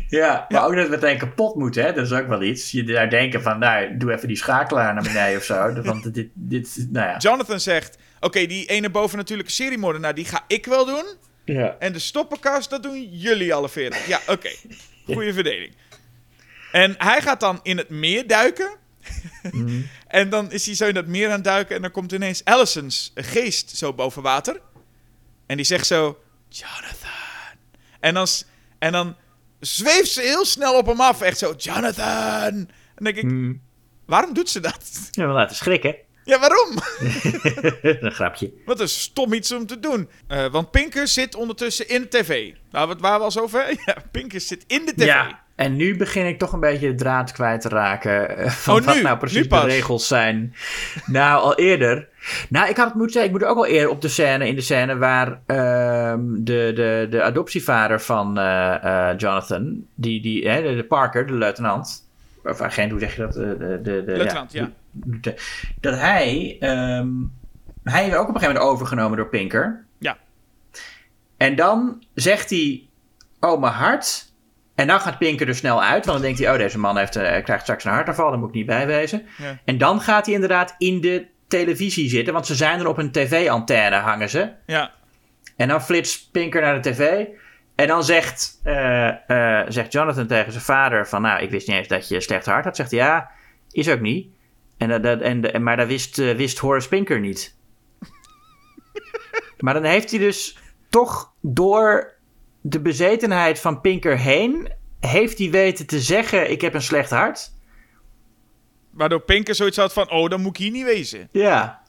[0.09, 1.93] Ja, maar ook dat het meteen kapot moet, hè?
[1.93, 2.71] Dat is ook wel iets.
[2.71, 5.81] Je daar denken van, nou, doe even die schakelaar naar beneden of zo.
[5.81, 7.17] Want dit, dit nou ja.
[7.17, 11.05] Jonathan zegt, oké, die ene bovennatuurlijke seriemoordenaar, die ga ik wel doen.
[11.45, 11.75] Ja.
[11.79, 14.07] En de stoppenkast, dat doen jullie alle veertig.
[14.07, 14.49] Ja, oké.
[15.13, 15.73] Goeie verdeling.
[16.71, 18.77] En hij gaat dan in het meer duiken.
[19.51, 19.81] Mhm.
[20.07, 21.75] En dan is hij zo in dat meer aan het duiken.
[21.75, 24.61] En dan komt ineens Allison's geest zo boven water.
[25.45, 26.17] En die zegt zo:
[26.49, 27.57] Jonathan.
[27.99, 28.27] En dan,
[28.79, 29.15] en dan
[29.59, 31.21] zweeft ze heel snel op hem af.
[31.21, 32.53] Echt zo: Jonathan.
[32.53, 33.53] En dan denk ik: Mhm.
[34.05, 35.09] waarom doet ze dat?
[35.11, 35.95] Ja, we laten schrikken.
[36.25, 36.69] Ja, waarom?
[38.03, 38.51] een grapje.
[38.65, 40.09] Wat een stom iets om te doen.
[40.27, 42.51] Eh, want Pinker zit ondertussen in de tv.
[42.71, 43.65] Nou, wat waren we al zover?
[43.85, 45.05] Ja, Pinker zit in de tv.
[45.05, 48.37] Ja, en nu begin ik toch een beetje de draad kwijt te raken.
[48.37, 49.01] eh, Van Oh, wat nu?
[49.01, 50.55] nou precies de regels zijn.
[51.05, 52.07] nou, al eerder.
[52.49, 54.55] Nou, ik had het moeten zeggen, ik moet ook al eerder op de scène, in
[54.55, 60.75] de scène waar ehm, de, de, de adoptievader van eh, Jonathan, die, die, hè, de,
[60.75, 62.07] de Parker, de luitenant,
[62.43, 63.33] of agent, hoe zeg je dat?
[63.33, 64.71] De, de, de, Luitenant, ja.
[65.79, 67.09] Dat hij, ehm,
[67.83, 69.85] hij is ook op een gegeven moment overgenomen door Pinker.
[69.97, 70.17] Ja.
[71.37, 72.87] En dan zegt hij,
[73.39, 74.33] oh mijn hart.
[74.75, 77.15] En dan gaat Pinker er snel uit, want dan denkt hij, oh deze man heeft,
[77.15, 79.25] eh, krijgt straks een hartaanval, daar moet ik niet bij wezen.
[79.37, 79.59] Ja.
[79.65, 83.11] En dan gaat hij inderdaad in de televisie zitten, want ze zijn er op een
[83.11, 84.51] tv-antenne hangen ze.
[84.65, 84.91] Ja.
[85.55, 87.25] En dan flitst Pinker naar de tv.
[87.75, 91.21] En dan zegt, eh, eh, zegt Jonathan tegen zijn vader van...
[91.21, 92.75] Nou, ik wist niet eens dat je een slecht hart had.
[92.75, 93.31] Zegt hij, ja,
[93.71, 94.27] is ook niet.
[94.77, 97.55] En, dat- en, en, maar dat wist, eh, wist Horace Pinker niet.
[99.57, 100.57] maar dan heeft hij dus
[100.89, 102.13] toch door
[102.61, 104.71] de bezetenheid van Pinker heen...
[104.99, 107.53] heeft hij weten te zeggen, ik heb een slecht hart.
[108.89, 111.29] Waardoor Pinker zoiets had van: oh, dan moet ik hier niet wezen.
[111.31, 111.81] Ja.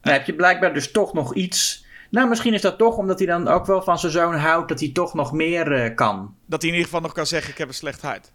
[0.00, 1.86] Dan heb je blijkbaar dus toch nog iets...
[2.10, 4.68] Nou, misschien is dat toch omdat hij dan ook wel van zijn zoon houdt...
[4.68, 6.34] dat hij toch nog meer eh, kan.
[6.46, 8.32] Dat hij in ieder geval nog kan zeggen: ik heb een slecht hart.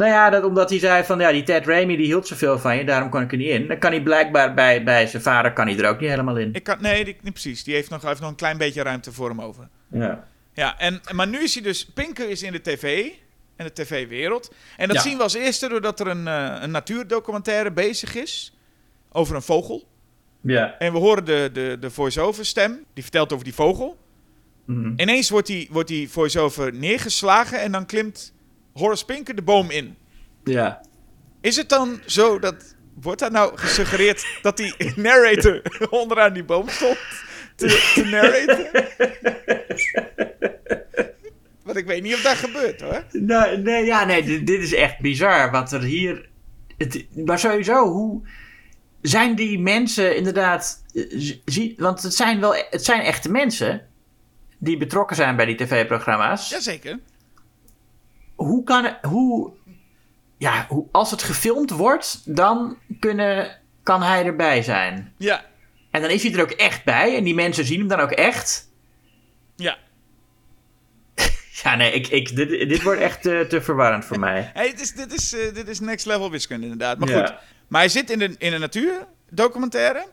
[0.00, 2.76] Nou ja, dat omdat hij zei van ja, die Ted Raimi die hield zoveel van
[2.76, 3.68] je, daarom kan ik er niet in.
[3.68, 6.52] Dan kan hij blijkbaar bij, bij zijn vader kan hij er ook niet helemaal in.
[6.52, 7.64] Ik kan, nee, die, niet precies.
[7.64, 9.68] Die heeft nog, heeft nog een klein beetje ruimte voor hem over.
[9.90, 10.28] Ja.
[10.54, 11.86] Ja, en, maar nu is hij dus...
[11.86, 13.08] Pinker is in de tv.
[13.56, 14.52] En de tv-wereld.
[14.76, 15.02] En dat Ja.
[15.02, 18.56] zien we als eerste doordat er een, eh, een natuurdocumentaire bezig is.
[19.12, 19.88] Over een vogel.
[20.40, 20.78] Ja.
[20.78, 22.84] En we horen de, de, de voice-over stem.
[22.94, 23.98] Die vertelt over die vogel.
[24.64, 24.92] Mhm.
[24.96, 27.60] Ineens wordt die, wordt die voice-over neergeslagen.
[27.60, 28.32] En dan klimt
[28.80, 29.96] Horace Pinker de boom in.
[30.44, 30.80] Ja.
[31.40, 32.74] Is het dan zo dat...
[33.00, 36.98] Wordt daar nou gesuggereerd dat die narrator onderaan die boom stond
[37.56, 38.70] te, te narraten?
[41.64, 43.04] Want ik weet niet of dat gebeurt hoor.
[43.12, 46.28] Nou, nee, ja, nee, dit, dit is echt bizar wat er hier.
[46.76, 48.20] Het, maar sowieso, hoe
[49.02, 50.84] zijn die mensen inderdaad.
[50.94, 53.86] eh, Zie, want het zijn wel het zijn echte mensen
[54.58, 56.50] die betrokken zijn bij die tv-programma's.
[56.50, 56.98] Jazeker.
[58.44, 58.98] Hoe kan het.
[59.02, 59.52] Hoe,
[60.38, 65.12] ja, hoe, als het gefilmd wordt, dan kunnen, kan hij erbij zijn.
[65.18, 65.44] Ja,
[65.90, 68.10] En dan is hij er ook echt bij en die mensen zien hem dan ook
[68.10, 68.68] echt.
[69.56, 69.78] ja.
[71.62, 74.50] Ja, nee, ik, ik, dit, dit wordt echt eh, te verwarrend voor mij.
[74.54, 76.98] Hey, dit, is, dit, is, eh, dit is next level wiskunde inderdaad.
[76.98, 77.26] Maar Ja.
[77.26, 77.34] goed.
[77.68, 80.06] Maar hij zit in de, in de natuurdocumentaire.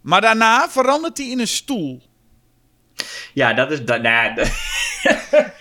[0.00, 2.02] Maar daarna verandert hij in een stoel.
[3.34, 3.84] Ja, dat is.
[3.84, 4.34] Dat, nou ja,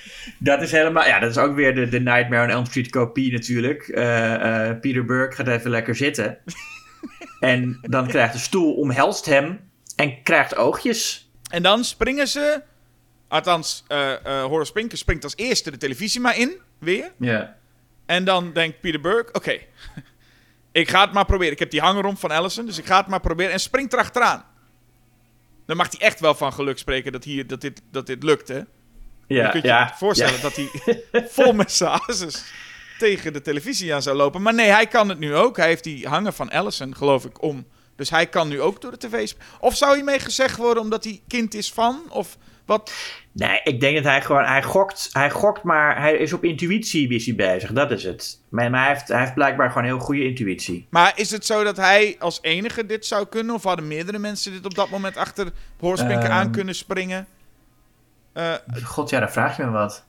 [0.43, 1.05] dat is helemaal.
[1.05, 3.87] Ja, dat is ook weer de, de Nightmare on Elm Street kopie natuurlijk.
[3.87, 6.37] Eh, Peter Burke gaat even lekker zitten.
[7.39, 9.59] en dan krijgt de stoel omhelst hem
[9.95, 11.31] en krijgt oogjes.
[11.49, 12.61] En dan springen ze...
[13.27, 16.57] Althans, eh Horace Pinker springt als eerste de televisie maar in.
[16.79, 17.11] Weer.
[17.19, 17.55] Ja.
[18.05, 19.33] En dan denkt Peter Burke...
[19.33, 19.51] Oké,
[20.71, 21.53] ik ga het maar proberen.
[21.53, 23.51] Ik heb die hanger om van Allison, dus ik ga het maar proberen.
[23.51, 24.45] En springt erachteraan.
[25.65, 28.47] Dan mag hij echt wel van geluk spreken dat, hier, dat, dit, dat dit lukt,
[28.47, 28.61] hè?
[29.33, 30.41] Ja, je kunt je voorstellen ja.
[30.41, 30.69] dat hij
[31.29, 32.43] vol met zijn ases
[32.97, 34.41] tegen de televisie aan zou lopen.
[34.41, 35.57] Maar nee, hij kan het nu ook.
[35.57, 37.65] Hij heeft die hanger van Allison, geloof ik, om.
[37.95, 39.31] Dus hij kan nu ook door de tv.
[39.59, 42.01] Of zou hiermee gezegd worden omdat hij kind is van?
[42.09, 42.93] Of Wat?
[43.31, 47.09] Nee, ik denk dat hij gewoon, hij gokt, hij gokt, maar hij is op intuïtie
[47.09, 47.71] is hij bezig.
[47.71, 48.39] Dat is het.
[48.49, 50.87] Maar, maar hij, heeft, hij heeft blijkbaar gewoon heel goede intuïtie.
[50.89, 53.55] Maar is het zo dat hij als enige dit zou kunnen?
[53.55, 56.31] Of hadden meerdere mensen dit op dat moment achter Horspinker Ehm.
[56.31, 57.27] aan kunnen springen?
[58.33, 58.53] Eh,
[58.83, 60.05] God, ja, dan vraag je me wat.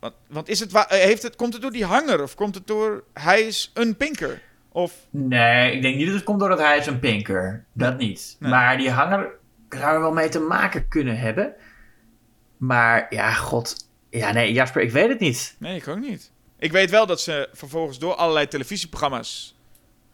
[0.00, 2.22] want, want is het, eh, heeft het, komt het door die hanger?
[2.22, 4.42] Of komt het door hij is een pinker?
[4.68, 7.64] Of Nee, ik denk niet dat het komt doordat hij is een pinker.
[7.72, 8.36] Dat niet.
[8.38, 8.50] Nee.
[8.50, 9.30] Maar die hanger
[9.68, 11.54] zou er wel mee te maken kunnen hebben.
[12.56, 13.88] Maar ja, god.
[14.10, 15.56] Ja, nee, Jasper, ik weet het niet.
[15.58, 16.30] nee, ik ook niet.
[16.58, 19.56] Ik weet wel dat ze vervolgens door allerlei televisieprogramma's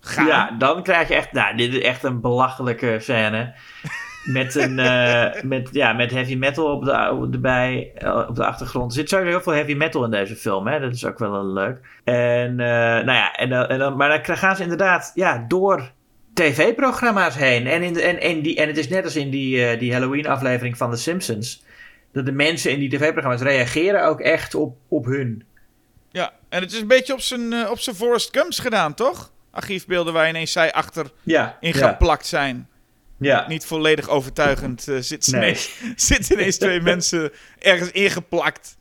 [0.01, 0.27] gaan.
[0.27, 1.33] Ja, dan krijg je echt...
[1.33, 3.55] Nou, dit is echt een belachelijke scène.
[4.25, 8.91] Met, een, eh, met, ja, met heavy metal op de, erbij, eh, op de achtergrond.
[8.91, 10.67] Er zit sowieso heel veel heavy metal in deze film.
[10.67, 10.81] Hè?
[10.81, 11.79] Dat is ook wel heel leuk.
[12.05, 15.91] En, eh, nou ja, en, en dan, maar dan gaan ze inderdaad ja, door
[16.39, 17.67] tv-programma's heen.
[17.67, 19.93] En, in de, en, en, die, en het is net als in die, eh, die
[19.93, 21.65] Halloween-aflevering van The Simpsons.
[22.13, 25.45] Dat de mensen in die tv-programma's reageren ook echt op, op hun.
[26.11, 29.31] Ja, en het is een beetje op zijn, eh, op zijn Forrest Gumps gedaan, toch?
[29.51, 32.69] Archiefbeelden waar ineens zij achter Ja, in ja, geplakt zijn.
[33.19, 33.45] Ja.
[33.49, 35.41] Niet volledig overtuigend uh, zitten Nee.
[35.43, 35.71] ineens,
[36.09, 38.77] zitten ineens twee mensen ergens ingeplakt.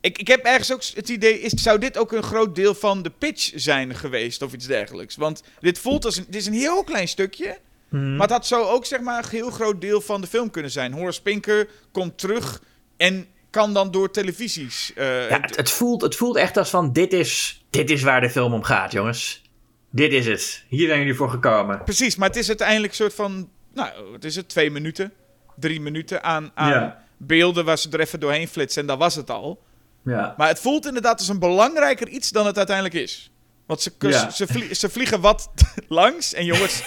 [0.00, 3.02] Ik, ik heb ergens ook het idee, is, zou dit ook een groot deel van
[3.02, 5.16] de pitch zijn geweest of iets dergelijks?
[5.16, 7.58] Want dit voelt als een, dit is een heel klein stukje,
[7.88, 8.16] Mhm.
[8.16, 10.92] maar dat zou ook zeg maar een heel groot deel van de film kunnen zijn.
[10.92, 12.62] Horace Pinker komt terug
[12.96, 14.92] en kan dan door televisies.
[14.96, 18.20] eh, Ja, het, het, voelt, het voelt echt als van: dit is, dit is waar
[18.20, 19.42] de film om gaat, jongens.
[19.90, 20.64] Dit is het.
[20.68, 21.82] Hier zijn jullie voor gekomen.
[21.84, 25.12] Precies, maar het is uiteindelijk een soort van, nou, het is het, twee minuten,
[25.56, 27.04] drie minuten aan, aan Ja.
[27.16, 29.62] beelden waar ze er even doorheen flitsen en dat was het al.
[30.04, 30.34] Ja.
[30.36, 33.26] Maar het voelt inderdaad als een belangrijker iets dan het uiteindelijk is.
[33.66, 34.30] Want ze, Ja.
[34.30, 35.50] ze, vlie- ze vliegen wat
[35.88, 36.34] langs.
[36.34, 36.82] En jongens,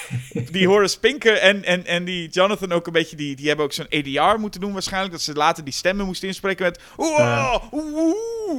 [0.51, 3.15] die Horace Pinker en, en, en die Jonathan ook een beetje...
[3.15, 5.11] Die, die hebben ook zo'n ADR moeten doen waarschijnlijk.
[5.13, 6.79] Dat ze later die stemmen moesten inspreken met...
[6.95, 8.15] Wow, woe,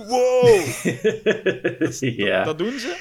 [0.09, 0.66] wow.
[2.27, 2.44] ja.
[2.44, 2.97] Dat doen ze.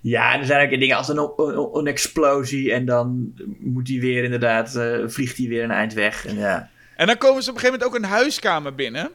[0.00, 2.72] Ja, er zijn ook dingen als een, een, een explosie.
[2.72, 6.26] En dan moet hij weer inderdaad, eh, vliegt hij weer een eind weg.
[6.26, 6.70] En ja.
[6.96, 9.10] En dan komen ze op een gegeven moment ook een huiskamer binnen.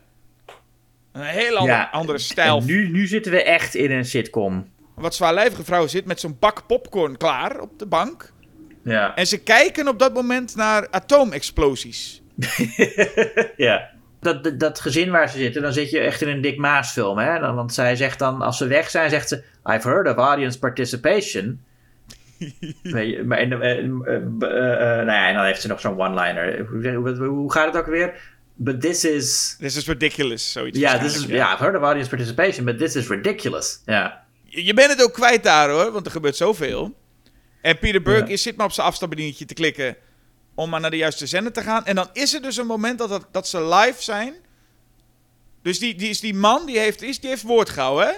[1.12, 2.62] Een heel ander- Ja, andere stijl.
[2.62, 4.70] Nu, nu zitten we echt in een sitcom.
[4.96, 8.34] Wat zwaarlijvige vrouw zit met zo'n bak popcorn klaar op de bank.
[8.84, 9.16] Ja.
[9.16, 12.22] En ze kijken op dat moment naar atoomexplosies.
[13.58, 13.90] ja.
[14.26, 16.92] Dat, dat, dat gezin waar ze zitten, dan zit je echt in een Dick Maas
[16.92, 17.18] film.
[17.18, 17.40] Hè?
[17.40, 19.44] Dan, want zij zegt dan, als ze weg zijn, zegt ze...
[19.66, 21.60] I've heard of audience participation.
[23.26, 26.66] Maar, en, eh, eh, eh, nou ja, en dan heeft ze nog zo'n one-liner.
[27.18, 28.14] Hoe, gaat het ook weer?
[28.56, 29.56] But this is...
[29.60, 30.80] Dit is ridiculous, zoiets.
[30.80, 33.82] Ja, this is, ja, I've heard of audience participation, but this is ridiculous.
[33.86, 34.24] Ja.
[34.44, 36.96] Je je bent het ook kwijt daar hoor, want er gebeurt zoveel.
[37.62, 38.34] En Peter Burke Ja.
[38.34, 39.96] is, zit maar op zijn afstandsbedienetje te klikken
[40.56, 41.86] om maar naar de juiste zender te gaan.
[41.86, 44.34] En dan is er dus een moment dat, dat, dat ze live zijn.
[45.62, 48.14] Dus die, die, is die man die heeft, is, die heeft woord gehouden, hè?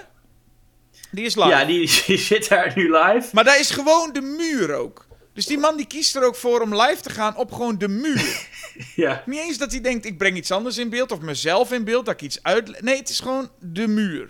[1.12, 1.48] Die is live.
[1.48, 3.30] Ja, die, die zit daar nu live.
[3.32, 5.06] Maar daar is gewoon de muur ook.
[5.34, 7.88] Dus die man die kiest er ook voor om live te gaan op gewoon de
[7.88, 8.46] muur.
[8.96, 9.24] Ja.
[9.26, 12.06] Niet eens dat hij denkt, ik breng iets anders in beeld of mezelf in beeld,
[12.06, 12.82] dat ik iets uit...
[12.82, 14.30] Nee, het is gewoon de muur.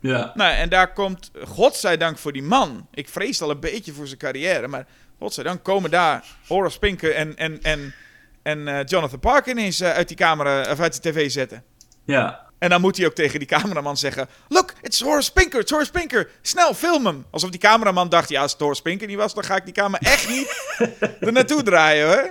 [0.00, 0.32] Ja.
[0.34, 2.88] Nou, en daar komt, godzijdank voor die man.
[2.94, 4.86] Ik vrees al een beetje voor zijn carrière, maar
[5.18, 7.94] godzijdank komen daar Horace Pinker en, en, en,
[8.42, 11.64] en eh, Jonathan Parker ineens eh, uit die camera, of uit de tv zetten.
[12.04, 12.46] Ja.
[12.58, 15.90] En dan moet hij ook tegen die cameraman zeggen: Look, it's Horace Pinker, it's Horace
[15.90, 16.30] Pinker.
[16.42, 17.24] Snel, film hem.
[17.30, 19.74] Alsof die cameraman dacht: Ja, als het Horace Pinker niet was, dan ga ik die
[19.74, 20.62] camera echt niet
[21.20, 22.30] er naartoe draaien hoor.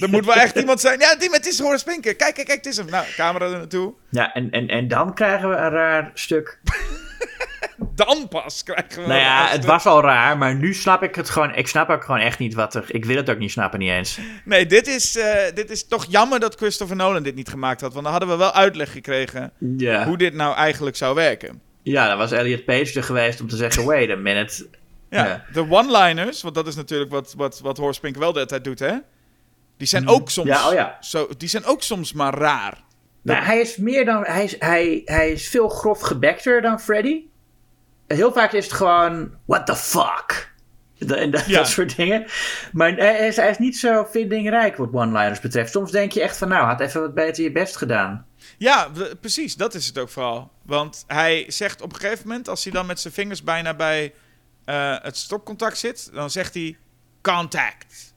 [0.00, 1.00] er moet wel echt iemand zijn.
[1.00, 2.16] Ja, die, het is Horace Pinker.
[2.16, 2.86] Kijk, kijk, kijk, het is hem.
[2.90, 3.94] Nou, camera er naartoe.
[4.08, 6.58] Ja, en, en, en dan krijgen we een raar stuk.
[7.94, 9.08] Dan pas krijgen we.
[9.08, 11.54] Nou ja, het was al raar, maar nu snap ik het gewoon.
[11.54, 12.84] Ik snap ook gewoon echt niet wat er.
[12.88, 14.18] Ik wil het ook niet snappen, niet eens.
[14.44, 17.92] Nee, dit is, eh, dit is toch jammer dat Christopher Nolan dit niet gemaakt had.
[17.92, 20.04] Want dan hadden we wel uitleg gekregen Ja.
[20.06, 21.60] hoe dit nou eigenlijk zou werken.
[21.82, 24.66] Ja, dan was Elliot Page er geweest om te zeggen: wait a minute.
[25.10, 25.44] Ja, Ja.
[25.52, 28.78] de one-liners, want dat is natuurlijk wat, wat, wat Horst Pink wel de tijd doet,
[28.78, 28.94] hè?
[29.76, 30.12] Die zijn Mhm.
[30.12, 30.48] ook soms.
[30.48, 30.96] Ja, oh ja.
[31.00, 32.74] Zo, die zijn ook soms maar raar.
[33.22, 34.24] Nou, hij is meer dan.
[34.24, 37.20] Hij is, hij, hij is veel grof gebekter dan Freddy.
[38.14, 39.30] Heel vaak is het gewoon.
[39.44, 40.52] What the fuck?
[41.08, 41.56] En dat, Ja.
[41.58, 42.24] dat soort dingen.
[42.72, 45.72] Maar hij is, hij is niet zo vindingrijk wat one-liners betreft.
[45.72, 48.26] Soms denk je echt van, nou, had even wat beter je best gedaan.
[48.58, 48.88] Ja,
[49.20, 50.50] precies, dat is het ook vooral.
[50.62, 54.14] Want hij zegt op een gegeven moment, als hij dan met zijn vingers bijna bij
[54.64, 56.76] eh, het stopcontact zit, dan zegt hij
[57.22, 58.14] contact.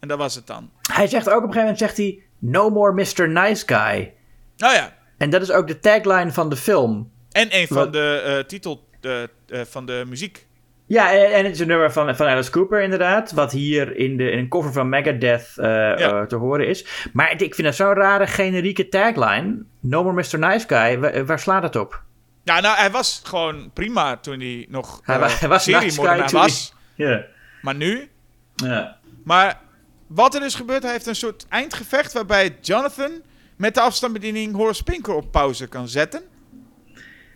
[0.00, 0.70] En dat was het dan.
[0.92, 3.28] Hij zegt ook op een gegeven moment: zegt hij, No more Mr.
[3.28, 4.12] Nice Guy.
[4.56, 7.10] Nou ja, En dat is ook de tagline van de film.
[7.32, 10.46] en een van Wat- de eh, titel eh, eh, van de muziek.
[10.86, 13.32] Ja, en, het is een nummer van, van Alice Cooper inderdaad.
[13.32, 15.96] Wat hier in, de, in een cover van Megadeth eh, Ja.
[15.96, 17.08] eh, te horen is.
[17.12, 19.62] Maar ik vind het zo'n rare generieke tagline.
[19.80, 20.38] No more Mr.
[20.38, 20.98] Nice Guy.
[20.98, 22.02] Waar, waar slaat het op?
[22.42, 26.28] Ja, nou, hij was gewoon prima toen hij nog Hij wa- hij was nice guy
[26.30, 26.74] was.
[26.94, 27.24] Ja.
[27.62, 28.08] Maar nu?
[28.54, 28.98] Ja.
[29.24, 29.60] Maar
[30.06, 33.10] wat er is gebeurd, hij heeft een soort eindgevecht waarbij Jonathan
[33.56, 36.22] met de afstandsbediening Horace Pinker op pauze kan zetten.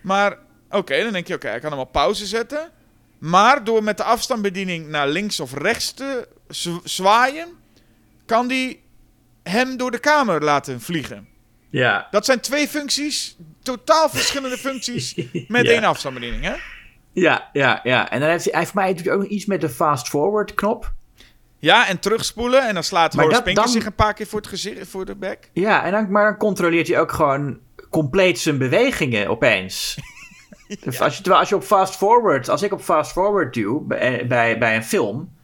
[0.03, 0.39] Maar
[0.71, 2.71] oké, dan denk je, oké, hij kan hem op pauze zetten.
[3.19, 6.29] Maar door met de afstandsbediening naar links of rechts te
[6.85, 7.49] zwaaien,
[8.27, 8.81] kan hij
[9.43, 11.29] hem door de kamer laten vliegen.
[11.71, 12.09] ja.
[12.11, 15.15] Dat zijn twee functies, totaal verschillende functies
[15.49, 15.73] met Ja.
[15.73, 16.55] één afstandsbediening, hè?
[17.13, 18.11] Ja, ja, ja.
[18.11, 20.93] En dan heeft hij, hij voor mij natuurlijk ook nog iets met de fast-forward knop.
[21.59, 24.49] Ja, en terugspoelen en dan slaat Maar Horace dan- zich een paar keer voor, het
[24.49, 25.51] gezicht, voor de bek.
[25.53, 27.59] Ja, en dan, maar dan controleert hij ook gewoon
[27.91, 29.97] compleet zijn bewegingen opeens.
[30.85, 34.59] Dus als, je, terwijl als je op fast-forward, als ik op fast-forward duw bij, bij,
[34.59, 35.37] bij een film,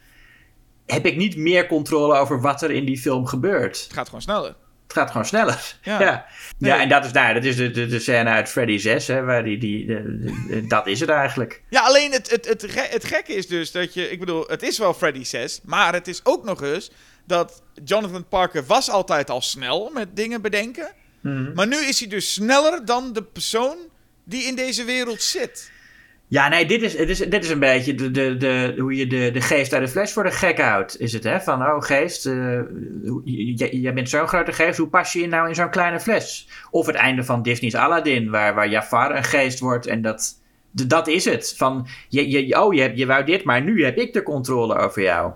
[0.86, 3.82] heb ik niet meer controle over wat er in die film gebeurt.
[3.82, 4.54] Het gaat gewoon sneller.
[4.82, 5.76] Het gaat gewoon sneller.
[5.82, 6.00] Ja.
[6.00, 6.26] Ja,
[6.58, 6.80] ja.
[6.80, 9.44] En dat is, nou, dat is de, de, de scène uit Freddy 6, hè, waar
[9.44, 11.62] die, die, de- de- de- dat is het eigenlijk.
[11.70, 14.10] Ja, alleen het, het, het, het gekke is dus dat je...
[14.10, 16.90] Ik bedoel, het is wel Freddy 6, maar het is ook nog eens
[17.26, 20.88] dat Jonathan Parker was altijd al snel met dingen bedenken.
[21.54, 23.76] Maar nu is hij dus sneller dan de persoon
[24.24, 25.72] die in deze wereld zit.
[26.28, 29.06] Ja, nee, dit is, dit is, dit is een beetje de, de, de, hoe je
[29.06, 31.00] de, de geest uit de fles voor de gek houdt.
[31.00, 31.40] Is het, hè?
[31.40, 32.58] Van, oh geest, eh,
[33.24, 36.00] j- j- jij bent zo'n grote geest, hoe pas je je nou in zo'n kleine
[36.00, 36.48] fles?
[36.70, 40.40] Of het einde van Disney's Aladdin, waar, waar Jafar een geest wordt en dat,
[40.70, 41.54] dat is het.
[41.56, 45.02] Van, je, je, oh, je, je wou dit, maar nu heb ik de controle over
[45.02, 45.32] jou.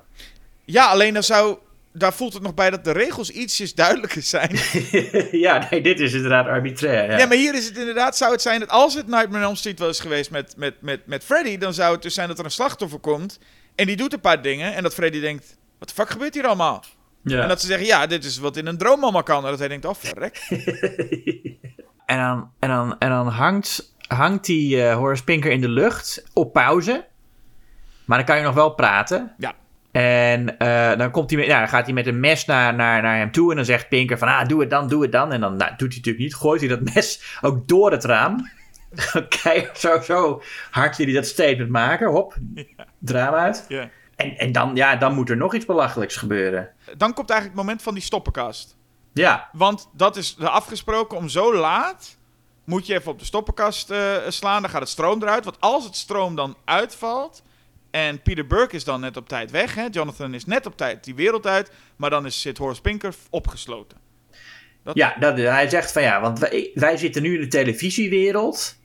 [0.65, 1.59] Ja, alleen dan zou...
[1.99, 4.51] Daar voelt het nog bij dat de regels ietsjes duidelijker zijn.
[5.47, 7.11] ja, nee, dit is inderdaad arbitrair.
[7.11, 9.49] Ja, Ja, maar hier is het inderdaad, zou het zijn dat als het Nightmare on
[9.49, 12.39] Elm Street was geweest met, met, met, met Freddy, dan zou het dus zijn dat
[12.39, 13.39] er een slachtoffer komt
[13.75, 16.47] en die doet een paar dingen en dat Freddy denkt, wat de fuck gebeurt hier
[16.47, 16.85] allemaal?
[17.23, 17.43] Ja.
[17.43, 19.45] En dat ze zeggen, ja, dit is wat in een droom allemaal kan.
[19.45, 20.41] En dat hij denkt, oh verrek.
[22.09, 26.25] En dan, en dan, en dan hangt, hangt die eh, Horace Pinker in de lucht
[26.33, 27.07] op pauze.
[28.05, 29.35] Maar dan kan je nog wel praten.
[29.39, 29.55] Ja.
[29.99, 33.03] En eh, dan, komt hij met, ja, dan gaat hij met een mes naar, naar,
[33.03, 33.51] naar hem toe.
[33.51, 35.33] En dan zegt Pinker van, ah, doe het dan, doe het dan.
[35.33, 36.35] En dan nou, doet hij natuurlijk niet.
[36.35, 38.51] Gooit hij dat mes ook door het raam.
[39.43, 42.09] Kijk, zo, zo hard jullie dat statement maken.
[42.09, 42.37] Hop,
[42.99, 43.65] draam uit.
[43.69, 43.91] Ja.
[44.17, 46.69] En, en dan, ja, dan moet er nog iets belachelijks gebeuren.
[46.97, 48.77] Dan komt eigenlijk het moment van die stoppenkast.
[49.13, 52.17] Ja, Want dat is afgesproken om zo laat.
[52.65, 54.63] Moet je even op de stoppenkast eh, slaan.
[54.63, 55.45] Dan gaat het stroom eruit.
[55.45, 57.43] Want als het stroom dan uitvalt.
[58.07, 59.75] En Peter Burke is dan net op tijd weg.
[59.75, 59.87] Hè?
[59.91, 61.71] Jonathan is net op tijd die wereld uit.
[61.97, 63.99] Maar dan is, zit Horace Pinker opgesloten.
[64.93, 68.77] Ja, dat, hij zegt van ja, want wij, wij zitten nu in de televisiewereld.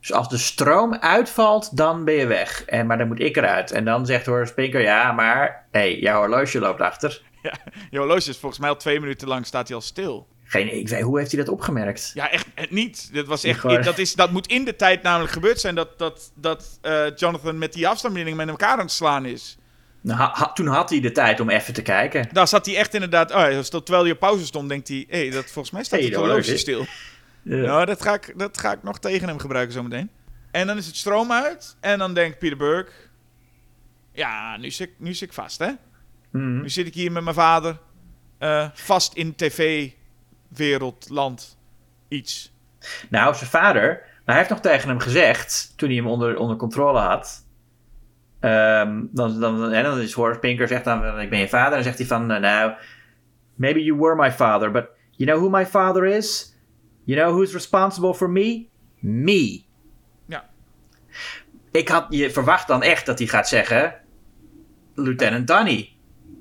[0.00, 2.64] Dus als de stroom uitvalt, dan ben je weg.
[2.64, 3.70] En, maar dan moet ik eruit.
[3.70, 7.22] En dan zegt Horace Pinker, ja, maar hé, hey, jouw horloge loopt achter.
[7.90, 10.28] Je horloge is volgens mij al twee minuten lang staat hij al stil.
[10.50, 12.10] Geen, ik weet, hoe heeft hij dat opgemerkt?
[12.14, 13.14] Ja, echt eh, niet.
[13.14, 16.32] Dat, was echt, dat, is, dat moet in de tijd namelijk gebeurd zijn dat, dat,
[16.34, 19.58] dat eh, Jonathan met die afstandsbediening met elkaar aan het slaan is.
[20.00, 22.28] Nou, ha- ha- toen had hij de tijd om even te kijken.
[22.32, 23.30] Daar zat hij echt inderdaad.
[23.34, 26.14] Oh, terwijl hij op pauze stond, denkt hij: hé, hey, dat volgens mij staat het
[26.14, 26.86] horloge stil.
[27.42, 27.56] Ja.
[27.56, 30.10] Nou, dat ga, ik, dat ga ik nog tegen hem gebruiken zometeen.
[30.50, 31.76] En dan is het stroom uit.
[31.80, 32.92] En dan denkt Peter Burke:
[34.12, 35.70] ja, nu zit, ik- nu zit ik vast, hè?
[36.30, 36.60] Mhm.
[36.60, 37.78] Nu zit ik hier met mijn vader.
[38.38, 39.34] eh, vast in
[40.52, 41.58] tv-wereld, land,
[42.08, 42.52] iets.
[43.10, 46.56] Nou, zijn vader, nou, hij heeft nog tegen hem gezegd, toen hij hem onder, onder
[46.56, 47.48] controle had.
[48.40, 51.68] ehm, dan, dan, en dan is Horace Pinker zegt dan, ik ben je vader.
[51.68, 52.72] En dan zegt hij van, eh, nou,
[53.54, 56.54] maybe you were my father, but you know who my father is?
[57.04, 58.66] You know who's responsible for me?
[58.98, 59.62] Me.
[60.26, 60.48] Ja.
[61.70, 63.94] Ik had je verwacht dan echt dat hij gaat zeggen,
[64.94, 65.92] Lieutenant Danny.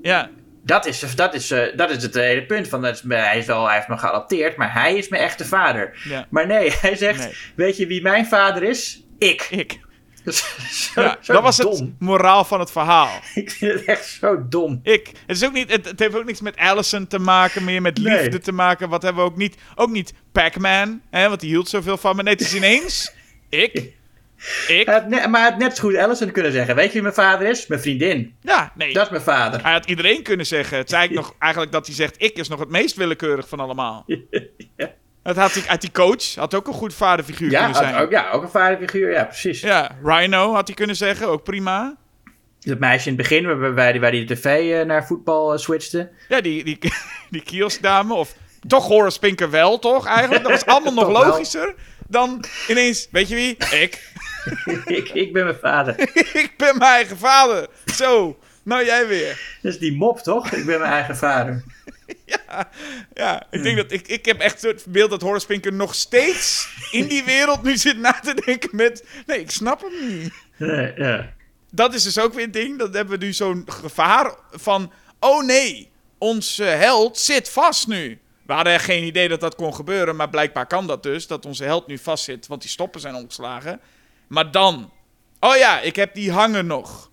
[0.02, 0.30] Ja,
[0.64, 2.68] Dat is, dat, is, eh, dat is het hele punt.
[2.68, 5.46] Van, dat is, hij, is wel, hij heeft me geadopteerd, maar hij is mijn echte
[5.46, 6.00] vader.
[6.04, 6.28] ja.
[6.30, 7.34] Maar nee, hij zegt: Nee.
[7.56, 9.04] Weet je wie mijn vader is?
[9.18, 9.48] Ik.
[9.50, 9.80] Ik.
[10.72, 11.72] zo, Ja, zo dat was dom.
[11.72, 13.20] het moraal van het verhaal.
[13.36, 14.80] Ik vind het echt zo dom.
[14.84, 15.08] Ik.
[15.28, 17.98] Het, is ook niet, het, het heeft ook niks met Allison te maken, meer met
[17.98, 18.22] Nee.
[18.22, 18.90] liefde te maken.
[18.90, 19.56] Wat hebben we ook niet?
[19.76, 22.24] Ook niet Pac-Man, hè, want die hield zoveel van me.
[22.24, 23.14] Nee, het is ineens
[23.50, 23.98] ik.
[24.68, 24.86] Ik.
[24.86, 27.14] Hij had maar hij had net zo goed Allison kunnen zeggen: Weet je wie mijn
[27.14, 27.68] vader is?
[27.68, 28.36] Mijn vriendin.
[28.42, 28.94] Ja, nee.
[28.94, 29.64] Dat is mijn vader.
[29.64, 30.78] Hij had iedereen kunnen zeggen.
[30.78, 33.60] Het is eigenlijk, nog, eigenlijk dat hij zegt, ik is nog het meest willekeurig van
[33.60, 34.06] allemaal.
[35.24, 37.96] Het had hij, uit die coach had ook een goed vaderfiguur Ja, kunnen zijn.
[37.96, 39.12] ook, ja, ook een vaderfiguur.
[39.12, 39.62] Ja, precies.
[39.62, 41.96] Ja, Rhino had hij kunnen zeggen, ook prima.
[42.60, 45.54] Dat meisje in het begin, waar, waar, die, waar die de tv eh, naar voetbal
[45.54, 46.10] eh, switchte.
[46.30, 46.78] Ja, die, die,
[47.30, 48.36] die kioskdame, of
[48.68, 50.44] toch Horace Pinker wel, toch eigenlijk?
[50.44, 51.26] Dat was allemaal nog wel.
[51.26, 51.76] logischer
[52.08, 53.58] dan ineens, weet je wie?
[53.80, 54.12] Ik.
[55.00, 56.00] ik, ik ben mijn vader.
[56.44, 57.68] ik ben mijn eigen vader.
[57.86, 59.58] Zo, nou jij weer.
[59.62, 60.52] Dat is die mop, toch?
[60.52, 61.64] Ik ben mijn eigen vader.
[62.26, 62.70] Ja,
[63.14, 66.70] ja ik denk dat ik, ik heb echt het beeld dat Horace Pinker nog steeds
[66.92, 69.06] in die wereld nu zit na te denken met...
[69.26, 70.34] Nee, ik snap hem niet.
[70.58, 71.34] Nee, ja.
[71.72, 72.80] Dat is dus ook weer een ding.
[72.80, 74.92] Dat hebben we nu zo'n gevaar van...
[75.20, 78.20] Oh nee, onze held zit vast nu.
[78.46, 81.28] We hadden geen idee dat dat kon gebeuren, maar blijkbaar kan dat dus.
[81.28, 83.80] Dat onze held nu vastzit, want die stoppen zijn omgeslagen.
[84.30, 84.92] Maar dan...
[85.40, 87.12] Oh ja, ik heb die hanger nog.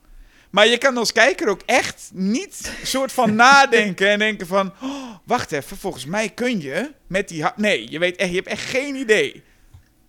[0.50, 4.72] Maar je kan als kijker ook echt niet soort van nadenken en denken van...
[4.82, 7.44] Oh, wacht even, volgens mij kun je met die...
[7.56, 9.42] Nee, je, weet echt, je hebt echt geen idee.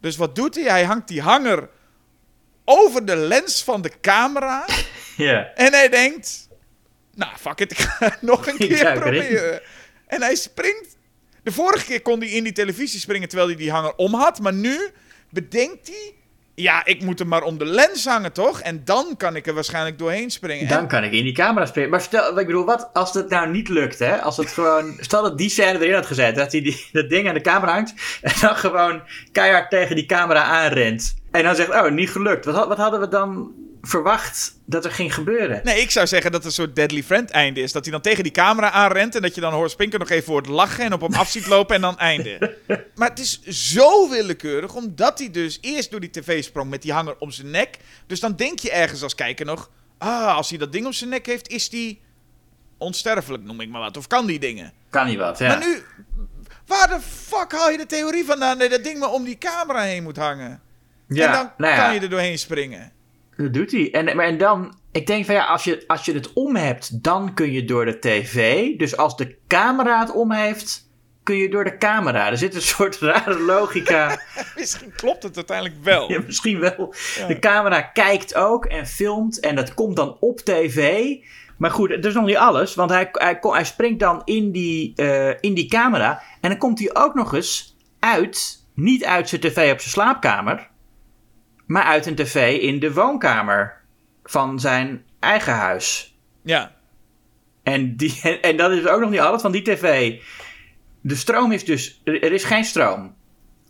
[0.01, 0.63] Dus wat doet hij?
[0.63, 1.69] Hij hangt die hanger
[2.65, 4.65] over de lens van de camera.
[5.17, 5.51] ja.
[5.55, 6.47] En hij denkt...
[7.15, 9.61] Nou, fuck it, ik ga het nog een keer proberen.
[10.07, 10.97] En hij springt...
[11.43, 14.39] De vorige keer kon hij in die televisie springen terwijl hij die hanger om had.
[14.39, 14.89] Maar nu
[15.29, 16.13] bedenkt hij...
[16.61, 18.59] Ja, ik moet hem maar om de lens hangen, toch?
[18.59, 20.67] En dan kan ik er waarschijnlijk doorheen springen.
[20.67, 21.89] Dan kan ik in die camera springen.
[21.89, 24.21] Maar stel, ik bedoel, wat als het nou niet lukt, hè?
[24.21, 27.27] Als het gewoon, stel dat die scène erin had gezet, dat hij die, dat ding
[27.27, 29.01] aan de camera hangt en dan gewoon
[29.31, 31.15] keihard tegen die camera aanrent.
[31.31, 32.45] En dan zegt, oh, niet gelukt.
[32.45, 33.51] Wat, wat hadden we dan
[33.81, 35.61] verwacht dat er ging gebeuren?
[35.63, 37.71] Nee, ik zou zeggen dat het een soort Deadly Friend einde is.
[37.71, 40.31] Dat hij dan tegen die camera aanrent en dat je dan hoort Spinker nog even
[40.31, 42.57] hoort lachen en op hem af ziet lopen en dan einde.
[42.95, 46.93] Maar het is zo willekeurig, omdat hij dus eerst door die tv sprong met die
[46.93, 47.77] hanger om zijn nek.
[48.07, 51.09] Dus dan denk je ergens als kijker nog, ah, als hij dat ding om zijn
[51.09, 52.01] nek heeft, is die
[52.77, 53.97] onsterfelijk, noem ik maar wat.
[53.97, 54.73] Of kan die dingen.
[54.89, 55.47] Kan niet wat, ja.
[55.47, 55.83] Maar nu,
[56.65, 59.81] waar de fuck haal je de theorie vandaan dat dat ding maar om die camera
[59.81, 60.61] heen moet hangen?
[61.07, 62.91] ja, en dan nou ja, kan je er doorheen springen.
[63.37, 63.91] Dat doet hij.
[63.91, 67.03] En, maar, en dan, ik denk van ja, als je, als je het om hebt,
[67.03, 68.67] dan kun je door de tv.
[68.77, 70.89] Dus als de camera het om heeft,
[71.23, 72.29] kun je door de camera.
[72.29, 74.19] Er zit een soort rare logica.
[74.55, 76.11] Misschien klopt het uiteindelijk wel.
[76.11, 76.93] Ja, misschien wel.
[77.17, 77.27] Ja.
[77.27, 81.05] De camera kijkt ook en filmt en dat komt dan op tv.
[81.57, 83.09] Maar goed, dat is nog niet alles, want hij,
[83.41, 87.33] hij springt dan in die, eh, in die camera en dan komt hij ook nog
[87.33, 90.69] eens uit, niet uit zijn tv op zijn slaapkamer,
[91.67, 93.81] maar uit een tv in de woonkamer
[94.23, 96.17] van zijn eigen huis.
[96.41, 96.75] Ja.
[97.63, 100.15] En, die, en dat is ook nog niet alles, van die tv.
[101.01, 102.01] De stroom is dus.
[102.03, 103.15] Er er is geen stroom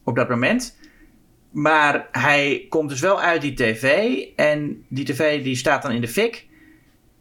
[0.03, 0.79] op dat moment.
[1.51, 4.17] Maar hij komt dus wel uit die tv.
[4.35, 6.47] En die tv die staat dan in de fik.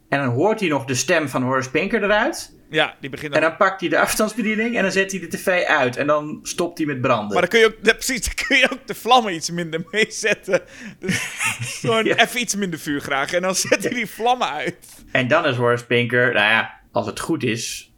[0.09, 2.56] En dan hoort hij nog de stem van Horace Pinker eruit.
[2.69, 3.49] Ja, die begint En dan...
[3.49, 5.97] dan pakt hij de afstandsbediening en dan zet hij de tv uit.
[5.97, 7.31] En dan stopt hij met branden.
[7.31, 9.85] Maar dan kun je ook, ja, precies, dan kun je ook de vlammen iets minder
[9.91, 10.61] meezetten.
[10.99, 11.19] Dus
[11.81, 12.15] gewoon Ja.
[12.17, 13.33] even iets minder vuur graag.
[13.33, 14.77] En dan zet hij die vlammen uit.
[15.11, 17.91] En dan is Horace Pinker, nou ja, als het goed is.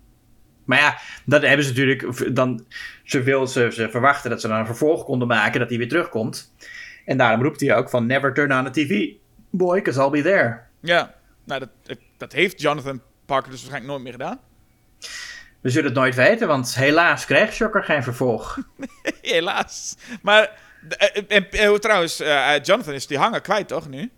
[0.66, 2.36] Maar ja, dat hebben ze natuurlijk.
[2.36, 2.66] Dan,
[3.04, 5.88] ze, wil, ze, ze verwachten dat ze dan een vervolg konden maken, dat hij weer
[5.90, 6.54] terugkomt.
[7.06, 9.08] En daarom roept hij ook van: Never turn on the TV,
[9.50, 10.60] boy, because I'll be there.
[10.82, 11.16] Ja,
[11.46, 14.40] nou dat, dat heeft Jonathan Parker dus waarschijnlijk nooit meer gedaan.
[15.62, 18.58] We zullen het nooit weten, want helaas krijgt Shocker geen vervolg.
[19.22, 19.96] Helaas.
[20.22, 20.52] Maar,
[20.98, 24.12] eh, en, eh, trouwens, eh, Jonathan is die hanger kwijt toch nu?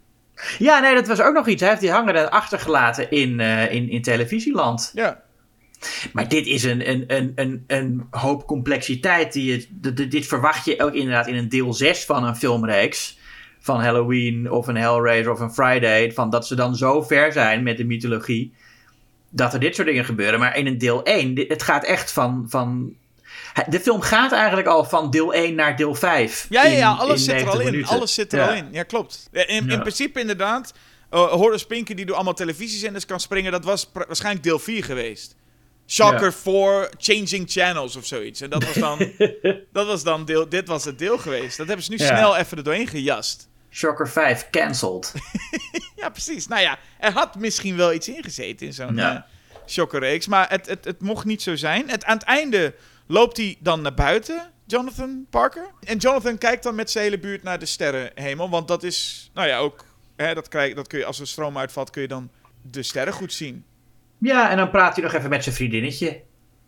[0.59, 1.61] ja, nee, dat was ook nog iets.
[1.61, 4.91] Hij heeft die hanger achtergelaten in, eh, in, in televisieland.
[4.93, 5.21] Ja.
[6.13, 9.33] Maar dit is een, een, een, een, een hoop complexiteit.
[9.33, 9.67] Die je,
[10.07, 13.19] dit verwacht je ook inderdaad in een deel 6 van een filmreeks.
[13.59, 16.11] Van Halloween of een Hellraiser of een Friday.
[16.11, 18.53] Van dat ze dan zo ver zijn met de mythologie.
[19.33, 20.39] Dat er dit soort dingen gebeuren.
[20.39, 22.45] Maar in een deel 1, dit- het gaat echt van.
[22.49, 22.95] van
[23.69, 26.45] de film gaat eigenlijk al van deel 1 naar deel 5.
[26.49, 27.95] Ja, ja, in- ja, alles in zit er al 90 in.
[27.97, 28.47] Alles zit er Ja.
[28.47, 28.67] al in.
[28.71, 29.29] Ja, klopt.
[29.31, 29.79] Ja, In, in Ja.
[29.79, 30.73] principe inderdaad,
[31.11, 35.35] uh, Horace Pinker die door allemaal televisiezenders kan springen, dat was waarschijnlijk deel 4 geweest.
[35.87, 36.31] Shocker Ja.
[36.31, 38.41] 4, Changing Channels of zoiets.
[38.41, 39.11] En dat was dan,
[39.73, 41.57] dat was dan deel, dit was het deel geweest.
[41.57, 42.05] Dat hebben ze nu Ja.
[42.05, 43.49] snel even er doorheen gejast.
[43.71, 45.13] Shocker 5 cancelled.
[45.95, 46.47] Ja, precies.
[46.47, 49.15] Nou ja, er had misschien wel iets ingezeten in zo'n Ja.
[49.15, 49.21] eh,
[49.67, 50.27] Shocker-reeks.
[50.27, 51.89] Maar het, het, het mocht niet zo zijn.
[51.89, 52.75] Het, aan het einde
[53.07, 55.65] loopt hij dan naar buiten, Jonathan Parker.
[55.83, 58.49] En Jonathan kijkt dan met zijn hele buurt naar de sterrenhemel.
[58.49, 59.85] Want dat is, nou ja, ook...
[60.15, 62.29] Hè, dat, krijg, dat kun je, als er stroom uitvalt, kun je dan
[62.61, 63.65] de sterren goed zien.
[64.17, 66.21] Ja, en dan praat hij nog even met zijn vriendinnetje.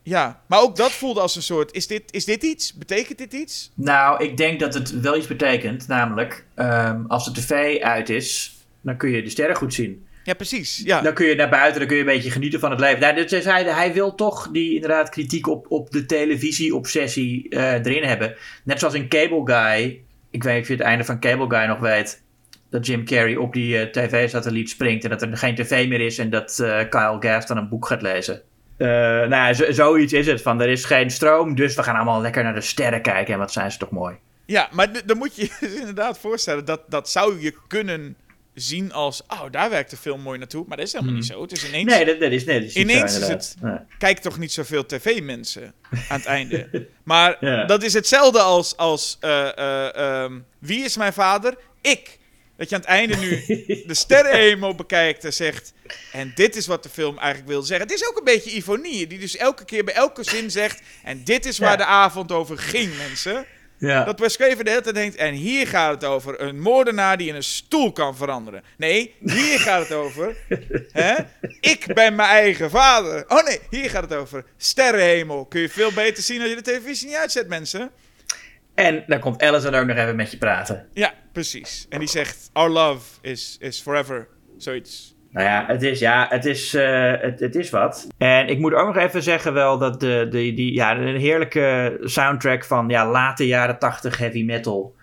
[0.04, 1.72] Ja, maar ook dat voelde als een soort...
[1.74, 2.74] Is dit, is dit iets?
[2.74, 3.72] Betekent dit iets?
[3.74, 5.88] Nou, ik denk dat het wel iets betekent.
[5.88, 10.06] Namelijk, ehm, als de tv uit is, dan kun je de sterren goed zien.
[10.24, 10.82] Ja, precies.
[10.86, 11.02] Ja.
[11.02, 13.00] Dan kun je naar buiten, dan kun je een beetje genieten van het leven.
[13.00, 17.74] Nou, dus hij, zei, hij wil toch die inderdaad kritiek op, op de televisie-obsessie eh,
[17.74, 18.36] erin hebben.
[18.64, 20.02] Net zoals in Cable Guy.
[20.30, 22.22] Ik weet niet of je het einde van Cable Guy nog weet.
[22.70, 26.18] Dat Jim Carrey op die eh, tv-satelliet springt en dat er geen tv meer is
[26.18, 28.42] en dat eh, Kyle Gass dan een boek gaat lezen.
[28.78, 30.41] Eh, nou, ja, zoiets is het.
[30.41, 33.34] Van er is geen stroom, dus we gaan allemaal lekker naar de sterren kijken.
[33.34, 34.16] En wat zijn ze toch mooi.
[34.45, 38.16] Ja, maar dan moet je je dus inderdaad voorstellen dat dat zou je kunnen
[38.54, 40.66] zien als, oh, daar werkt de film mooi naartoe.
[40.68, 41.41] Maar dat is helemaal niet zo.
[41.41, 43.56] Het is ineens, Nee, dat, dat is, nee, dat is niet Ineens zo, is.
[43.62, 43.78] Nee.
[43.98, 45.74] kijk toch niet zoveel tv-mensen
[46.10, 46.68] aan het einde.
[47.04, 47.66] Maar Ja.
[47.66, 51.56] dat is hetzelfde als, als eh, eh, ehm, wie is mijn vader?
[51.82, 52.20] Ik.
[52.58, 53.30] Dat je aan het einde nu
[53.88, 55.74] de sterrenhemel bekijkt en zegt...
[56.12, 57.88] En dit is wat de film eigenlijk wil zeggen.
[57.88, 60.82] Het is ook een beetje Ivonie, die dus elke keer bij elke zin zegt...
[61.04, 61.76] En dit is waar Ja.
[61.76, 63.46] de avond over ging, mensen.
[63.78, 64.04] Ja.
[64.04, 65.16] Dat Wes Craven de hele tijd denkt...
[65.16, 68.64] En hier gaat het over een moordenaar die in een stoel kan veranderen.
[68.78, 70.36] Nee, hier gaat het over...
[70.92, 71.14] hè,
[71.60, 73.26] ik ben mijn eigen vader.
[73.28, 75.46] Oh nee, hier gaat het over sterrenhemel.
[75.46, 77.92] Kun je veel beter zien als je de televisie niet uitzet, mensen.
[78.76, 80.88] En dan komt Alice dan ook nog even met je praten.
[80.94, 81.86] Ja, precies.
[81.90, 82.50] En die zegt...
[82.54, 84.28] Our love is, is forever.
[84.58, 85.16] Zoiets.
[85.34, 88.08] Nou ja, het is, ja, het is, eh, het, het is wat.
[88.18, 91.98] En ik moet ook nog even zeggen wel dat de, de, die, ja, een heerlijke
[92.02, 94.95] soundtrack van ja, late jaren 80 heavy metal.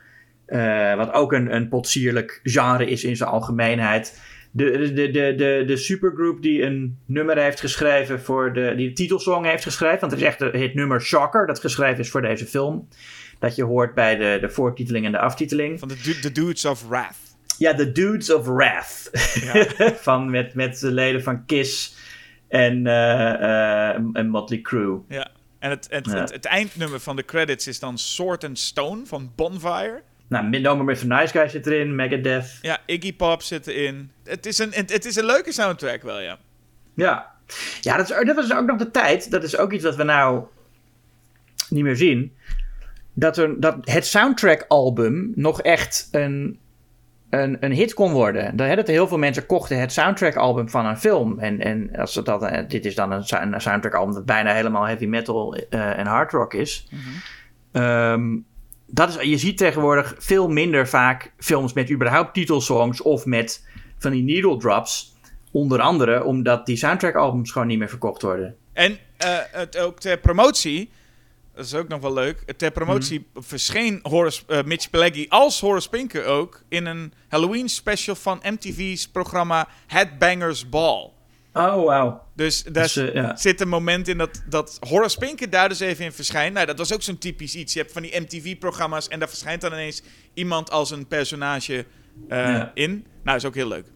[0.47, 4.21] eh, wat ook een, een potsierlijk genre is in zijn algemeenheid.
[4.51, 8.95] De, de, de, de, de, supergroup die een nummer heeft geschreven voor de, die de
[8.95, 10.01] titelsong heeft geschreven.
[10.01, 12.89] Want het is echt het nummer Shocker dat geschreven is voor deze film.
[13.41, 15.79] Dat je hoort bij de, de voortiteling en de aftiteling.
[15.79, 17.17] Van de, du- de Dudes of Wrath.
[17.59, 19.11] Ja, The Dudes of Wrath.
[19.43, 19.67] Ja.
[20.09, 21.97] van met, met de leden van Kiss
[22.49, 25.01] en, eh, eh, en Motley Crue.
[25.09, 25.29] Ja.
[25.59, 26.15] En het, het, Ja.
[26.21, 30.03] het, het eindnummer van de credits is dan Sword and Stone van Bonfire.
[30.29, 31.07] Nou, No More Mr.
[31.07, 32.59] Nice Guy zit erin, Megadeth.
[32.63, 34.11] Ja, Iggy Pop zit erin.
[34.25, 36.39] Het is een, het, het is een leuke soundtrack wel, ja.
[36.95, 37.31] Ja,
[37.81, 39.31] ja dat, is, dat was ook nog de tijd.
[39.31, 40.45] Dat is ook iets wat we nou
[41.69, 42.33] niet meer zien.
[43.13, 46.59] Dat, er, dat het soundtrack-album nog echt een,
[47.31, 48.57] een, een hit kon worden.
[48.57, 51.39] Dat, heel veel mensen kochten het soundtrack-album van een film.
[51.39, 54.87] En, en als het dat, eh, dit is dan een, een soundtrack-album dat bijna helemaal
[54.87, 56.89] heavy metal eh, en hard rock is.
[57.73, 58.37] Ehm,
[58.87, 59.29] dat is.
[59.31, 63.67] Je ziet tegenwoordig veel minder vaak films met überhaupt titelsongs of met
[63.99, 65.19] van die needle drops.
[65.53, 68.57] Onder andere omdat die soundtrack-albums gewoon niet meer verkocht worden.
[68.73, 70.91] En eh, het, ook ter promotie,
[71.61, 72.53] dat is ook nog wel leuk.
[72.57, 73.43] Ter promotie Mhm.
[73.45, 79.09] verscheen Horace, eh, Mitch Pileggi als Horace Pinker ook in een Halloween special van MTV's
[79.09, 81.11] programma Headbangers Ball.
[81.53, 82.23] Oh, wauw.
[82.37, 83.37] Dus daar Dus, eh, ja.
[83.37, 86.55] zit een moment in dat, dat Horace Pinker daar dus even in verschijnt.
[86.55, 87.73] Nou, dat was ook zo'n typisch iets.
[87.73, 90.03] Je hebt van die MTV-programma's en daar verschijnt dan ineens
[90.35, 91.85] iemand als een personage
[92.29, 92.71] eh, Ja.
[92.75, 93.07] in.
[93.25, 93.87] Nou, is ook heel leuk.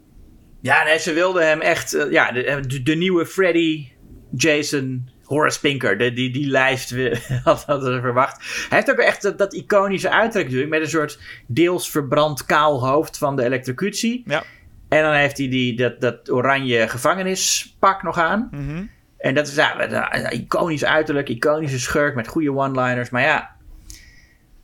[0.60, 1.94] Ja, nee, ze wilden hem echt...
[1.94, 3.88] eh, ja, de, de, de nieuwe Freddy,
[4.36, 5.98] Jason, Horace Pinker.
[5.98, 8.36] De, die, die lijst we- had- hadden ze verwacht.
[8.68, 10.70] Hij heeft ook echt dat, dat iconische uiterlijk natuurlijk.
[10.70, 14.22] Met een soort deels verbrand kaal hoofd van de elektrocutie.
[14.26, 14.42] Ja.
[14.88, 18.48] En dan heeft hij die, dat, dat oranje gevangenispak nog aan.
[18.50, 18.84] Mhm.
[19.18, 23.10] En dat is ja, een iconisch uiterlijk, iconische schurk met goede one-liners.
[23.10, 23.56] Maar ja,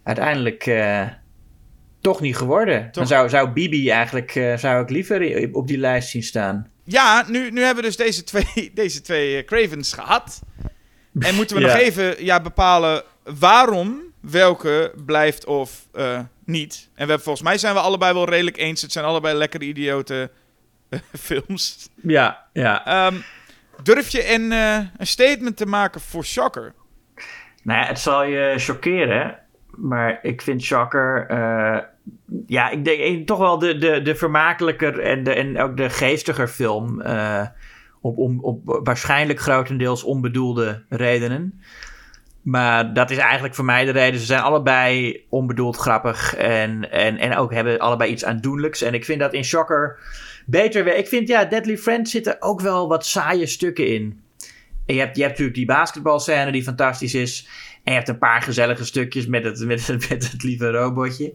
[0.02, 1.06] uiteindelijk eh,
[2.00, 2.88] toch niet geworden.
[2.92, 6.68] Dan zou, zou Bibi eigenlijk eh, zou ik liever op die lijst zien staan.
[6.84, 10.40] Ja, nu, nu hebben we dus deze twee, deze twee eh, Cravens gehad.
[11.18, 11.68] En moeten we Ja.
[11.68, 13.02] nog even ja, bepalen
[13.38, 16.88] waarom welke blijft of eh, niet.
[16.94, 18.82] En we, volgens mij zijn we allebei wel redelijk eens.
[18.82, 20.30] Het zijn allebei lekkere idiote
[20.88, 21.88] eh, films.
[22.02, 22.86] Ja, ja.
[22.86, 23.14] Ehm,
[23.82, 26.72] durf je een, eh, een statement te maken voor Shocker?
[27.62, 29.38] Nou ja, het zal je chockeren.
[29.76, 31.26] Maar ik vind Shocker...
[31.28, 31.78] eh,
[32.46, 36.48] ja, ik denk toch wel de, de, de vermakelijker en, de, en ook de geestiger
[36.48, 37.00] film.
[37.00, 37.46] eh,
[38.00, 41.62] op, op waarschijnlijk grotendeels onbedoelde redenen.
[42.42, 44.20] Maar dat is eigenlijk voor mij de reden.
[44.20, 46.34] Ze zijn allebei onbedoeld grappig.
[46.34, 48.82] En, en, en ook hebben allebei iets aandoenlijks.
[48.82, 49.98] En ik vind dat in Shocker
[50.46, 50.84] beter.
[50.84, 54.20] we- Ik vind, ja, Deadly Friends zitten ook wel wat saaie stukken in.
[54.86, 57.48] Je hebt, je hebt natuurlijk die basketbalscène die fantastisch is.
[57.84, 61.32] En je hebt een paar gezellige stukjes met het, met het, met het lieve robotje.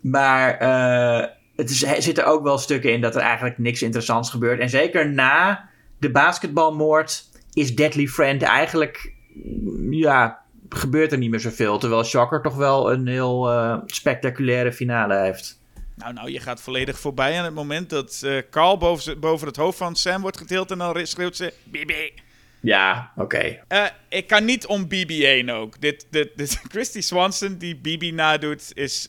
[0.00, 4.30] Maar eh, het is, er zitten ook wel stukken in dat er eigenlijk niks interessants
[4.30, 4.60] gebeurt.
[4.60, 5.68] En zeker na
[5.98, 9.12] de basketbalmoord is Deadly Friend eigenlijk...
[9.34, 11.78] mm, Ja, gebeurt er niet meer zoveel.
[11.78, 15.60] Terwijl Shocker toch wel een heel eh, spectaculaire finale heeft.
[15.94, 19.56] Nou, nou, je gaat volledig voorbij aan het moment dat eh, Carl boven, boven het
[19.56, 21.52] hoofd van Sam wordt getild en dan schreeuwt ze...
[21.64, 22.12] Bibi.
[22.60, 23.58] Ja, oké.
[23.68, 25.80] Eh, ik kan niet om BB heen ook.
[25.80, 29.08] Dit, dit, dit, Christy Swanson die BB nadoet is,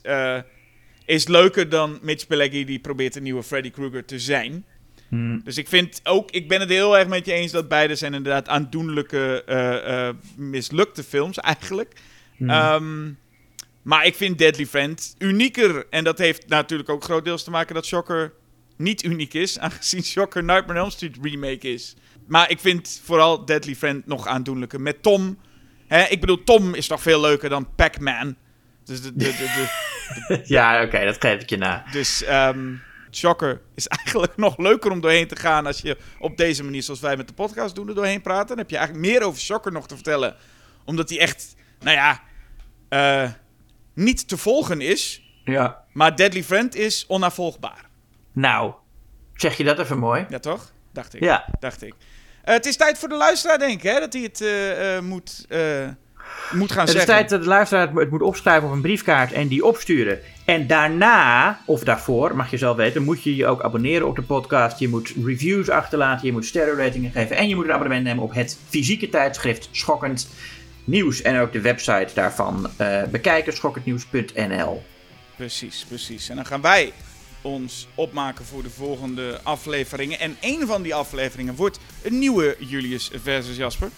[1.08, 4.64] is leuker dan Mitch Pileggi die probeert een nieuwe Freddy Krueger te zijn.
[5.08, 5.38] Hm.
[5.44, 8.14] Dus ik vind ook, ik ben het heel erg met je eens dat beide zijn
[8.14, 11.94] inderdaad aandoenlijke eh, eh, mislukte films eigenlijk.
[12.36, 12.50] Hm.
[12.50, 13.10] Ehm,
[13.82, 15.86] maar ik vind Deadly Friend unieker.
[15.90, 18.32] En dat heeft natuurlijk ook grootdeels te maken dat Shocker
[18.76, 19.58] niet uniek is.
[19.64, 21.96] Aangezien Shocker Nightmare on Elm Street remake is.
[22.26, 24.80] Maar ik vind vooral Deadly Friend nog aandoenlijker.
[24.80, 25.38] Met Tom.
[25.86, 28.36] Hè, ik bedoel, Tom is toch veel leuker dan Pac-Man.
[28.88, 29.68] Dus, de, de, de,
[30.28, 31.84] de- ja, oké, dat geef ik je na.
[31.92, 32.74] dus ehm,
[33.10, 37.00] Shocker is eigenlijk nog leuker om doorheen te gaan als je op deze manier, zoals
[37.00, 38.48] wij met de podcast doen, er doorheen praten.
[38.48, 40.36] Dan heb je eigenlijk meer over Shocker nog te vertellen.
[40.84, 42.20] Omdat die echt, nou ja,
[42.88, 43.30] eh,
[43.94, 45.22] niet te volgen is.
[45.44, 45.84] Ja.
[45.92, 47.84] Maar Deadly Friend is onnavolgbaar.
[48.32, 48.72] Nou,
[49.34, 50.26] zeg je dat even mooi?
[50.28, 50.72] Ja, toch?
[50.92, 51.22] Dacht ik.
[51.22, 51.44] Ja.
[51.60, 51.94] Dacht ik.
[52.42, 54.00] Eh, het is tijd voor de luisteraar, denk ik, hè?
[54.00, 55.46] Dat hij het eh, moet,
[56.52, 57.14] moet gaan Het is zeggen.
[57.14, 60.18] tijd dat de luisteraar het mo- het moet opschrijven op een briefkaart en die opsturen.
[60.44, 64.22] En daarna, of daarvoor, mag je zelf weten, moet je je ook abonneren op de
[64.22, 64.78] podcast.
[64.78, 67.36] Je moet reviews achterlaten, je moet sterrenratingen geven.
[67.36, 70.28] En je moet een abonnement nemen op het fysieke tijdschrift Schokkend
[70.84, 71.22] Nieuws.
[71.22, 74.82] En ook de website daarvan eh, bekijken, schokkendnieuws.nl.
[75.36, 76.28] Precies, precies.
[76.28, 76.92] En dan gaan wij
[77.42, 80.18] ons opmaken voor de volgende afleveringen.
[80.20, 83.88] En één van die afleveringen wordt een nieuwe Julius versus Jasper.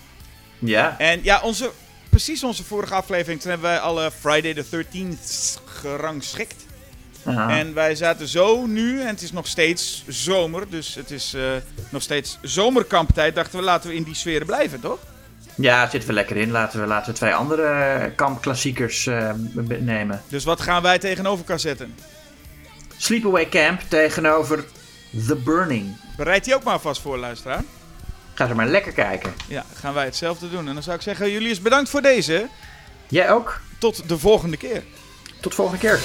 [0.59, 1.71] Ja, En ja, onze,
[2.11, 6.67] precies onze vorige aflevering, toen hebben wij alle Friday the 13th gerangschikt.
[7.25, 7.59] Aha.
[7.59, 11.43] En wij zaten zo nu, en het is nog steeds zomer, dus het is eh,
[11.89, 13.35] nog steeds zomerkamptijd.
[13.35, 14.99] Dachten we, laten we in die sferen blijven, toch?
[15.55, 16.51] ja zitten we lekker in.
[16.51, 19.31] Laten we, laten we twee andere kampklassiekers eh,
[19.79, 20.23] nemen.
[20.29, 21.95] Dus wat gaan wij tegenover elkaar zetten?
[22.97, 24.65] Sleepaway Camp tegenover
[25.27, 25.97] The Burning.
[26.17, 27.63] Bereid die ook maar vast voor, luisteraar.
[28.41, 29.33] Ga ze maar lekker kijken.
[29.47, 30.69] Ja, gaan wij hetzelfde doen.
[30.69, 32.49] En dan zou ik zeggen, Julius, bedankt voor deze.
[33.09, 33.61] Jij ook.
[33.79, 34.83] Tot de volgende keer.
[35.41, 36.01] Tot volgende keer.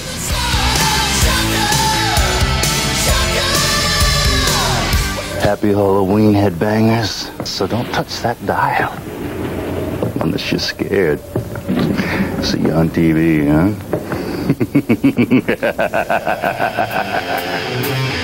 [5.38, 7.26] Happy Halloween, headbangers.
[7.42, 8.90] So don't touch that dial.
[10.22, 11.20] Unless you're scared.
[12.42, 13.68] See you on TV, huh?